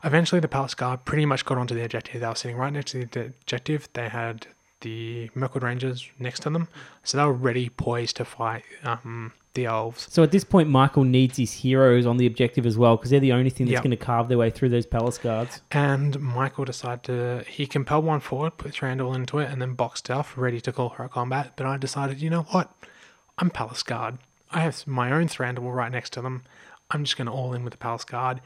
Eventually, 0.04 0.42
the 0.42 0.48
palace 0.48 0.74
guard 0.76 1.06
pretty 1.06 1.26
much 1.26 1.46
got 1.46 1.58
onto 1.58 1.74
the 1.76 1.84
objective. 1.84 2.22
They 2.22 2.28
were 2.28 2.36
sitting 2.36 2.58
right 2.58 2.74
next 2.74 2.92
to 2.92 3.06
the 3.06 3.26
objective. 3.42 3.88
They 3.94 4.10
had 4.10 4.48
the 4.82 5.30
Mirkwood 5.34 5.64
Rangers 5.64 6.10
next 6.20 6.42
to 6.42 6.50
them, 6.50 6.68
so 7.04 7.18
they 7.18 7.24
were 7.24 7.32
ready, 7.34 7.70
poised 7.70 8.18
to 8.18 8.26
fight 8.26 8.64
um, 8.84 9.32
the 9.54 9.64
elves. 9.66 10.08
so 10.12 10.24
at 10.24 10.32
this 10.32 10.44
point, 10.44 10.68
Michael 10.68 11.06
needs 11.06 11.38
his 11.38 11.54
heroes 11.54 12.06
on 12.06 12.18
the 12.18 12.26
objective 12.26 12.66
as 12.66 12.78
well 12.78 12.98
because 12.98 13.12
they're 13.12 13.20
the 13.22 13.32
only 13.32 13.50
thing 13.50 13.66
that's 13.68 13.74
Yep. 13.76 13.84
going 13.84 13.92
to 13.92 14.04
carve 14.04 14.28
their 14.28 14.38
way 14.38 14.50
through 14.50 14.70
those 14.70 14.86
Palace 14.86 15.18
Guards. 15.18 15.62
And 15.72 16.20
Michael 16.20 16.66
decided 16.66 17.04
to 17.04 17.46
he 17.50 17.66
compelled 17.66 18.04
one 18.04 18.20
forward, 18.20 18.58
put 18.58 18.74
Thranduil 18.74 19.16
into 19.16 19.40
it, 19.40 19.50
and 19.50 19.62
then 19.62 19.74
boxed 19.74 20.10
off, 20.12 20.38
ready 20.38 20.60
to 20.60 20.72
call 20.74 20.90
her 20.90 21.06
a 21.06 21.10
combat. 21.10 21.54
But 21.56 21.66
I 21.66 21.78
decided, 21.78 22.20
you 22.20 22.30
know 22.30 22.42
what? 22.52 22.74
I'm 23.38 23.50
Palace 23.52 23.84
Guard. 23.84 24.18
I 24.52 24.60
have 24.60 24.86
my 24.86 25.12
own 25.14 25.28
Thranduil 25.30 25.74
right 25.74 25.92
next 25.92 26.12
to 26.14 26.22
them. 26.22 26.44
I'm 26.92 27.06
just 27.06 27.16
going 27.16 27.28
to 27.28 27.32
all 27.32 27.54
in 27.54 27.64
with 27.64 27.72
the 27.72 27.78
Palace 27.78 28.04
Guard. 28.04 28.42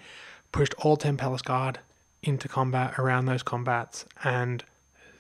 Pushed 0.58 0.74
all 0.80 0.98
10 0.98 1.18
Palace 1.18 1.44
Guard 1.44 1.80
into 2.24 2.48
combat 2.48 2.98
around 2.98 3.26
those 3.26 3.44
combats, 3.44 4.06
and 4.24 4.64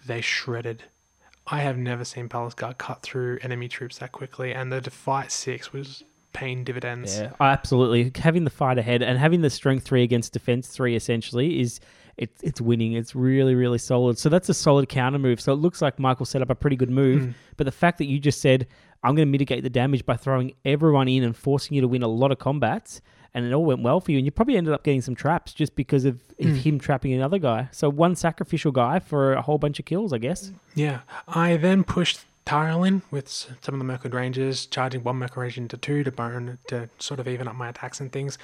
they 0.06 0.20
shredded. 0.20 0.84
I 1.46 1.60
have 1.60 1.78
never 1.78 2.04
seen 2.04 2.28
Palace 2.28 2.56
Guard 2.56 2.80
cut 2.80 3.04
through 3.04 3.38
enemy 3.44 3.68
troops 3.68 4.00
that 4.00 4.12
quickly, 4.12 4.52
and 4.52 4.72
the 4.72 4.82
fight 4.90 5.32
six 5.32 5.72
was 5.72 6.04
paying 6.34 6.64
dividends. 6.64 7.20
Yeah, 7.20 7.34
absolutely. 7.40 8.12
Having 8.20 8.46
the 8.46 8.50
fight 8.50 8.78
ahead 8.78 9.04
and 9.04 9.18
having 9.20 9.42
the 9.42 9.50
strength 9.50 9.86
three 9.86 10.04
against 10.04 10.34
defense 10.34 10.70
three 10.70 10.96
essentially 10.96 11.60
is 11.60 11.80
it's 12.18 12.42
it's 12.42 12.60
winning. 12.60 12.94
It's 12.94 13.16
really 13.16 13.54
really 13.54 13.78
solid. 13.78 14.18
So 14.18 14.30
that's 14.30 14.50
a 14.50 14.54
solid 14.54 14.90
counter 14.90 15.20
move. 15.20 15.40
So 15.40 15.54
it 15.54 15.58
looks 15.58 15.82
like 15.82 16.00
Michael 16.00 16.26
set 16.26 16.42
up 16.42 16.50
a 16.50 16.56
pretty 16.56 16.76
good 16.76 16.90
move. 16.90 17.22
Mm. 17.22 17.34
But 17.58 17.66
the 17.66 17.72
fact 17.72 18.00
that 18.00 18.06
you 18.06 18.20
just 18.20 18.42
said 18.42 18.68
I'm 19.04 19.16
going 19.16 19.28
to 19.28 19.32
mitigate 19.32 19.64
the 19.64 19.70
damage 19.70 20.06
by 20.06 20.16
throwing 20.16 20.54
everyone 20.66 21.08
in 21.08 21.24
and 21.24 21.36
forcing 21.36 21.76
you 21.76 21.82
to 21.82 21.88
win 21.88 22.04
a 22.04 22.08
lot 22.08 22.32
of 22.32 22.40
combats, 22.40 23.02
and 23.38 23.46
it 23.46 23.54
all 23.54 23.64
went 23.64 23.84
well 23.84 24.00
for 24.00 24.12
you, 24.12 24.18
and 24.18 24.26
you 24.26 24.32
probably 24.32 24.58
ended 24.58 24.74
up 24.74 24.84
getting 24.84 25.02
some 25.02 25.14
traps 25.14 25.54
just 25.54 25.76
because 25.76 26.06
of 26.06 26.20
of 26.40 26.56
him 26.58 26.80
trapping 26.80 27.14
another 27.14 27.38
guy. 27.38 27.70
So 27.72 27.88
one 27.88 28.16
sacrificial 28.16 28.72
guy 28.72 28.98
for 28.98 29.34
a 29.34 29.44
whole 29.44 29.60
bunch 29.60 29.78
of 29.78 29.86
kills, 29.86 30.12
I 30.12 30.18
guess. 30.18 30.52
Yeah. 30.74 31.02
I 31.28 31.58
then 31.58 31.84
pushed 31.84 32.22
Tyrell 32.46 32.84
in 32.84 33.04
with 33.12 33.30
some 33.30 33.76
of 33.76 33.80
the 33.80 33.86
Mirkwood 33.86 34.14
Rangers, 34.16 34.66
charging 34.66 35.04
one 35.04 35.18
Mirkwood 35.18 35.44
Ranger 35.44 35.62
into 35.62 35.78
two 35.78 36.04
to 36.04 36.12
burn 36.12 36.58
to 36.68 36.90
sort 36.98 37.20
of 37.20 37.28
even 37.28 37.48
up 37.48 37.56
my 37.56 37.70
attacks 37.70 38.00
and 38.00 38.12
things. 38.12 38.40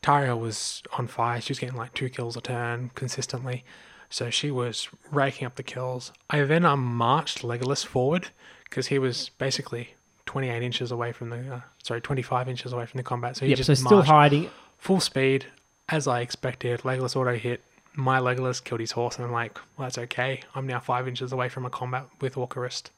Tyrell 0.00 0.40
was 0.40 0.82
on 0.96 1.06
fire. 1.06 1.40
She 1.40 1.50
was 1.50 1.58
getting 1.58 1.76
like 1.76 1.92
two 1.92 2.08
kills 2.08 2.36
a 2.36 2.40
turn 2.40 2.90
consistently. 2.94 3.64
So 4.08 4.30
she 4.30 4.50
was 4.50 4.88
raking 5.10 5.46
up 5.46 5.56
the 5.56 5.62
kills. 5.62 6.12
I 6.30 6.42
then 6.42 6.64
um, 6.64 6.82
marched 6.82 7.42
Legolas 7.42 7.84
forward 7.84 8.28
because 8.64 8.86
he 8.86 8.98
was 8.98 9.30
basically 9.38 9.94
28 10.30 10.62
inches 10.62 10.92
away 10.92 11.10
from 11.10 11.30
the, 11.30 11.54
uh, 11.56 11.60
sorry, 11.82 12.00
25 12.00 12.48
inches 12.48 12.72
away 12.72 12.86
from 12.86 12.98
the 12.98 13.02
combat. 13.02 13.36
So 13.36 13.44
he 13.44 13.50
Yep. 13.50 13.56
just 13.56 13.66
So 13.66 13.74
still 13.74 14.02
hiding. 14.02 14.48
full 14.78 15.00
speed, 15.00 15.46
as 15.88 16.06
I 16.06 16.20
expected. 16.20 16.80
Legolas 16.82 17.16
auto 17.16 17.34
hit. 17.36 17.62
My 17.96 18.20
Legolas 18.20 18.62
killed 18.62 18.80
his 18.80 18.92
horse, 18.92 19.16
and 19.16 19.24
I'm 19.26 19.32
like, 19.32 19.58
well, 19.76 19.86
that's 19.86 19.98
okay. 19.98 20.42
I'm 20.54 20.66
now 20.68 20.78
five 20.78 21.08
inches 21.08 21.32
away 21.32 21.48
from 21.48 21.66
a 21.66 21.70
combat 21.70 22.04
with 22.20 22.36
Orcrist. 22.36 22.90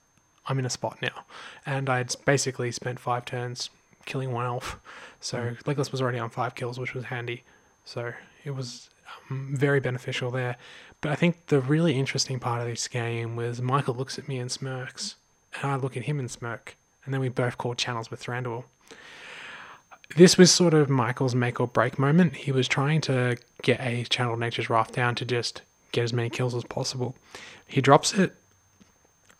I'm 0.46 0.58
in 0.58 0.66
a 0.66 0.70
spot 0.70 0.98
now. 1.00 1.24
And 1.64 1.88
I'd 1.88 2.14
basically 2.26 2.70
spent 2.70 3.00
five 3.00 3.24
turns 3.24 3.70
killing 4.04 4.30
one 4.32 4.44
elf. 4.44 4.78
So 5.20 5.54
Legolas 5.64 5.90
was 5.90 6.02
already 6.02 6.18
on 6.18 6.28
five 6.28 6.54
kills, 6.54 6.78
which 6.78 6.92
was 6.92 7.04
handy. 7.04 7.44
So 7.86 8.12
it 8.44 8.50
was 8.50 8.90
um, 9.30 9.54
very 9.56 9.80
beneficial 9.80 10.30
there. 10.30 10.56
But 11.00 11.12
I 11.12 11.14
think 11.14 11.46
the 11.46 11.60
really 11.60 11.94
interesting 11.98 12.38
part 12.38 12.60
of 12.60 12.66
this 12.68 12.86
game 12.88 13.36
was 13.36 13.62
Michael 13.62 13.94
looks 13.94 14.18
at 14.18 14.28
me 14.28 14.36
and 14.38 14.50
smirks, 14.52 15.14
and 15.54 15.70
I 15.72 15.76
look 15.76 15.96
at 15.96 16.02
him 16.04 16.18
and 16.18 16.30
smirk. 16.30 16.76
And 17.04 17.12
then 17.12 17.20
we 17.20 17.28
both 17.28 17.58
called 17.58 17.78
channels 17.78 18.10
with 18.10 18.22
Thranduil 18.22 18.64
this 20.16 20.36
was 20.36 20.52
sort 20.52 20.74
of 20.74 20.90
Michael's 20.90 21.34
make 21.34 21.60
or 21.60 21.66
break 21.66 21.98
moment. 21.98 22.36
He 22.36 22.52
was 22.52 22.68
trying 22.68 23.00
to 23.02 23.36
get 23.62 23.80
a 23.80 24.04
channel 24.04 24.36
nature's 24.36 24.68
wrath 24.68 24.92
down 24.92 25.14
to 25.16 25.24
just 25.24 25.62
get 25.92 26.04
as 26.04 26.12
many 26.12 26.30
kills 26.30 26.54
as 26.54 26.64
possible. 26.64 27.14
He 27.66 27.80
drops 27.80 28.14
it. 28.14 28.34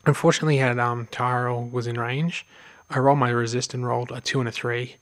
Unfortunately, 0.07 0.57
had 0.57 0.79
um 0.79 1.09
Tyrell 1.11 1.65
was 1.65 1.87
in 1.87 1.99
range. 1.99 2.47
I 2.91 2.99
rolled 2.99 3.19
my 3.19 3.31
resist 3.31 3.75
and 3.75 3.87
rolled 3.87 4.11
a 4.11 4.21
two 4.21 4.41
and 4.41 4.49
a 4.49 4.53
three. 4.53 4.97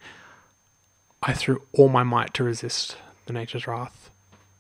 I 1.22 1.32
threw 1.32 1.62
all 1.72 1.88
my 1.88 2.02
might 2.02 2.34
to 2.34 2.44
resist 2.44 2.96
the 3.26 3.32
nature's 3.32 3.66
wrath. 3.66 4.10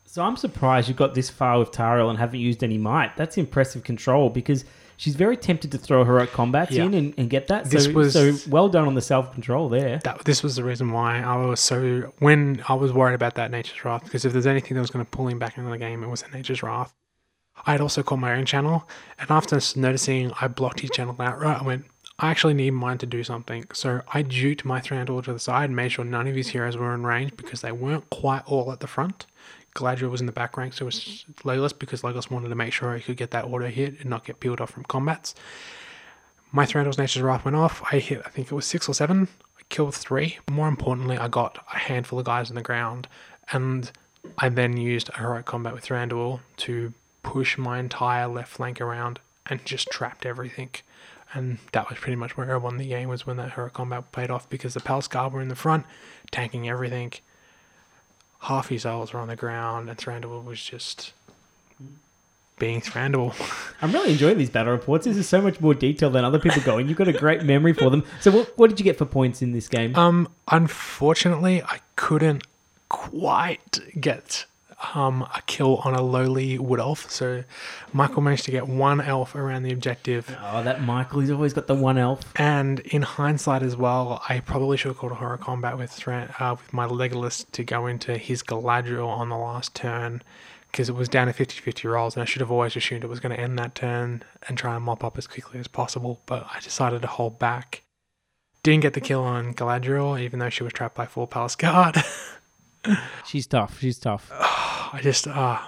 So 0.04 0.22
I'm 0.22 0.36
surprised 0.36 0.88
you 0.88 0.94
got 0.94 1.14
this 1.14 1.30
far 1.30 1.58
with 1.58 1.70
Tauriel 1.70 2.10
and 2.10 2.18
haven't 2.18 2.40
used 2.40 2.64
any 2.64 2.78
might. 2.78 3.16
That's 3.16 3.38
impressive 3.38 3.84
control 3.84 4.28
because 4.28 4.64
she's 5.00 5.16
very 5.16 5.36
tempted 5.36 5.72
to 5.72 5.78
throw 5.78 6.04
heroic 6.04 6.30
combats 6.30 6.72
Yeah. 6.72 6.84
in 6.84 6.94
and, 6.94 7.14
and 7.16 7.30
get 7.30 7.46
that. 7.48 7.64
This 7.70 7.86
so, 7.86 7.92
was- 7.92 8.12
so 8.12 8.36
well 8.50 8.68
done 8.68 8.86
on 8.86 8.94
the 8.94 9.00
self 9.00 9.32
control 9.32 9.68
there. 9.68 9.98
That 10.04 10.24
this 10.24 10.42
was 10.42 10.56
the 10.56 10.64
reason 10.64 10.92
why 10.92 11.20
I 11.22 11.36
was 11.36 11.58
so 11.60 12.12
when 12.18 12.62
I 12.68 12.74
was 12.74 12.92
worried 12.92 13.14
about 13.14 13.34
that 13.36 13.50
nature's 13.50 13.82
wrath 13.84 14.04
because 14.04 14.24
if 14.24 14.32
there's 14.32 14.46
anything 14.46 14.74
that 14.74 14.80
was 14.82 14.90
going 14.90 15.04
to 15.04 15.10
pull 15.10 15.28
him 15.28 15.38
back 15.38 15.56
into 15.58 15.70
the 15.70 15.78
game, 15.78 16.02
it 16.04 16.08
was 16.08 16.22
a 16.22 16.28
nature's 16.36 16.62
wrath. 16.62 16.92
I 17.66 17.72
had 17.72 17.80
also 17.80 18.02
called 18.02 18.20
my 18.20 18.34
own 18.36 18.46
channel, 18.46 18.88
and 19.18 19.30
after 19.30 19.56
s- 19.56 19.76
noticing 19.76 20.32
I 20.40 20.48
blocked 20.48 20.80
his 20.80 20.90
channel 20.90 21.14
outright, 21.18 21.60
I 21.60 21.64
went, 21.64 21.84
I 22.18 22.30
actually 22.30 22.54
need 22.54 22.70
mine 22.70 22.96
to 22.98 23.06
do 23.06 23.22
something. 23.22 23.64
So 23.74 24.00
I 24.14 24.22
juked 24.22 24.64
my 24.64 24.80
Thranduil 24.80 25.22
to 25.24 25.32
the 25.34 25.38
side 25.38 25.64
and 25.64 25.76
made 25.76 25.92
sure 25.92 26.04
none 26.04 26.26
of 26.26 26.34
his 26.34 26.48
heroes 26.48 26.76
were 26.78 26.94
in 26.94 27.04
range 27.04 27.36
because 27.36 27.60
they 27.60 27.72
weren't 27.72 28.08
quite 28.10 28.42
all 28.46 28.72
at 28.72 28.80
the 28.80 28.86
front. 28.86 29.26
Galadriel 29.74 30.10
was 30.10 30.20
in 30.20 30.26
the 30.26 30.32
back 30.32 30.56
rank, 30.56 30.72
so 30.72 30.84
it 30.84 30.86
was 30.86 31.24
Legolas 31.44 31.78
because 31.78 32.02
Legolas 32.02 32.30
wanted 32.30 32.48
to 32.48 32.54
make 32.54 32.72
sure 32.72 32.94
he 32.96 33.02
could 33.02 33.16
get 33.16 33.30
that 33.30 33.44
auto 33.44 33.68
hit 33.68 34.00
and 34.00 34.10
not 34.10 34.24
get 34.24 34.40
peeled 34.40 34.60
off 34.60 34.70
from 34.70 34.84
combats. 34.84 35.34
My 36.52 36.66
Thranduil's 36.66 36.98
Nature's 36.98 37.22
Wrath 37.22 37.44
went 37.44 37.56
off. 37.56 37.82
I 37.92 37.98
hit, 37.98 38.22
I 38.26 38.30
think 38.30 38.50
it 38.50 38.54
was 38.54 38.66
six 38.66 38.88
or 38.88 38.94
seven. 38.94 39.28
I 39.58 39.62
killed 39.68 39.94
three. 39.94 40.38
More 40.50 40.66
importantly, 40.66 41.16
I 41.16 41.28
got 41.28 41.64
a 41.72 41.78
handful 41.78 42.18
of 42.18 42.24
guys 42.24 42.50
on 42.50 42.56
the 42.56 42.62
ground, 42.62 43.06
and 43.52 43.90
I 44.38 44.48
then 44.48 44.76
used 44.76 45.08
a 45.10 45.18
heroic 45.18 45.46
combat 45.46 45.74
with 45.74 45.86
Thranduil 45.86 46.40
to 46.58 46.92
push 47.22 47.56
my 47.56 47.78
entire 47.78 48.26
left 48.26 48.50
flank 48.50 48.80
around 48.80 49.20
and 49.46 49.64
just 49.64 49.88
trapped 49.90 50.26
everything. 50.26 50.70
And 51.32 51.58
that 51.72 51.88
was 51.88 51.98
pretty 51.98 52.16
much 52.16 52.36
where 52.36 52.52
I 52.52 52.56
won 52.56 52.76
the 52.76 52.88
game 52.88 53.08
was 53.08 53.24
when 53.24 53.36
that 53.36 53.52
heroic 53.52 53.74
combat 53.74 54.10
paid 54.10 54.30
off 54.30 54.48
because 54.48 54.74
the 54.74 54.80
Palace 54.80 55.06
Guard 55.06 55.32
were 55.32 55.40
in 55.40 55.48
the 55.48 55.54
front, 55.54 55.86
tanking 56.32 56.68
everything. 56.68 57.12
Half 58.40 58.68
his 58.68 58.86
elves 58.86 59.12
were 59.12 59.20
on 59.20 59.28
the 59.28 59.36
ground, 59.36 59.88
and 59.88 59.98
Thranduil 59.98 60.44
was 60.44 60.62
just 60.62 61.12
being 62.58 62.80
Thranduil. 62.80 63.34
I'm 63.82 63.92
really 63.92 64.12
enjoying 64.12 64.38
these 64.38 64.50
battle 64.50 64.72
reports. 64.72 65.06
This 65.06 65.16
is 65.16 65.28
so 65.28 65.40
much 65.40 65.60
more 65.60 65.74
detail 65.74 66.10
than 66.10 66.24
other 66.24 66.38
people 66.38 66.62
going. 66.62 66.88
You've 66.88 66.98
got 66.98 67.08
a 67.08 67.12
great 67.12 67.42
memory 67.42 67.72
for 67.72 67.90
them. 67.90 68.04
So, 68.20 68.30
what, 68.30 68.56
what 68.56 68.70
did 68.70 68.78
you 68.78 68.84
get 68.84 68.96
for 68.96 69.04
points 69.06 69.42
in 69.42 69.52
this 69.52 69.68
game? 69.68 69.96
Um, 69.96 70.28
unfortunately, 70.48 71.62
I 71.62 71.80
couldn't 71.96 72.44
quite 72.88 73.80
get 73.98 74.46
um, 74.94 75.22
a 75.34 75.42
kill 75.46 75.76
on 75.78 75.94
a 75.94 76.02
lowly 76.02 76.58
wood 76.58 76.80
elf. 76.80 77.10
So 77.10 77.44
Michael 77.92 78.22
managed 78.22 78.44
to 78.44 78.50
get 78.50 78.66
one 78.66 79.00
elf 79.00 79.34
around 79.34 79.62
the 79.62 79.72
objective. 79.72 80.34
oh, 80.42 80.62
that 80.62 80.82
Michael, 80.82 81.20
he's 81.20 81.30
always 81.30 81.52
got 81.52 81.66
the 81.66 81.74
one 81.74 81.98
elf. 81.98 82.20
And 82.36 82.80
in 82.80 83.02
hindsight 83.02 83.62
as 83.62 83.76
well, 83.76 84.22
I 84.28 84.40
probably 84.40 84.76
should 84.76 84.88
have 84.88 84.98
called 84.98 85.12
a 85.12 85.16
heroic 85.16 85.40
combat 85.40 85.76
with 85.78 85.90
Thran- 85.90 86.32
uh, 86.38 86.56
with 86.58 86.72
my 86.72 86.86
Legolas 86.86 87.50
to 87.52 87.64
go 87.64 87.86
into 87.86 88.16
his 88.16 88.42
Galadriel 88.42 89.08
on 89.08 89.28
the 89.28 89.36
last 89.36 89.74
turn 89.74 90.22
because 90.70 90.88
it 90.88 90.94
was 90.94 91.08
down 91.08 91.26
to 91.26 91.32
50-50 91.32 91.90
rolls 91.90 92.14
and 92.14 92.22
I 92.22 92.24
should 92.24 92.40
have 92.40 92.50
always 92.50 92.76
assumed 92.76 93.02
it 93.02 93.08
was 93.08 93.20
going 93.20 93.34
to 93.34 93.40
end 93.40 93.58
that 93.58 93.74
turn 93.74 94.22
and 94.46 94.56
try 94.56 94.76
and 94.76 94.84
mop 94.84 95.02
up 95.02 95.18
as 95.18 95.26
quickly 95.26 95.58
as 95.58 95.66
possible. 95.68 96.20
But 96.26 96.46
I 96.54 96.60
decided 96.60 97.02
to 97.02 97.08
hold 97.08 97.38
back. 97.38 97.82
Didn't 98.62 98.82
get 98.82 98.92
the 98.92 99.00
kill 99.00 99.22
on 99.22 99.54
Galadriel, 99.54 100.20
even 100.20 100.38
though 100.38 100.50
she 100.50 100.62
was 100.62 100.72
trapped 100.72 100.94
by 100.94 101.06
full 101.06 101.26
Palace 101.26 101.56
Guard. 101.56 101.96
She's 103.26 103.46
tough. 103.46 103.78
She's 103.80 103.98
tough. 103.98 104.28
I 104.32 105.00
just, 105.02 105.26
uh, 105.26 105.58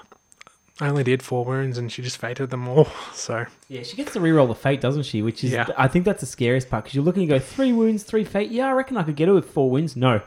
I 0.81 0.88
only 0.88 1.05
did 1.05 1.22
four 1.22 1.44
wounds 1.44 1.79
and 1.79 1.92
she 1.92 2.03
just 2.03 2.16
fated 2.18 2.51
them 2.51 2.66
all. 2.68 2.88
So, 3.12 3.44
Yeah, 3.68 3.83
she 3.83 3.96
gets 3.96 4.12
to 4.14 4.20
reroll 4.20 4.48
the 4.48 4.55
fate, 4.55 4.81
doesn't 4.81 5.05
she? 5.05 5.22
Which 5.22 5.44
is, 5.44 5.53
Yeah. 5.53 5.66
I 5.77 5.88
think 5.88 6.05
that's 6.05 6.20
the 6.20 6.27
scariest 6.27 6.68
part 6.70 6.85
because 6.85 6.94
you're 6.94 7.05
looking 7.05 7.27
to 7.29 7.35
go 7.35 7.38
three 7.38 7.72
wounds, 7.72 8.03
three 8.03 8.25
fate. 8.25 8.51
Yeah, 8.51 8.66
I 8.68 8.72
reckon 8.72 8.96
I 8.96 9.03
could 9.03 9.16
get 9.16 9.29
her 9.29 9.35
with 9.35 9.51
four 9.51 9.70
wounds. 9.70 9.94
No, 9.96 10.20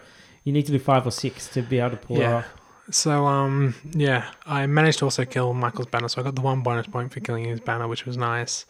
you 0.43 0.53
need 0.53 0.65
to 0.67 0.71
do 0.71 0.79
five 0.79 1.05
or 1.05 1.11
six 1.11 1.47
to 1.49 1.61
be 1.61 1.79
able 1.79 1.91
to 1.91 1.97
pull 1.97 2.17
her 2.17 2.21
Yeah. 2.21 2.33
off. 2.35 2.53
so, 2.91 3.25
um, 3.25 3.73
yeah, 3.93 4.29
I 4.45 4.67
managed 4.67 4.99
to 4.99 5.05
also 5.05 5.25
kill 5.25 5.53
Michael's 5.55 5.87
banner. 5.87 6.07
So 6.07 6.21
I 6.21 6.23
got 6.23 6.35
the 6.35 6.41
one 6.41 6.61
bonus 6.61 6.85
point 6.87 7.11
for 7.11 7.19
killing 7.19 7.45
his 7.45 7.59
banner, 7.59 7.87
which 7.87 8.05
was 8.05 8.15
nice. 8.15 8.65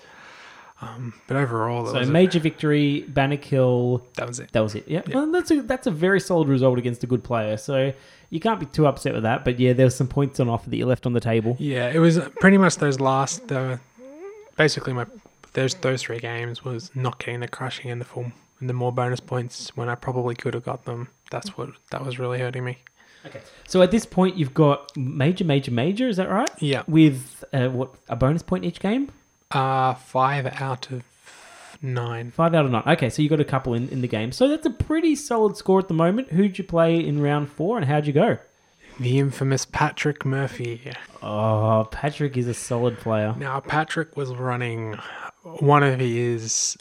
Um, 0.86 1.14
but 1.28 1.38
overall, 1.38 1.86
So 1.88 2.06
major 2.06 2.40
victory, 2.40 3.02
banner 3.08 3.38
kill. 3.38 4.06
that 4.16 4.28
was 4.28 4.40
it. 4.40 4.52
That 4.52 4.62
was 4.62 4.76
it. 4.76 4.88
Yeah, 4.88 5.02
Yeah. 5.08 5.16
Well, 5.16 5.32
that's 5.32 5.52
a 5.52 5.62
that's 5.62 5.88
a 5.88 5.92
very 5.92 6.20
solid 6.20 6.48
result 6.48 6.78
against 6.78 7.04
a 7.04 7.08
good 7.08 7.24
player. 7.24 7.58
So 7.58 7.94
you 8.30 8.40
can't 8.40 8.60
be 8.60 8.66
too 8.66 8.86
upset 8.88 9.14
with 9.14 9.24
that. 9.24 9.44
But 9.46 9.60
yeah, 9.60 9.74
there 9.74 9.86
was 9.86 9.96
some 9.96 10.08
points 10.08 10.40
on 10.40 10.50
offer 10.50 10.70
that 10.70 10.78
you 10.78 10.86
left 10.86 11.06
on 11.06 11.14
the 11.14 11.20
table. 11.20 11.56
Yeah, 11.60 11.90
it 11.90 12.00
was 12.00 12.20
pretty 12.40 12.58
much 12.58 12.78
those 12.78 13.00
last, 13.00 13.48
the, 13.48 13.80
basically 14.58 14.94
my, 14.94 15.06
those, 15.54 15.74
those 15.76 16.02
three 16.04 16.20
games 16.20 16.64
was 16.64 16.92
not 16.96 17.20
getting 17.20 17.40
the 17.40 17.48
crushing 17.48 17.90
and 17.92 18.02
the 18.02 18.06
full, 18.06 18.32
and 18.60 18.70
the 18.70 18.74
more 18.74 18.92
bonus 18.92 19.20
points 19.20 19.76
when 19.76 19.90
I 19.90 19.96
probably 19.96 20.36
could 20.36 20.54
have 20.54 20.64
got 20.66 20.86
them. 20.86 21.10
That's 21.32 21.58
what, 21.58 21.70
that 21.92 22.06
was 22.06 22.20
really 22.20 22.40
hurting 22.40 22.64
me. 22.64 22.78
Okay. 23.26 23.42
So 23.68 23.82
at 23.82 23.90
this 23.92 24.06
point, 24.06 24.38
you've 24.38 24.54
got 24.54 24.96
major, 24.96 25.46
major, 25.46 25.72
major. 25.72 26.08
Is 26.08 26.18
that 26.18 26.30
right? 26.30 26.50
Yeah. 26.60 26.84
With 26.88 27.44
uh, 27.54 27.70
what 27.70 27.96
a 28.08 28.16
bonus 28.16 28.44
point 28.44 28.66
each 28.66 28.80
game. 28.80 29.12
Uh, 29.56 29.94
five 29.94 30.46
out 30.62 30.92
of 30.92 31.04
nine. 31.82 32.32
Five 32.32 32.54
out 32.54 32.66
of 32.66 32.72
nine. 32.72 32.84
Okay, 32.86 33.10
so 33.10 33.22
you 33.22 33.30
got 33.30 33.40
a 33.40 33.46
couple 33.46 33.74
in, 33.74 33.88
in 33.90 34.02
the 34.02 34.08
game. 34.08 34.32
So 34.32 34.48
that's 34.48 34.66
a 34.66 34.72
pretty 34.72 35.16
solid 35.16 35.56
score 35.56 35.80
at 35.80 35.88
the 35.88 35.94
moment. 35.94 36.32
Who'd 36.34 36.58
you 36.58 36.64
play 36.64 37.00
in 37.00 37.22
round 37.22 37.50
four 37.50 37.78
and 37.78 37.86
how'd 37.86 38.06
you 38.06 38.14
go? 38.14 38.38
The 39.00 39.20
infamous 39.20 39.66
Patrick 39.66 40.26
Murphy. 40.26 40.92
Oh, 41.22 41.88
Patrick 41.92 42.38
is 42.38 42.48
a 42.48 42.54
solid 42.54 42.98
player. 42.98 43.36
Now, 43.38 43.60
Patrick 43.60 44.16
was 44.16 44.30
running 44.30 44.98
one 45.44 45.84
of 45.84 46.00
his. 46.00 46.78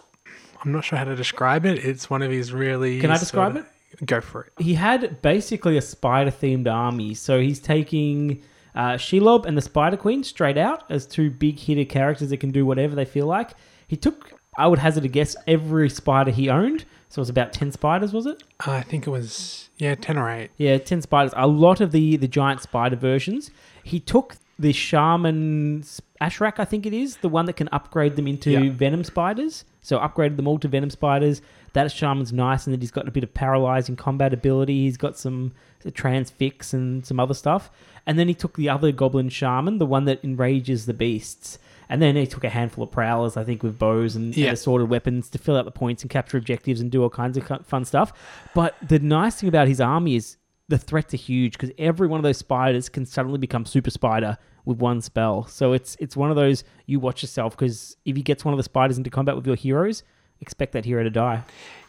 I'm 0.65 0.73
not 0.73 0.85
sure 0.85 0.99
how 0.99 1.05
to 1.05 1.17
describe 1.17 1.67
it. 1.67 1.85
It's 1.85 2.09
one 2.09 2.23
of 2.23 2.31
his 2.31 2.53
really. 2.53 3.01
Can 3.01 3.11
I 3.11 3.19
describe 3.19 3.57
it? 3.57 3.65
Go 4.05 4.21
for 4.21 4.45
it. 4.45 4.53
He 4.59 4.75
had 4.75 5.23
basically 5.23 5.77
a 5.77 5.83
spider 5.83 6.31
themed 6.31 6.73
army. 6.73 7.15
So 7.15 7.41
he's 7.41 7.61
taking 7.61 8.43
uh, 8.75 8.95
Shelob 8.95 9.47
and 9.47 9.57
the 9.57 9.63
Spider 9.63 9.97
Queen 9.97 10.25
straight 10.25 10.59
out 10.59 10.85
as 10.91 11.07
two 11.07 11.31
big 11.31 11.59
hitter 11.59 11.85
characters 11.85 12.31
that 12.31 12.39
can 12.39 12.51
do 12.51 12.67
whatever 12.67 12.95
they 12.95 13.05
feel 13.05 13.27
like. 13.27 13.53
He 13.87 13.97
took, 13.97 14.33
I 14.57 14.67
would 14.67 14.79
hazard 14.81 15.05
a 15.05 15.09
guess, 15.09 15.37
every 15.47 15.89
spider 15.91 16.31
he 16.31 16.49
owned. 16.49 16.85
So 17.09 17.21
it 17.21 17.23
was 17.23 17.29
about 17.31 17.53
10 17.53 17.71
spiders, 17.71 18.13
was 18.13 18.27
it? 18.27 18.43
I 18.67 18.81
think 18.83 19.07
it 19.07 19.11
was 19.11 19.69
yeah, 19.79 19.95
ten 19.95 20.19
or 20.19 20.29
eight. 20.31 20.51
Yeah, 20.57 20.79
10 20.79 21.03
spiders. 21.03 21.33
A 21.37 21.47
lot 21.47 21.81
of 21.81 21.93
the, 21.93 22.17
the 22.17 22.27
giant 22.29 22.61
spider 22.63 22.97
versions. 22.97 23.51
He 23.85 24.01
took 24.01 24.37
the 24.59 24.73
Shaman 24.73 25.83
Ashrak, 26.21 26.55
I 26.59 26.65
think 26.65 26.87
it 26.87 26.93
is, 26.93 27.19
the 27.19 27.29
one 27.29 27.47
that 27.47 27.55
can 27.55 27.69
upgrade 27.73 28.17
them 28.17 28.27
into 28.27 28.51
Yeah. 28.51 28.71
venom 28.73 29.05
spiders. 29.05 29.65
So 29.83 29.99
upgraded 29.99 30.37
them 30.37 30.49
all 30.49 30.59
to 30.59 30.69
venom 30.69 30.91
spiders. 30.91 31.43
That 31.75 31.93
Shaman's 31.93 32.33
nice, 32.33 32.67
and 32.67 32.75
that 32.75 32.81
he's 32.81 32.91
got 32.91 33.07
a 33.07 33.11
bit 33.11 33.23
of 33.23 33.35
paralyzing 33.35 33.97
combat 33.97 34.33
ability. 34.33 34.85
He's 34.85 34.97
got 34.97 35.19
some 35.19 35.53
transfix 35.93 36.73
and 36.73 37.05
some 37.05 37.21
other 37.21 37.35
stuff. 37.35 37.71
And 38.07 38.19
then 38.19 38.29
he 38.29 38.35
took 38.35 38.57
the 38.57 38.69
other 38.69 38.93
Goblin 38.93 39.29
Shaman, 39.29 39.79
the 39.79 39.87
one 39.87 40.05
that 40.07 40.25
enrages 40.25 40.87
the 40.87 40.95
beasts. 40.95 41.59
And 41.89 42.01
then 42.01 42.17
he 42.17 42.27
took 42.27 42.45
a 42.45 42.49
handful 42.49 42.85
of 42.85 42.91
prowlers, 42.91 43.37
I 43.37 43.45
think, 43.45 43.63
with 43.63 43.79
bows 43.79 44.17
and, 44.17 44.35
and 44.37 44.53
assorted 44.53 44.89
weapons 44.89 45.29
to 45.31 45.39
fill 45.39 45.57
out 45.57 45.65
the 45.65 45.71
points 45.71 46.03
and 46.03 46.11
capture 46.11 46.39
objectives 46.39 46.81
and 46.81 46.91
do 46.91 47.03
all 47.03 47.11
kinds 47.11 47.37
of 47.37 47.67
fun 47.67 47.85
stuff. 47.85 48.13
But 48.55 48.75
the 48.83 48.99
nice 48.99 49.37
thing 49.37 49.49
about 49.49 49.69
his 49.69 49.81
army 49.81 50.17
is 50.17 50.37
the 50.69 50.79
threats 50.79 51.13
are 51.13 51.19
huge 51.19 51.53
because 51.53 51.71
every 51.79 52.07
one 52.07 52.19
of 52.19 52.25
those 52.25 52.39
spiders 52.39 52.89
can 52.89 53.05
suddenly 53.05 53.39
become 53.39 53.67
super 53.67 53.91
spider 53.91 54.39
with 54.65 54.79
one 54.79 55.03
spell. 55.03 55.47
So 55.47 55.73
it's 55.73 55.97
it's 56.01 56.17
one 56.17 56.31
of 56.31 56.37
those 56.37 56.65
you 56.87 57.01
watch 57.01 57.23
yourself 57.23 57.57
because 57.57 57.97
if 58.05 58.17
he 58.17 58.23
gets 58.23 58.45
one 58.45 58.55
of 58.55 58.59
the 58.59 58.65
spiders 58.65 58.97
into 58.97 59.11
combat 59.11 59.37
with 59.37 59.47
your 59.47 59.57
heroes, 59.57 60.03
expect 60.45 60.73
that 60.73 60.85
hero 60.85 61.03
to 61.03 61.11
die. 61.11 61.43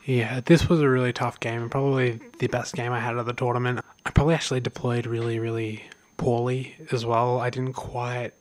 Yeah, 0.06 0.40
this 0.46 0.70
was 0.70 0.80
a 0.80 0.90
really 0.90 1.12
tough 1.12 1.40
game 1.40 1.62
and 1.62 1.70
probably 1.70 2.20
the 2.40 2.48
best 2.48 2.74
game 2.74 2.92
I 2.94 3.00
had 3.00 3.18
at 3.18 3.26
the 3.26 3.34
tournament. 3.34 3.82
I 4.06 4.12
probably 4.12 4.36
actually 4.36 4.62
deployed 4.62 5.06
really, 5.06 5.40
really 5.40 5.84
poorly 6.18 6.76
as 6.92 7.06
well. 7.06 7.40
I 7.40 7.50
didn't 7.50 7.74
quite 7.74 8.32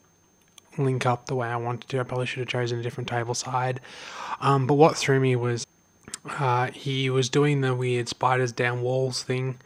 link 0.79 1.07
up 1.07 1.27
the 1.27 1.35
way 1.35 1.49
I 1.49 1.57
wanted 1.57 1.89
to. 1.89 2.01
I 2.01 2.05
probably 2.05 2.27
should 2.27 2.41
have 2.41 2.49
chosen 2.49 2.79
a 2.79 2.83
different 2.83 3.09
table 3.09 3.35
side. 3.35 3.81
Um, 4.41 4.67
but 4.67 4.75
what 4.75 4.97
threw 4.97 5.19
me 5.19 5.37
was 5.37 5.67
uh, 6.39 6.71
he 6.71 7.11
was 7.11 7.29
doing 7.29 7.61
the 7.61 7.75
weird 7.75 8.09
spiders 8.09 8.53
down 8.53 8.83
walls 8.83 9.23
thing, 9.23 9.59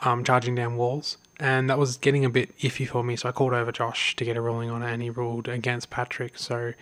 um, 0.00 0.22
charging 0.22 0.54
down 0.54 0.76
walls. 0.76 1.18
And 1.38 1.68
that 1.68 1.78
was 1.78 1.96
getting 1.98 2.24
a 2.24 2.30
bit 2.30 2.56
iffy 2.58 2.88
for 2.88 3.04
me, 3.04 3.16
so 3.16 3.28
I 3.28 3.32
called 3.32 3.52
over 3.52 3.70
Josh 3.70 4.16
to 4.16 4.24
get 4.24 4.38
a 4.38 4.40
ruling 4.40 4.70
on 4.70 4.82
it, 4.82 4.90
and 4.90 5.02
he 5.02 5.10
ruled 5.10 5.48
against 5.48 5.90
Patrick. 5.90 6.38
So 6.38 6.72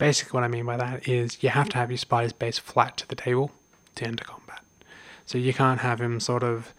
basically, 0.00 0.36
what 0.36 0.42
I 0.42 0.48
mean 0.48 0.66
by 0.66 0.76
that 0.76 1.06
is 1.06 1.40
you 1.42 1.50
have 1.50 1.68
to 1.68 1.76
have 1.78 1.90
your 1.92 1.98
spiders 1.98 2.32
base 2.32 2.58
flat 2.58 2.96
to 2.96 3.06
the 3.06 3.14
table 3.14 3.52
to 3.94 4.04
enter 4.04 4.24
combat. 4.24 4.62
So 5.26 5.38
you 5.38 5.54
can't 5.54 5.78
have 5.80 6.00
him 6.00 6.18
sort 6.18 6.42
of 6.42 6.74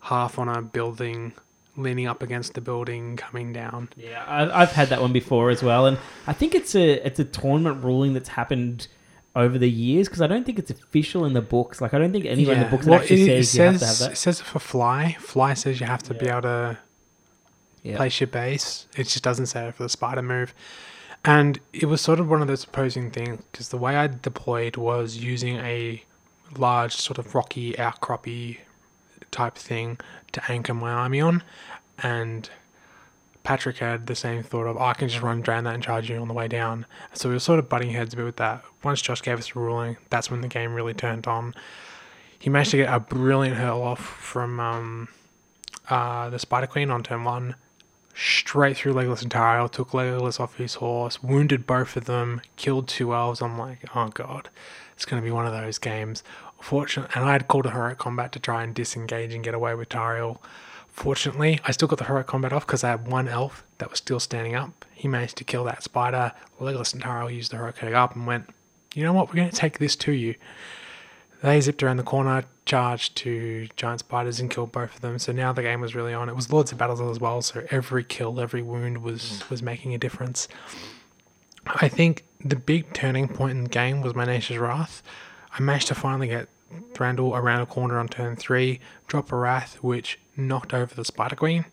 half 0.00 0.38
on 0.38 0.48
a 0.48 0.62
building, 0.62 1.34
leaning 1.76 2.06
up 2.06 2.22
against 2.22 2.54
the 2.54 2.62
building, 2.62 3.16
coming 3.16 3.52
down. 3.52 3.90
Yeah, 3.96 4.24
I, 4.26 4.62
I've 4.62 4.72
had 4.72 4.88
that 4.88 5.02
one 5.02 5.12
before 5.12 5.50
as 5.50 5.62
well, 5.62 5.84
and 5.86 5.98
I 6.26 6.32
think 6.32 6.54
it's 6.54 6.74
a 6.74 7.06
it's 7.06 7.18
a 7.20 7.24
tournament 7.24 7.84
ruling 7.84 8.14
that's 8.14 8.30
happened 8.30 8.88
over 9.36 9.58
the 9.58 9.70
years 9.70 10.08
because 10.08 10.22
I 10.22 10.26
don't 10.26 10.44
think 10.44 10.58
it's 10.58 10.70
official 10.70 11.24
in 11.26 11.34
the 11.34 11.42
books. 11.42 11.80
Like 11.82 11.92
I 11.92 11.98
don't 11.98 12.12
think 12.12 12.24
anywhere 12.24 12.54
in 12.56 12.62
the 12.62 12.68
books 12.68 12.86
it 12.86 12.90
well, 12.90 13.00
actually 13.00 13.22
it, 13.30 13.44
says, 13.44 13.54
it 13.54 13.58
you 13.58 13.64
have 13.64 13.72
to 13.74 13.78
says 13.86 14.00
have 14.00 14.12
it 14.12 14.16
says 14.16 14.40
for 14.40 14.58
fly. 14.58 15.16
Fly 15.20 15.54
says 15.54 15.78
you 15.80 15.86
have 15.86 16.02
to 16.04 16.14
be 16.14 16.26
able 16.28 16.42
to 16.42 16.78
Yeah. 17.82 17.96
place 17.96 18.20
your 18.20 18.26
base. 18.28 18.86
It 18.96 19.04
just 19.04 19.22
doesn't 19.22 19.46
say 19.46 19.68
it 19.68 19.74
for 19.74 19.82
the 19.82 19.88
spider 19.88 20.22
move. 20.22 20.54
And 21.24 21.60
it 21.72 21.86
was 21.86 22.00
sort 22.00 22.18
of 22.18 22.28
one 22.28 22.40
of 22.40 22.48
those 22.48 22.64
opposing 22.64 23.10
things 23.10 23.42
because 23.52 23.68
the 23.68 23.76
way 23.76 23.96
I 23.96 24.06
deployed 24.06 24.76
was 24.76 25.18
using 25.18 25.56
a 25.56 26.02
large 26.56 26.94
sort 26.94 27.18
of 27.18 27.34
rocky 27.34 27.74
outcroppy 27.74 28.58
type 29.30 29.56
thing 29.56 29.98
to 30.32 30.50
anchor 30.50 30.74
my 30.74 30.90
army 30.90 31.20
on, 31.20 31.42
and 32.02 32.48
Patrick 33.42 33.78
had 33.78 34.06
the 34.06 34.14
same 34.14 34.42
thought 34.42 34.66
of, 34.66 34.76
oh, 34.76 34.80
I 34.80 34.94
can 34.94 35.08
just 35.08 35.22
run 35.22 35.40
drain 35.40 35.64
that 35.64 35.74
and 35.74 35.82
charge 35.82 36.10
you 36.10 36.16
on 36.18 36.28
the 36.28 36.34
way 36.34 36.48
down. 36.48 36.86
So 37.12 37.28
we 37.28 37.34
were 37.34 37.40
sort 37.40 37.58
of 37.58 37.68
butting 37.68 37.90
heads 37.90 38.12
a 38.14 38.16
bit 38.16 38.24
with 38.24 38.36
that. 38.36 38.64
Once 38.82 39.00
Josh 39.00 39.22
gave 39.22 39.38
us 39.38 39.54
a 39.54 39.58
ruling, 39.58 39.96
that's 40.08 40.30
when 40.30 40.40
the 40.40 40.48
game 40.48 40.74
really 40.74 40.94
turned 40.94 41.26
on. 41.26 41.54
He 42.38 42.50
managed 42.50 42.70
to 42.72 42.78
get 42.78 42.92
a 42.92 43.00
brilliant 43.00 43.56
hurl 43.56 43.82
off 43.82 44.00
from 44.00 44.60
um, 44.60 45.08
uh, 45.88 46.30
the 46.30 46.38
Spider 46.38 46.66
Queen 46.66 46.90
on 46.90 47.02
turn 47.02 47.24
one, 47.24 47.54
straight 48.20 48.76
through 48.76 48.92
Legolas 48.92 49.22
and 49.22 49.30
Tauriel, 49.30 49.70
took 49.70 49.90
Legolas 49.90 50.38
off 50.38 50.56
his 50.56 50.74
horse, 50.74 51.22
wounded 51.22 51.66
both 51.66 51.96
of 51.96 52.04
them, 52.04 52.40
killed 52.56 52.86
two 52.86 53.14
elves. 53.14 53.40
I'm 53.40 53.58
like, 53.58 53.78
oh 53.96 54.08
god, 54.08 54.50
it's 54.94 55.06
going 55.06 55.22
to 55.22 55.26
be 55.26 55.32
one 55.32 55.46
of 55.46 55.52
those 55.52 55.78
games. 55.78 56.22
Fortunately, 56.60 57.10
and 57.14 57.24
I 57.24 57.32
had 57.32 57.48
called 57.48 57.66
a 57.66 57.70
heroic 57.70 57.98
combat 57.98 58.32
to 58.32 58.38
try 58.38 58.62
and 58.62 58.74
disengage 58.74 59.32
and 59.32 59.42
get 59.42 59.54
away 59.54 59.74
with 59.74 59.88
Tauriel. 59.88 60.38
Fortunately, 60.88 61.58
I 61.64 61.70
still 61.70 61.88
got 61.88 61.98
the 61.98 62.04
heroic 62.04 62.26
combat 62.26 62.52
off 62.52 62.66
because 62.66 62.84
I 62.84 62.90
had 62.90 63.08
one 63.08 63.28
elf 63.28 63.64
that 63.78 63.88
was 63.88 63.98
still 63.98 64.20
standing 64.20 64.54
up. 64.54 64.84
He 64.92 65.08
managed 65.08 65.36
to 65.38 65.44
kill 65.44 65.64
that 65.64 65.82
spider. 65.82 66.32
Legolas 66.60 66.92
and 66.92 67.02
Tauriel 67.02 67.34
used 67.34 67.52
the 67.52 67.56
heroic 67.56 67.82
up 67.82 68.14
and 68.14 68.26
went, 68.26 68.50
you 68.94 69.02
know 69.04 69.14
what, 69.14 69.28
we're 69.28 69.36
going 69.36 69.48
to 69.48 69.56
take 69.56 69.78
this 69.78 69.96
to 69.96 70.12
you. 70.12 70.34
They 71.42 71.60
zipped 71.60 71.82
around 71.82 71.96
the 71.96 72.02
corner, 72.02 72.44
charged 72.66 73.16
to 73.18 73.66
giant 73.76 74.00
spiders, 74.00 74.40
and 74.40 74.50
killed 74.50 74.72
both 74.72 74.94
of 74.94 75.00
them. 75.00 75.18
So 75.18 75.32
now 75.32 75.52
the 75.52 75.62
game 75.62 75.80
was 75.80 75.94
really 75.94 76.12
on. 76.12 76.28
It 76.28 76.36
was 76.36 76.52
Lords 76.52 76.70
of 76.70 76.78
Battles 76.78 77.00
as 77.00 77.18
well, 77.18 77.40
so 77.40 77.64
every 77.70 78.04
kill, 78.04 78.40
every 78.40 78.62
wound 78.62 78.98
was 78.98 79.22
mm. 79.22 79.50
was 79.50 79.62
making 79.62 79.94
a 79.94 79.98
difference. 79.98 80.48
I 81.66 81.88
think 81.88 82.24
the 82.44 82.56
big 82.56 82.92
turning 82.92 83.28
point 83.28 83.52
in 83.52 83.64
the 83.64 83.70
game 83.70 84.00
was 84.00 84.14
my 84.14 84.24
Nature's 84.24 84.58
Wrath. 84.58 85.02
I 85.52 85.60
managed 85.62 85.88
to 85.88 85.94
finally 85.94 86.28
get 86.28 86.48
Thranduil 86.92 87.36
around 87.36 87.60
a 87.60 87.66
corner 87.66 87.98
on 87.98 88.08
turn 88.08 88.36
three, 88.36 88.80
drop 89.08 89.32
a 89.32 89.36
Wrath, 89.36 89.76
which 89.82 90.18
knocked 90.36 90.72
over 90.72 90.94
the 90.94 91.04
Spider 91.04 91.36
Queen, 91.36 91.64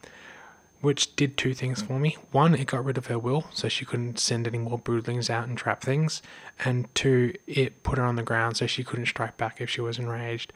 which 0.82 1.16
did 1.16 1.38
two 1.38 1.54
things 1.54 1.82
for 1.82 2.00
me. 2.00 2.18
One, 2.32 2.54
it 2.54 2.68
got 2.68 2.86
rid 2.86 2.98
of 2.98 3.08
her 3.08 3.18
will, 3.18 3.46
so 3.54 3.68
she 3.68 3.86
couldn't 3.86 4.20
send 4.20 4.48
any 4.48 4.60
more 4.60 4.78
broodlings 4.78 5.30
out 5.30 5.48
and 5.48 5.58
trap 5.58 5.82
things. 5.82 6.22
And 6.64 6.94
two, 6.94 7.34
it 7.48 7.84
put 7.84 7.98
her 7.98 8.04
on 8.04 8.16
the 8.16 8.24
ground 8.24 8.58
so 8.58 8.68
she 8.68 8.84
couldn't 8.84 9.08
strike 9.08 9.38
back 9.38 9.60
if 9.60 9.70
she 9.70 9.82
was 9.82 9.98
enraged. 9.98 10.54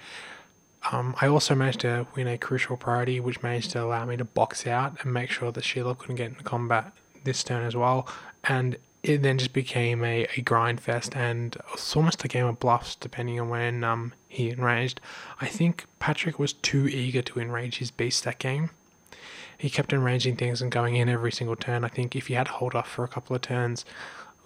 Um, 0.92 1.16
I 1.22 1.28
also 1.28 1.54
managed 1.54 1.82
to 1.82 2.08
win 2.16 2.28
a 2.28 2.38
crucial 2.38 2.78
priority, 2.78 3.20
which 3.20 3.44
managed 3.44 3.72
to 3.72 3.84
allow 3.84 4.06
me 4.06 4.18
to 4.18 4.26
box 4.26 4.66
out 4.66 5.04
and 5.04 5.14
make 5.14 5.30
sure 5.30 5.52
that 5.52 5.64
Shelob 5.64 6.00
couldn't 6.00 6.16
get 6.16 6.30
into 6.30 6.44
combat 6.44 6.94
this 7.24 7.44
turn 7.44 7.64
as 7.64 7.76
well. 7.76 8.08
And 8.44 8.78
it 9.04 9.22
then 9.24 9.38
just 9.38 9.54
became 9.54 10.04
a, 10.04 10.28
a 10.38 10.42
grind 10.42 10.80
fest 10.80 11.16
and 11.16 11.58
it's 11.74 11.96
almost 11.96 12.24
a 12.24 12.28
game 12.28 12.46
of 12.46 12.60
bluffs 12.60 12.96
depending 12.96 13.40
on 13.40 13.50
when 13.50 13.84
um, 13.84 14.14
he 14.28 14.50
enraged. 14.50 15.02
I 15.40 15.48
think 15.48 15.86
Patrick 16.00 16.38
was 16.38 16.54
too 16.54 16.88
eager 16.88 17.22
to 17.24 17.40
enrage 17.40 17.78
his 17.78 17.90
beast 17.90 18.24
that 18.26 18.40
game. 18.40 18.70
He 19.62 19.70
kept 19.70 19.94
enraging 19.94 20.38
things 20.38 20.60
and 20.60 20.72
going 20.72 20.96
in 20.96 21.08
every 21.08 21.32
single 21.32 21.56
turn. 21.56 21.84
I 21.84 21.88
think 21.88 22.16
if 22.16 22.32
you 22.32 22.36
had 22.36 22.48
to 22.48 22.52
hold 22.54 22.74
off 22.74 22.90
for 22.90 23.04
a 23.04 23.08
couple 23.08 23.36
of 23.36 23.44
turns, 23.44 23.86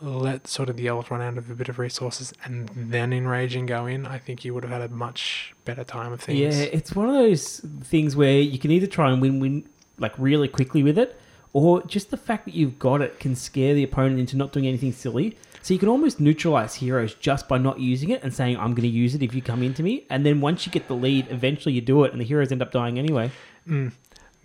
let 0.01 0.45
sort 0.45 0.69
of 0.69 0.75
the 0.75 0.87
elves 0.87 1.09
run 1.09 1.21
out 1.21 1.37
of 1.37 1.49
a 1.49 1.55
bit 1.55 1.69
of 1.69 1.79
resources 1.79 2.33
and 2.43 2.69
then 2.75 3.13
enrage 3.13 3.55
and 3.55 3.65
go 3.65 3.85
in, 3.85 4.05
I 4.05 4.17
think 4.17 4.43
you 4.43 4.53
would 4.53 4.63
have 4.63 4.73
had 4.73 4.81
a 4.81 4.89
much 4.89 5.55
better 5.63 5.85
time 5.85 6.11
of 6.11 6.19
things. 6.19 6.39
Yeah, 6.39 6.65
it's 6.65 6.93
one 6.93 7.07
of 7.07 7.15
those 7.15 7.59
things 7.81 8.17
where 8.17 8.41
you 8.41 8.59
can 8.59 8.71
either 8.71 8.87
try 8.87 9.09
and 9.09 9.21
win 9.21 9.39
win 9.39 9.69
like 9.97 10.13
really 10.17 10.49
quickly 10.49 10.83
with 10.83 10.97
it, 10.97 11.17
or 11.53 11.81
just 11.83 12.11
the 12.11 12.17
fact 12.17 12.43
that 12.43 12.53
you've 12.53 12.77
got 12.77 13.01
it 13.01 13.17
can 13.17 13.37
scare 13.37 13.73
the 13.73 13.85
opponent 13.85 14.19
into 14.19 14.35
not 14.35 14.51
doing 14.51 14.67
anything 14.67 14.91
silly. 14.91 15.37
So 15.61 15.73
you 15.73 15.79
can 15.79 15.87
almost 15.87 16.19
neutralize 16.19 16.75
heroes 16.75 17.13
just 17.13 17.47
by 17.47 17.57
not 17.57 17.79
using 17.79 18.09
it 18.09 18.21
and 18.21 18.33
saying, 18.33 18.57
I'm 18.57 18.71
going 18.75 18.81
to 18.81 18.87
use 18.89 19.15
it 19.15 19.23
if 19.23 19.33
you 19.33 19.41
come 19.41 19.63
into 19.63 19.81
me. 19.81 20.05
And 20.09 20.25
then 20.25 20.41
once 20.41 20.65
you 20.65 20.71
get 20.73 20.89
the 20.89 20.93
lead, 20.93 21.27
eventually 21.31 21.73
you 21.73 21.81
do 21.81 22.03
it 22.03 22.11
and 22.11 22.19
the 22.19 22.25
heroes 22.25 22.51
end 22.51 22.61
up 22.61 22.71
dying 22.71 22.99
anyway. 22.99 23.31
Mm. 23.67 23.93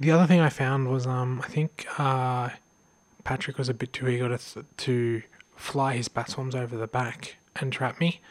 The 0.00 0.10
other 0.10 0.26
thing 0.26 0.40
I 0.40 0.48
found 0.48 0.88
was 0.88 1.06
um, 1.06 1.42
I 1.44 1.48
think 1.48 1.86
uh, 1.98 2.48
Patrick 3.22 3.58
was 3.58 3.68
a 3.68 3.74
bit 3.74 3.92
too 3.92 4.08
eager 4.08 4.30
to, 4.30 4.38
th- 4.38 4.66
to 4.78 5.22
fly 5.56 5.94
his 5.94 6.08
bat 6.08 6.30
swarms 6.30 6.54
over 6.54 6.74
the 6.74 6.86
back 6.86 7.36
and 7.56 7.70
trap 7.70 8.00
me, 8.00 8.22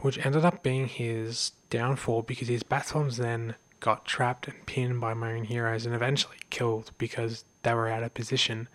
which 0.00 0.24
ended 0.24 0.46
up 0.46 0.62
being 0.62 0.88
his 0.88 1.52
downfall 1.68 2.22
because 2.22 2.48
his 2.48 2.62
bat 2.62 2.86
swarms 2.86 3.18
then 3.18 3.54
got 3.80 4.06
trapped 4.06 4.48
and 4.48 4.64
pinned 4.64 4.98
by 4.98 5.12
my 5.12 5.34
own 5.34 5.44
heroes 5.44 5.84
and 5.84 5.94
eventually 5.94 6.38
killed 6.48 6.90
because 6.96 7.44
they 7.64 7.74
were 7.74 7.88
out 7.88 8.02
of 8.02 8.14
position. 8.14 8.66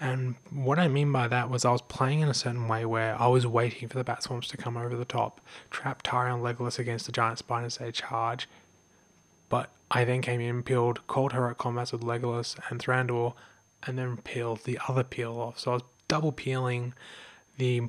And 0.00 0.36
what 0.50 0.78
I 0.78 0.88
mean 0.88 1.12
by 1.12 1.28
that 1.28 1.50
was 1.50 1.66
I 1.66 1.72
was 1.72 1.82
playing 1.82 2.20
in 2.20 2.28
a 2.28 2.34
certain 2.34 2.68
way 2.68 2.86
where 2.86 3.20
I 3.20 3.26
was 3.26 3.46
waiting 3.46 3.88
for 3.88 3.98
the 3.98 4.04
bat 4.04 4.22
swarms 4.22 4.48
to 4.48 4.56
come 4.56 4.78
over 4.78 4.96
the 4.96 5.04
top, 5.04 5.42
trap 5.70 6.02
Tauriel 6.02 6.36
and 6.36 6.42
Legolas 6.42 6.78
against 6.78 7.04
the 7.04 7.12
giant 7.12 7.38
spider 7.38 7.68
say 7.68 7.90
charge. 7.92 8.48
But 9.48 9.70
I 9.90 10.04
then 10.04 10.22
came 10.22 10.40
in, 10.40 10.62
peeled 10.62 11.06
called 11.06 11.32
her 11.32 11.40
heroic 11.40 11.58
combats 11.58 11.92
with 11.92 12.02
Legolas 12.02 12.56
and 12.70 12.80
Thranduil, 12.80 13.34
and 13.86 13.98
then 13.98 14.16
peeled 14.18 14.64
the 14.64 14.78
other 14.88 15.04
peel 15.04 15.38
off. 15.38 15.58
So 15.58 15.70
I 15.72 15.74
was 15.74 15.82
double 16.08 16.32
peeling 16.32 16.94
the 17.58 17.82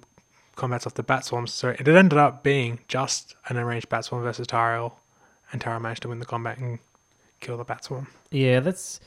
combats 0.55 0.86
off 0.86 0.95
the 0.95 1.03
bat 1.03 1.26
swarms. 1.26 1.53
So 1.53 1.70
it 1.70 1.88
ended 1.88 2.18
up 2.18 2.43
being 2.43 2.80
just 2.88 3.36
an 3.47 3.58
arranged 3.58 3.89
bat 3.89 4.05
swarm 4.05 4.24
versus 4.24 4.47
Tauriel, 4.47 4.93
and 5.51 5.62
Tauriel 5.62 5.82
managed 5.82 6.03
to 6.03 6.10
win 6.10 6.20
the 6.20 6.26
combat 6.26 6.58
and 6.58 6.80
kill 7.39 7.58
the 7.58 7.64
bat 7.64 7.86
swarm. 7.86 8.08
Yeah, 8.32 8.60
that's 8.60 8.99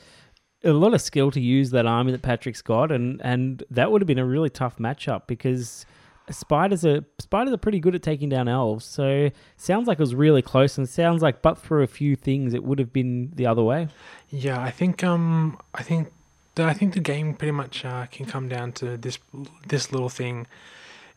a 0.63 0.71
lot 0.71 0.93
of 0.93 1.01
skill 1.01 1.31
to 1.31 1.39
use 1.39 1.71
that 1.71 1.85
army 1.85 2.11
that 2.11 2.21
Patrick's 2.21 2.61
got, 2.61 2.91
and 2.91 3.21
and 3.23 3.63
that 3.69 3.91
would 3.91 4.01
have 4.01 4.07
been 4.07 4.19
a 4.19 4.25
really 4.25 4.49
tough 4.49 4.77
matchup 4.77 5.27
because 5.27 5.85
spiders 6.31 6.85
are 6.85 7.05
spiders 7.19 7.53
are 7.53 7.57
pretty 7.57 7.79
good 7.79 7.95
at 7.95 8.01
taking 8.01 8.29
down 8.29 8.47
elves. 8.47 8.85
So 8.85 9.29
sounds 9.57 9.87
like 9.87 9.99
it 9.99 10.01
was 10.01 10.15
really 10.15 10.41
close, 10.41 10.77
and 10.77 10.87
sounds 10.87 11.21
like 11.21 11.41
but 11.41 11.57
for 11.57 11.81
a 11.81 11.87
few 11.87 12.15
things, 12.15 12.53
it 12.53 12.63
would 12.63 12.79
have 12.79 12.93
been 12.93 13.31
the 13.35 13.45
other 13.45 13.63
way. 13.63 13.87
Yeah, 14.29 14.61
I 14.61 14.71
think 14.71 15.03
um 15.03 15.57
I 15.73 15.83
think 15.83 16.11
the, 16.55 16.63
I 16.63 16.73
think 16.73 16.93
the 16.93 16.99
game 16.99 17.33
pretty 17.33 17.51
much 17.51 17.85
uh, 17.85 18.07
can 18.07 18.25
come 18.25 18.49
down 18.49 18.71
to 18.73 18.97
this 18.97 19.19
this 19.67 19.91
little 19.91 20.09
thing. 20.09 20.47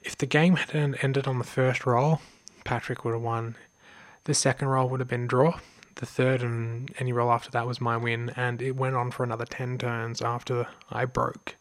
If 0.03 0.17
the 0.19 0.27
game 0.27 0.57
had 0.57 0.97
ended 1.03 1.27
on 1.27 1.39
the 1.39 1.45
first 1.45 1.87
roll, 1.87 2.21
Patrick 2.65 3.05
would 3.05 3.15
have 3.15 3.23
won. 3.23 3.57
The 4.25 4.35
second 4.35 4.69
roll 4.69 4.89
would 4.89 5.01
have 5.01 5.09
been 5.09 5.27
draw 5.27 5.59
the 5.97 6.07
third 6.07 6.43
and 6.43 6.93
any 6.99 7.12
roll 7.12 7.31
after 7.31 7.51
that 7.51 7.67
was 7.67 7.81
my 7.81 7.97
win, 7.97 8.33
and 8.37 8.61
it 8.61 8.77
went 8.77 8.97
on 8.97 9.11
for 9.11 9.25
another 9.25 9.45
10 9.45 9.79
turns 9.79 10.23
after 10.23 10.67
I 10.91 11.05
broke. 11.05 11.57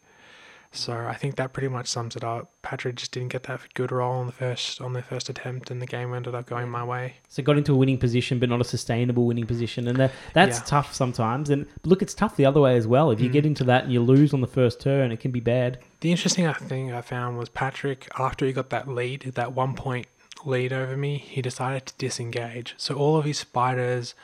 So 0.74 1.06
I 1.06 1.14
think 1.14 1.36
that 1.36 1.52
pretty 1.52 1.68
much 1.68 1.86
sums 1.86 2.16
it 2.16 2.24
up. 2.24 2.52
Patrick 2.62 2.96
just 2.96 3.12
didn't 3.12 3.28
get 3.28 3.44
that 3.44 3.60
good 3.74 3.92
roll 3.92 4.14
on 4.14 4.26
the 4.26 4.32
first 4.32 4.80
on 4.80 4.92
the 4.92 5.02
first 5.02 5.28
attempt, 5.28 5.70
and 5.70 5.80
the 5.80 5.86
game 5.86 6.12
ended 6.12 6.34
up 6.34 6.46
going 6.46 6.68
my 6.68 6.84
way. 6.84 7.16
So 7.28 7.42
got 7.42 7.56
into 7.56 7.72
a 7.72 7.76
winning 7.76 7.98
position, 7.98 8.38
but 8.38 8.48
not 8.48 8.60
a 8.60 8.64
sustainable 8.64 9.26
winning 9.26 9.46
position, 9.46 9.88
and 9.88 9.98
that, 9.98 10.12
that's 10.32 10.58
yeah. 10.58 10.64
tough 10.64 10.94
sometimes. 10.94 11.50
And 11.50 11.66
look, 11.84 12.02
it's 12.02 12.14
tough 12.14 12.36
the 12.36 12.46
other 12.46 12.60
way 12.60 12.76
as 12.76 12.86
well. 12.86 13.10
If 13.10 13.20
you 13.20 13.30
mm. 13.30 13.32
get 13.32 13.46
into 13.46 13.64
that 13.64 13.84
and 13.84 13.92
you 13.92 14.00
lose 14.00 14.34
on 14.34 14.40
the 14.40 14.46
first 14.46 14.80
turn, 14.80 15.12
it 15.12 15.20
can 15.20 15.30
be 15.30 15.40
bad. 15.40 15.78
The 16.00 16.10
interesting 16.10 16.52
thing 16.54 16.92
I 16.92 17.00
found 17.00 17.38
was 17.38 17.48
Patrick 17.48 18.08
after 18.18 18.44
he 18.44 18.52
got 18.52 18.70
that 18.70 18.88
lead, 18.88 19.22
that 19.22 19.52
one 19.52 19.74
point 19.74 20.06
lead 20.44 20.72
over 20.72 20.96
me, 20.96 21.18
he 21.18 21.40
decided 21.40 21.86
to 21.86 21.94
disengage. 21.96 22.74
So 22.76 22.96
all 22.96 23.16
of 23.16 23.24
his 23.24 23.38
spiders, 23.38 24.14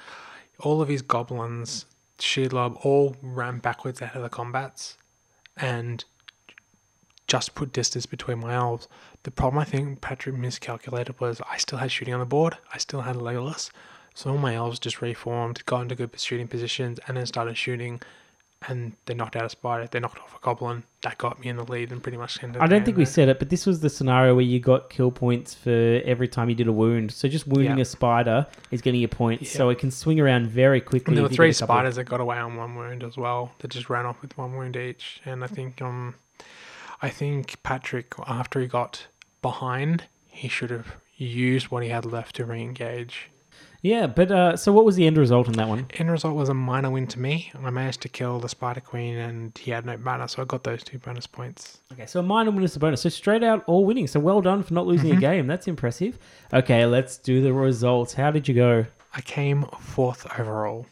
all 0.58 0.82
of 0.82 0.88
his 0.88 1.02
goblins, 1.02 1.86
Shelob, 2.18 2.84
all 2.84 3.16
ran 3.22 3.58
backwards 3.58 4.02
out 4.02 4.14
of 4.14 4.22
the 4.22 4.28
combats 4.28 4.98
and 5.56 6.04
just 7.30 7.54
put 7.54 7.72
distance 7.72 8.06
between 8.06 8.40
my 8.40 8.54
elves. 8.54 8.88
The 9.22 9.30
problem 9.30 9.60
I 9.60 9.64
think 9.64 10.00
Patrick 10.00 10.34
miscalculated 10.34 11.20
was 11.20 11.40
I 11.48 11.58
still 11.58 11.78
had 11.78 11.92
shooting 11.92 12.12
on 12.12 12.18
the 12.18 12.26
board, 12.26 12.58
I 12.74 12.78
still 12.78 13.02
had 13.02 13.14
Legolas. 13.14 13.70
So 14.14 14.30
all 14.30 14.38
my 14.38 14.56
elves 14.56 14.80
just 14.80 15.00
reformed, 15.00 15.64
got 15.64 15.82
into 15.82 15.94
good 15.94 16.18
shooting 16.18 16.48
positions, 16.48 16.98
and 17.06 17.16
then 17.16 17.26
started 17.26 17.56
shooting 17.56 18.00
and 18.68 18.92
they 19.06 19.14
knocked 19.14 19.36
out 19.36 19.44
a 19.44 19.48
spider, 19.48 19.86
they 19.86 20.00
knocked 20.00 20.18
off 20.18 20.34
a 20.34 20.44
goblin. 20.44 20.82
That 21.02 21.16
got 21.18 21.40
me 21.40 21.48
in 21.48 21.56
the 21.56 21.64
lead 21.64 21.92
and 21.92 22.02
pretty 22.02 22.18
much 22.18 22.42
ended. 22.42 22.60
I 22.60 22.66
don't 22.66 22.84
think 22.84 22.96
we 22.96 23.04
said 23.06 23.28
it, 23.28 23.38
but 23.38 23.48
this 23.48 23.64
was 23.64 23.78
the 23.80 23.88
scenario 23.88 24.34
where 24.34 24.44
you 24.44 24.58
got 24.58 24.90
kill 24.90 25.12
points 25.12 25.54
for 25.54 26.02
every 26.04 26.28
time 26.28 26.50
you 26.50 26.56
did 26.56 26.66
a 26.66 26.72
wound. 26.72 27.12
So 27.12 27.28
just 27.28 27.46
wounding 27.46 27.78
yeah. 27.78 27.82
a 27.82 27.86
spider 27.86 28.46
is 28.72 28.82
getting 28.82 29.00
your 29.00 29.08
points, 29.08 29.54
yeah. 29.54 29.56
so 29.56 29.68
it 29.70 29.78
can 29.78 29.90
swing 29.92 30.20
around 30.20 30.48
very 30.48 30.80
quickly. 30.80 31.12
And 31.12 31.16
there 31.16 31.22
were 31.22 31.34
three 31.34 31.52
spiders 31.52 31.94
that 31.96 32.04
got 32.04 32.20
away 32.20 32.38
on 32.38 32.56
one 32.56 32.74
wound 32.74 33.04
as 33.04 33.16
well. 33.16 33.52
That 33.60 33.68
just 33.68 33.88
ran 33.88 34.04
off 34.04 34.20
with 34.20 34.36
one 34.36 34.54
wound 34.54 34.76
each, 34.76 35.22
and 35.24 35.42
I 35.42 35.46
think 35.46 35.80
um, 35.80 36.16
I 37.02 37.08
think 37.08 37.62
Patrick 37.62 38.14
after 38.26 38.60
he 38.60 38.66
got 38.66 39.06
behind, 39.42 40.04
he 40.26 40.48
should 40.48 40.70
have 40.70 40.96
used 41.16 41.70
what 41.70 41.82
he 41.82 41.88
had 41.88 42.04
left 42.04 42.36
to 42.36 42.44
re-engage 42.44 43.30
yeah, 43.82 44.06
but 44.06 44.30
uh, 44.30 44.56
so 44.56 44.72
what 44.72 44.84
was 44.84 44.96
the 44.96 45.06
end 45.06 45.16
result 45.16 45.46
in 45.46 45.54
that 45.54 45.68
one? 45.68 45.86
End 45.94 46.10
result 46.10 46.36
was 46.36 46.50
a 46.50 46.54
minor 46.54 46.90
win 46.90 47.06
to 47.08 47.18
me. 47.18 47.50
I 47.54 47.70
managed 47.70 48.02
to 48.02 48.08
kill 48.08 48.38
the 48.38 48.48
Spider 48.48 48.80
Queen, 48.80 49.16
and 49.16 49.56
he 49.56 49.70
had 49.70 49.86
no 49.86 49.96
banner, 49.96 50.28
so 50.28 50.42
I 50.42 50.44
got 50.44 50.64
those 50.64 50.82
two 50.82 50.98
bonus 50.98 51.26
points. 51.26 51.80
Okay, 51.92 52.04
so 52.04 52.20
a 52.20 52.22
minor 52.22 52.50
win 52.50 52.62
is 52.62 52.76
a 52.76 52.78
bonus. 52.78 53.00
So 53.00 53.08
straight 53.08 53.42
out 53.42 53.64
all 53.66 53.86
winning. 53.86 54.06
So 54.06 54.20
well 54.20 54.42
done 54.42 54.62
for 54.62 54.74
not 54.74 54.86
losing 54.86 55.10
mm-hmm. 55.10 55.18
a 55.18 55.20
game. 55.20 55.46
That's 55.46 55.66
impressive. 55.66 56.18
Okay, 56.52 56.84
let's 56.84 57.16
do 57.16 57.40
the 57.40 57.54
results. 57.54 58.12
How 58.12 58.30
did 58.30 58.48
you 58.48 58.54
go? 58.54 58.86
I 59.14 59.22
came 59.22 59.64
fourth 59.80 60.26
overall. 60.38 60.86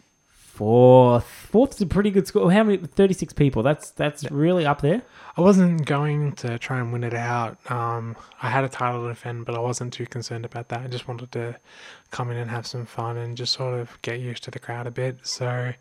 Fourth. 0.58 1.24
Fourth's 1.24 1.80
a 1.80 1.86
pretty 1.86 2.10
good 2.10 2.26
score. 2.26 2.50
How 2.50 2.64
many? 2.64 2.78
Thirty-six 2.78 3.32
people. 3.32 3.62
That's 3.62 3.92
that's 3.92 4.24
yeah. 4.24 4.30
really 4.32 4.66
up 4.66 4.80
there. 4.80 5.02
I 5.36 5.40
wasn't 5.40 5.86
going 5.86 6.32
to 6.32 6.58
try 6.58 6.80
and 6.80 6.92
win 6.92 7.04
it 7.04 7.14
out. 7.14 7.58
Um, 7.70 8.16
I 8.42 8.50
had 8.50 8.64
a 8.64 8.68
title 8.68 9.04
to 9.04 9.08
defend, 9.08 9.46
but 9.46 9.54
I 9.54 9.60
wasn't 9.60 9.92
too 9.92 10.04
concerned 10.06 10.44
about 10.44 10.68
that. 10.70 10.80
I 10.80 10.88
just 10.88 11.06
wanted 11.06 11.30
to 11.30 11.56
come 12.10 12.32
in 12.32 12.38
and 12.38 12.50
have 12.50 12.66
some 12.66 12.86
fun 12.86 13.16
and 13.16 13.36
just 13.36 13.52
sort 13.52 13.78
of 13.78 14.02
get 14.02 14.18
used 14.18 14.42
to 14.44 14.50
the 14.50 14.58
crowd 14.58 14.88
a 14.88 14.90
bit. 14.90 15.18
So 15.22 15.74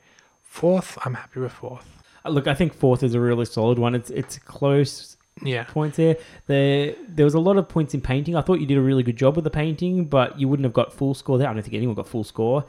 fourth, 0.43 0.95
I'm 1.03 1.15
happy 1.15 1.39
with 1.39 1.53
fourth. 1.53 1.87
Uh, 2.23 2.29
look, 2.29 2.45
I 2.45 2.53
think 2.53 2.75
fourth 2.75 3.01
is 3.01 3.15
a 3.15 3.19
really 3.19 3.45
solid 3.45 3.79
one. 3.79 3.95
It's 3.95 4.11
it's 4.11 4.37
close. 4.37 5.17
Yeah, 5.41 5.63
points 5.63 5.97
there. 5.97 6.17
There 6.45 6.93
there 7.07 7.25
was 7.25 7.33
a 7.33 7.39
lot 7.39 7.57
of 7.57 7.67
points 7.67 7.95
in 7.95 8.01
painting. 8.01 8.35
I 8.35 8.41
thought 8.41 8.59
you 8.59 8.67
did 8.67 8.77
a 8.77 8.81
really 8.81 9.01
good 9.01 9.17
job 9.17 9.37
with 9.37 9.43
the 9.43 9.49
painting, 9.49 10.05
but 10.05 10.39
you 10.39 10.47
wouldn't 10.47 10.65
have 10.65 10.73
got 10.73 10.93
full 10.93 11.15
score 11.15 11.39
there. 11.39 11.49
I 11.49 11.53
don't 11.53 11.63
think 11.63 11.73
anyone 11.73 11.95
got 11.95 12.07
full 12.07 12.23
score. 12.23 12.63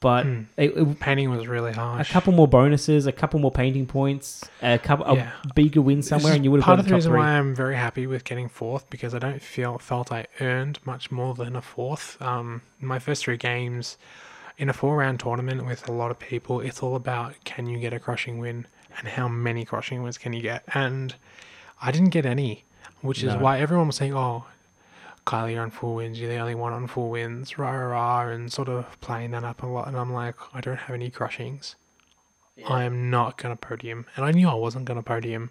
But 0.00 0.24
Hmm. 0.24 0.42
it, 0.56 0.76
it- 0.76 1.00
Painting 1.00 1.30
was 1.30 1.46
really 1.48 1.72
hard. 1.72 2.00
a 2.00 2.04
couple 2.04 2.32
more 2.32 2.46
bonuses, 2.48 3.06
a 3.06 3.12
couple 3.12 3.40
more 3.40 3.50
painting 3.50 3.86
points, 3.86 4.48
a 4.62 4.78
couple 4.78 5.14
Yeah. 5.16 5.30
a 5.48 5.54
bigger 5.54 5.80
win 5.82 6.02
somewhere, 6.02 6.34
and 6.34 6.44
you 6.44 6.50
would 6.50 6.62
have 6.62 6.66
been 6.66 6.72
a 6.72 6.76
part 6.76 6.78
of 6.80 6.84
the 6.86 6.90
the 6.90 6.94
reason 6.96 7.12
three. 7.12 7.18
why 7.20 7.30
I'm 7.38 7.54
very 7.54 7.74
happy 7.76 8.06
with 8.06 8.24
getting 8.24 8.48
fourth 8.48 8.88
because 8.90 9.14
I 9.14 9.18
don't 9.18 9.42
feel 9.42 9.78
felt 9.78 10.12
I 10.12 10.26
earned 10.40 10.78
much 10.84 11.10
more 11.10 11.34
than 11.34 11.56
a 11.56 11.62
fourth. 11.62 12.20
Um, 12.22 12.62
my 12.80 12.98
first 12.98 13.24
three 13.24 13.36
games 13.36 13.96
in 14.56 14.68
a 14.68 14.72
four 14.72 14.96
round 14.96 15.20
tournament 15.20 15.66
with 15.66 15.88
a 15.88 15.92
lot 15.92 16.10
of 16.10 16.18
people, 16.18 16.60
it's 16.60 16.82
all 16.82 16.94
about 16.94 17.34
can 17.44 17.66
you 17.66 17.78
get 17.78 17.92
a 17.92 17.98
crushing 17.98 18.38
win 18.38 18.66
and 18.98 19.08
how 19.08 19.26
many 19.28 19.64
crushing 19.64 20.02
wins 20.02 20.18
can 20.18 20.32
you 20.32 20.42
get, 20.42 20.62
and 20.74 21.14
I 21.82 21.90
didn't 21.92 22.10
get 22.10 22.26
any, 22.26 22.64
which 23.00 23.22
is 23.22 23.34
No. 23.34 23.40
why 23.40 23.58
everyone 23.60 23.86
was 23.88 23.96
saying, 23.96 24.14
"Oh, 24.14 24.46
Kylie, 25.28 25.52
you're 25.52 25.62
on 25.62 25.70
four 25.70 25.94
wins. 25.94 26.18
You're 26.18 26.30
the 26.30 26.38
only 26.38 26.54
one 26.54 26.72
on 26.72 26.86
four 26.86 27.10
wins." 27.10 27.58
Rah 27.58 27.70
rah 27.70 27.86
rah, 27.92 28.28
and 28.30 28.50
sort 28.50 28.68
of 28.68 28.98
playing 29.00 29.32
that 29.32 29.44
up 29.44 29.62
a 29.62 29.66
lot. 29.66 29.86
And 29.86 29.96
I'm 29.96 30.12
like, 30.12 30.36
I 30.54 30.60
don't 30.60 30.78
have 30.78 30.94
any 30.94 31.10
crushings. 31.10 31.76
I 32.66 32.84
am 32.84 33.10
not 33.10 33.36
going 33.36 33.56
to 33.56 33.60
podium. 33.68 34.06
And 34.16 34.24
I 34.24 34.32
knew 34.32 34.48
I 34.48 34.54
wasn't 34.54 34.86
going 34.86 34.96
to 34.96 35.02
podium 35.02 35.50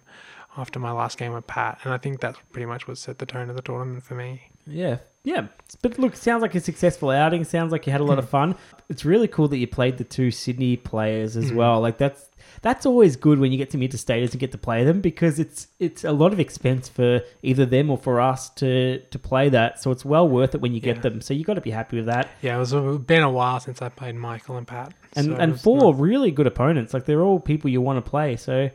after 0.56 0.78
my 0.78 0.90
last 0.90 1.16
game 1.16 1.32
with 1.32 1.46
Pat. 1.46 1.78
And 1.84 1.92
I 1.92 1.96
think 1.96 2.20
that's 2.20 2.38
pretty 2.52 2.66
much 2.66 2.86
what 2.86 2.98
set 2.98 3.18
the 3.18 3.26
tone 3.26 3.48
of 3.48 3.56
the 3.56 3.62
tournament 3.62 4.02
for 4.02 4.14
me. 4.14 4.50
Yeah, 4.66 4.98
yeah. 5.28 5.46
But 5.82 5.98
look, 5.98 6.16
sounds 6.16 6.42
like 6.42 6.54
a 6.54 6.60
successful 6.60 7.10
outing. 7.10 7.44
Sounds 7.44 7.70
like 7.72 7.86
you 7.86 7.92
had 7.92 8.00
a 8.00 8.04
Hmm. 8.04 8.10
lot 8.10 8.18
of 8.18 8.28
fun. 8.28 8.54
It's 8.88 9.04
really 9.04 9.28
cool 9.28 9.48
that 9.48 9.58
you 9.58 9.66
played 9.66 9.98
the 9.98 10.04
two 10.04 10.30
Sydney 10.30 10.76
players 10.76 11.36
as 11.36 11.50
Hmm. 11.50 11.56
well. 11.56 11.80
Like 11.80 11.98
that's 11.98 12.24
that's 12.62 12.86
always 12.86 13.14
good 13.16 13.38
when 13.38 13.52
you 13.52 13.58
get 13.58 13.70
to 13.70 13.78
meet 13.78 13.90
the 13.92 13.98
staters 13.98 14.30
and 14.32 14.40
get 14.40 14.50
to 14.52 14.58
play 14.58 14.82
them 14.84 15.00
because 15.00 15.38
it's 15.38 15.68
it's 15.78 16.02
a 16.04 16.12
lot 16.12 16.32
of 16.32 16.40
expense 16.40 16.88
for 16.88 17.20
either 17.42 17.66
them 17.66 17.90
or 17.90 17.98
for 17.98 18.20
us 18.20 18.48
to 18.60 18.98
to 19.00 19.18
play 19.18 19.48
that. 19.50 19.80
So 19.82 19.90
it's 19.90 20.04
well 20.04 20.26
worth 20.28 20.54
it 20.54 20.60
when 20.62 20.72
you 20.72 20.80
get 20.80 20.96
Yeah. 20.96 21.02
them. 21.02 21.20
So 21.20 21.34
you 21.34 21.44
got 21.44 21.54
to 21.54 21.60
be 21.60 21.70
happy 21.70 21.96
with 21.96 22.06
that. 22.06 22.28
Yeah, 22.42 22.56
it 22.56 22.58
was 22.58 22.72
a, 22.72 22.80
been 22.98 23.22
a 23.22 23.30
while 23.30 23.60
since 23.60 23.82
I 23.82 23.90
played 23.90 24.14
Michael 24.16 24.56
and 24.56 24.66
Pat. 24.66 24.94
And 25.14 25.26
so 25.26 25.34
and 25.34 25.60
four 25.60 25.92
nice. 25.92 26.00
really 26.00 26.30
good 26.30 26.46
opponents. 26.46 26.94
Like 26.94 27.04
they're 27.04 27.22
all 27.22 27.38
people 27.38 27.68
you 27.70 27.82
want 27.82 28.02
to 28.02 28.10
play. 28.10 28.36
So 28.36 28.70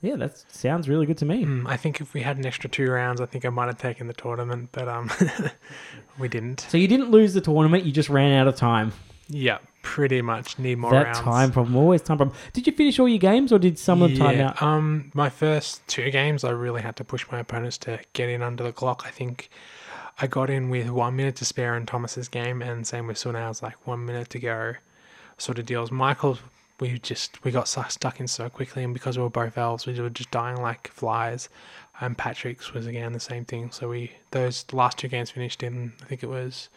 yeah, 0.00 0.16
that 0.16 0.44
sounds 0.52 0.88
really 0.88 1.06
good 1.06 1.18
to 1.18 1.24
me. 1.24 1.44
Mm, 1.44 1.66
I 1.66 1.76
think 1.76 2.00
if 2.00 2.14
we 2.14 2.22
had 2.22 2.38
an 2.38 2.46
extra 2.46 2.70
two 2.70 2.90
rounds, 2.90 3.20
I 3.20 3.26
think 3.26 3.44
I 3.44 3.48
might 3.48 3.66
have 3.66 3.78
taken 3.78 4.06
the 4.06 4.12
tournament, 4.14 4.70
but 4.72 4.88
um, 4.88 5.10
we 6.18 6.28
didn't. 6.28 6.66
So 6.68 6.78
you 6.78 6.88
didn't 6.88 7.10
lose 7.10 7.34
the 7.34 7.40
tournament. 7.40 7.84
You 7.84 7.92
just 7.92 8.08
ran 8.08 8.32
out 8.32 8.46
of 8.46 8.56
time. 8.56 8.92
Yeah, 9.28 9.58
pretty 9.82 10.22
much 10.22 10.58
need 10.58 10.78
more 10.78 10.92
that 10.92 11.04
rounds. 11.04 11.20
time 11.20 11.52
problem, 11.52 11.76
always 11.76 12.00
time 12.02 12.16
problem. 12.18 12.36
Did 12.52 12.66
you 12.66 12.72
finish 12.72 12.98
all 12.98 13.08
your 13.08 13.18
games 13.18 13.52
or 13.52 13.58
did 13.58 13.78
some 13.78 14.02
of 14.02 14.10
them 14.10 14.18
time 14.18 14.40
out? 14.40 14.62
Um, 14.62 15.10
my 15.14 15.28
first 15.28 15.86
two 15.86 16.10
games, 16.10 16.44
I 16.44 16.50
really 16.50 16.82
had 16.82 16.96
to 16.96 17.04
push 17.04 17.26
my 17.30 17.40
opponents 17.40 17.76
to 17.78 17.98
get 18.12 18.28
in 18.28 18.42
under 18.42 18.64
the 18.64 18.72
clock. 18.72 19.02
I 19.04 19.10
think 19.10 19.50
I 20.20 20.26
got 20.26 20.50
in 20.50 20.70
with 20.70 20.90
one 20.90 21.16
minute 21.16 21.36
to 21.36 21.44
spare 21.44 21.76
in 21.76 21.86
Thomas's 21.86 22.28
game, 22.28 22.62
and 22.62 22.86
same 22.86 23.06
with 23.06 23.18
Sunao's, 23.18 23.62
like 23.62 23.86
one 23.86 24.04
minute 24.04 24.30
to 24.30 24.38
go, 24.38 24.74
sort 25.36 25.58
of 25.58 25.66
deals. 25.66 25.90
Michael's, 25.90 26.40
we 26.80 26.98
just 26.98 27.42
we 27.44 27.50
got 27.50 27.68
stuck 27.68 28.20
in 28.20 28.28
so 28.28 28.48
quickly, 28.48 28.84
and 28.84 28.94
because 28.94 29.16
we 29.16 29.24
were 29.24 29.30
both 29.30 29.58
elves, 29.58 29.86
we 29.86 30.00
were 30.00 30.10
just 30.10 30.30
dying 30.30 30.60
like 30.60 30.88
flies. 30.88 31.48
And 32.00 32.16
Patrick's 32.16 32.72
was 32.72 32.86
again 32.86 33.12
the 33.12 33.20
same 33.20 33.44
thing. 33.44 33.70
So 33.72 33.88
we 33.88 34.12
those 34.30 34.64
last 34.72 34.98
two 34.98 35.08
games 35.08 35.30
finished 35.30 35.62
in 35.62 35.92
I 36.02 36.04
think 36.04 36.22
it 36.22 36.28
was 36.28 36.68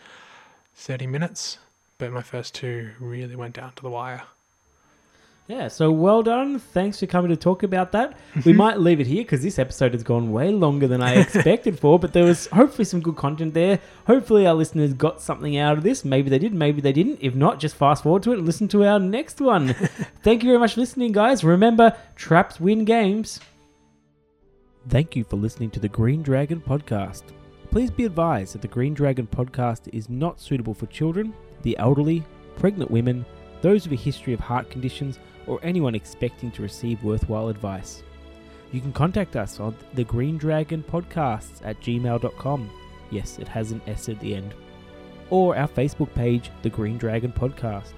thirty 0.75 1.07
minutes, 1.07 1.59
but 1.97 2.11
my 2.11 2.23
first 2.23 2.55
two 2.55 2.91
really 2.99 3.35
went 3.35 3.55
down 3.55 3.73
to 3.73 3.83
the 3.83 3.89
wire. 3.89 4.23
Yeah, 5.47 5.67
so 5.67 5.91
well 5.91 6.23
done. 6.23 6.59
Thanks 6.59 6.99
for 6.99 7.07
coming 7.07 7.29
to 7.29 7.35
talk 7.35 7.63
about 7.63 7.91
that. 7.91 8.17
We 8.45 8.53
might 8.63 8.79
leave 8.79 9.01
it 9.01 9.07
here 9.07 9.23
because 9.23 9.41
this 9.41 9.59
episode 9.59 9.93
has 9.93 10.01
gone 10.01 10.31
way 10.31 10.49
longer 10.49 10.87
than 10.87 11.01
I 11.01 11.15
expected 11.15 11.77
for, 11.77 11.99
but 11.99 12.13
there 12.13 12.23
was 12.23 12.47
hopefully 12.47 12.85
some 12.85 13.01
good 13.01 13.17
content 13.17 13.53
there. 13.53 13.79
Hopefully, 14.07 14.47
our 14.47 14.53
listeners 14.53 14.93
got 14.93 15.21
something 15.21 15.57
out 15.57 15.77
of 15.77 15.83
this. 15.83 16.05
Maybe 16.05 16.29
they 16.29 16.39
did, 16.39 16.53
maybe 16.53 16.79
they 16.79 16.93
didn't. 16.93 17.19
If 17.21 17.35
not, 17.35 17.59
just 17.59 17.75
fast 17.75 18.03
forward 18.03 18.23
to 18.23 18.31
it 18.31 18.37
and 18.37 18.45
listen 18.45 18.69
to 18.69 18.85
our 18.85 18.99
next 18.99 19.41
one. 19.41 19.73
Thank 20.23 20.43
you 20.43 20.49
very 20.49 20.59
much 20.59 20.75
for 20.75 20.79
listening, 20.79 21.11
guys. 21.11 21.43
Remember, 21.43 21.97
traps 22.15 22.59
win 22.59 22.85
games. 22.85 23.41
Thank 24.87 25.15
you 25.15 25.23
for 25.23 25.35
listening 25.35 25.69
to 25.71 25.79
the 25.79 25.89
Green 25.89 26.23
Dragon 26.23 26.61
podcast. 26.61 27.23
Please 27.71 27.91
be 27.91 28.05
advised 28.05 28.53
that 28.53 28.61
the 28.61 28.67
Green 28.67 28.93
Dragon 28.93 29.27
podcast 29.27 29.93
is 29.93 30.09
not 30.09 30.39
suitable 30.39 30.73
for 30.73 30.85
children, 30.87 31.33
the 31.63 31.77
elderly, 31.77 32.23
pregnant 32.55 32.89
women, 32.89 33.25
those 33.61 33.83
with 33.87 33.99
a 33.99 34.01
history 34.01 34.33
of 34.33 34.39
heart 34.39 34.69
conditions, 34.69 35.19
or 35.51 35.59
anyone 35.63 35.93
expecting 35.95 36.49
to 36.49 36.61
receive 36.61 37.03
worthwhile 37.03 37.49
advice. 37.49 38.03
You 38.71 38.79
can 38.79 38.93
contact 38.93 39.35
us 39.35 39.59
on 39.59 39.75
the 39.95 40.05
Green 40.05 40.37
Dragon 40.37 40.81
Podcasts 40.81 41.59
at 41.61 41.77
gmail.com. 41.81 42.69
Yes, 43.09 43.37
it 43.37 43.49
has 43.49 43.73
an 43.73 43.81
S 43.85 44.07
at 44.07 44.17
the 44.21 44.33
end. 44.33 44.53
Or 45.29 45.57
our 45.57 45.67
Facebook 45.67 46.13
page, 46.15 46.49
The 46.61 46.69
Green 46.69 46.97
Dragon 46.97 47.33
Podcast. 47.33 47.91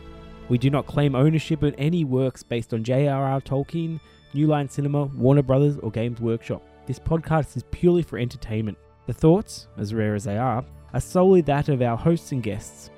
We 0.50 0.58
do 0.58 0.72
not 0.72 0.88
claim 0.88 1.14
ownership 1.14 1.62
of 1.62 1.76
any 1.78 2.04
works 2.06 2.42
based 2.42 2.74
on 2.74 2.84
J.R.R. 2.84 3.40
Tolkien, 3.42 4.00
New 4.34 4.48
Line 4.48 4.68
Cinema, 4.68 5.06
Warner 5.06 5.44
Brothers, 5.44 5.78
or 5.78 5.92
Games 5.92 6.20
Workshop. 6.20 6.64
This 6.88 6.98
podcast 6.98 7.56
is 7.56 7.64
purely 7.70 8.02
for 8.02 8.18
entertainment. 8.18 8.80
The 9.06 9.14
thoughts, 9.14 9.68
as 9.78 9.94
rare 9.94 10.16
as 10.16 10.24
they 10.24 10.40
are, 10.40 10.66
are 10.92 11.00
solely 11.00 11.42
that 11.42 11.70
of 11.70 11.84
our 11.84 11.98
hosts 11.98 12.32
and 12.32 12.42
guests. 12.42 12.90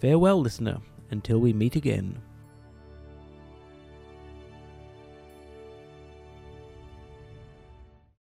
Farewell, 0.00 0.40
listener, 0.40 0.78
until 1.12 1.38
we 1.38 1.52
meet 1.52 1.76
again. 1.76 2.20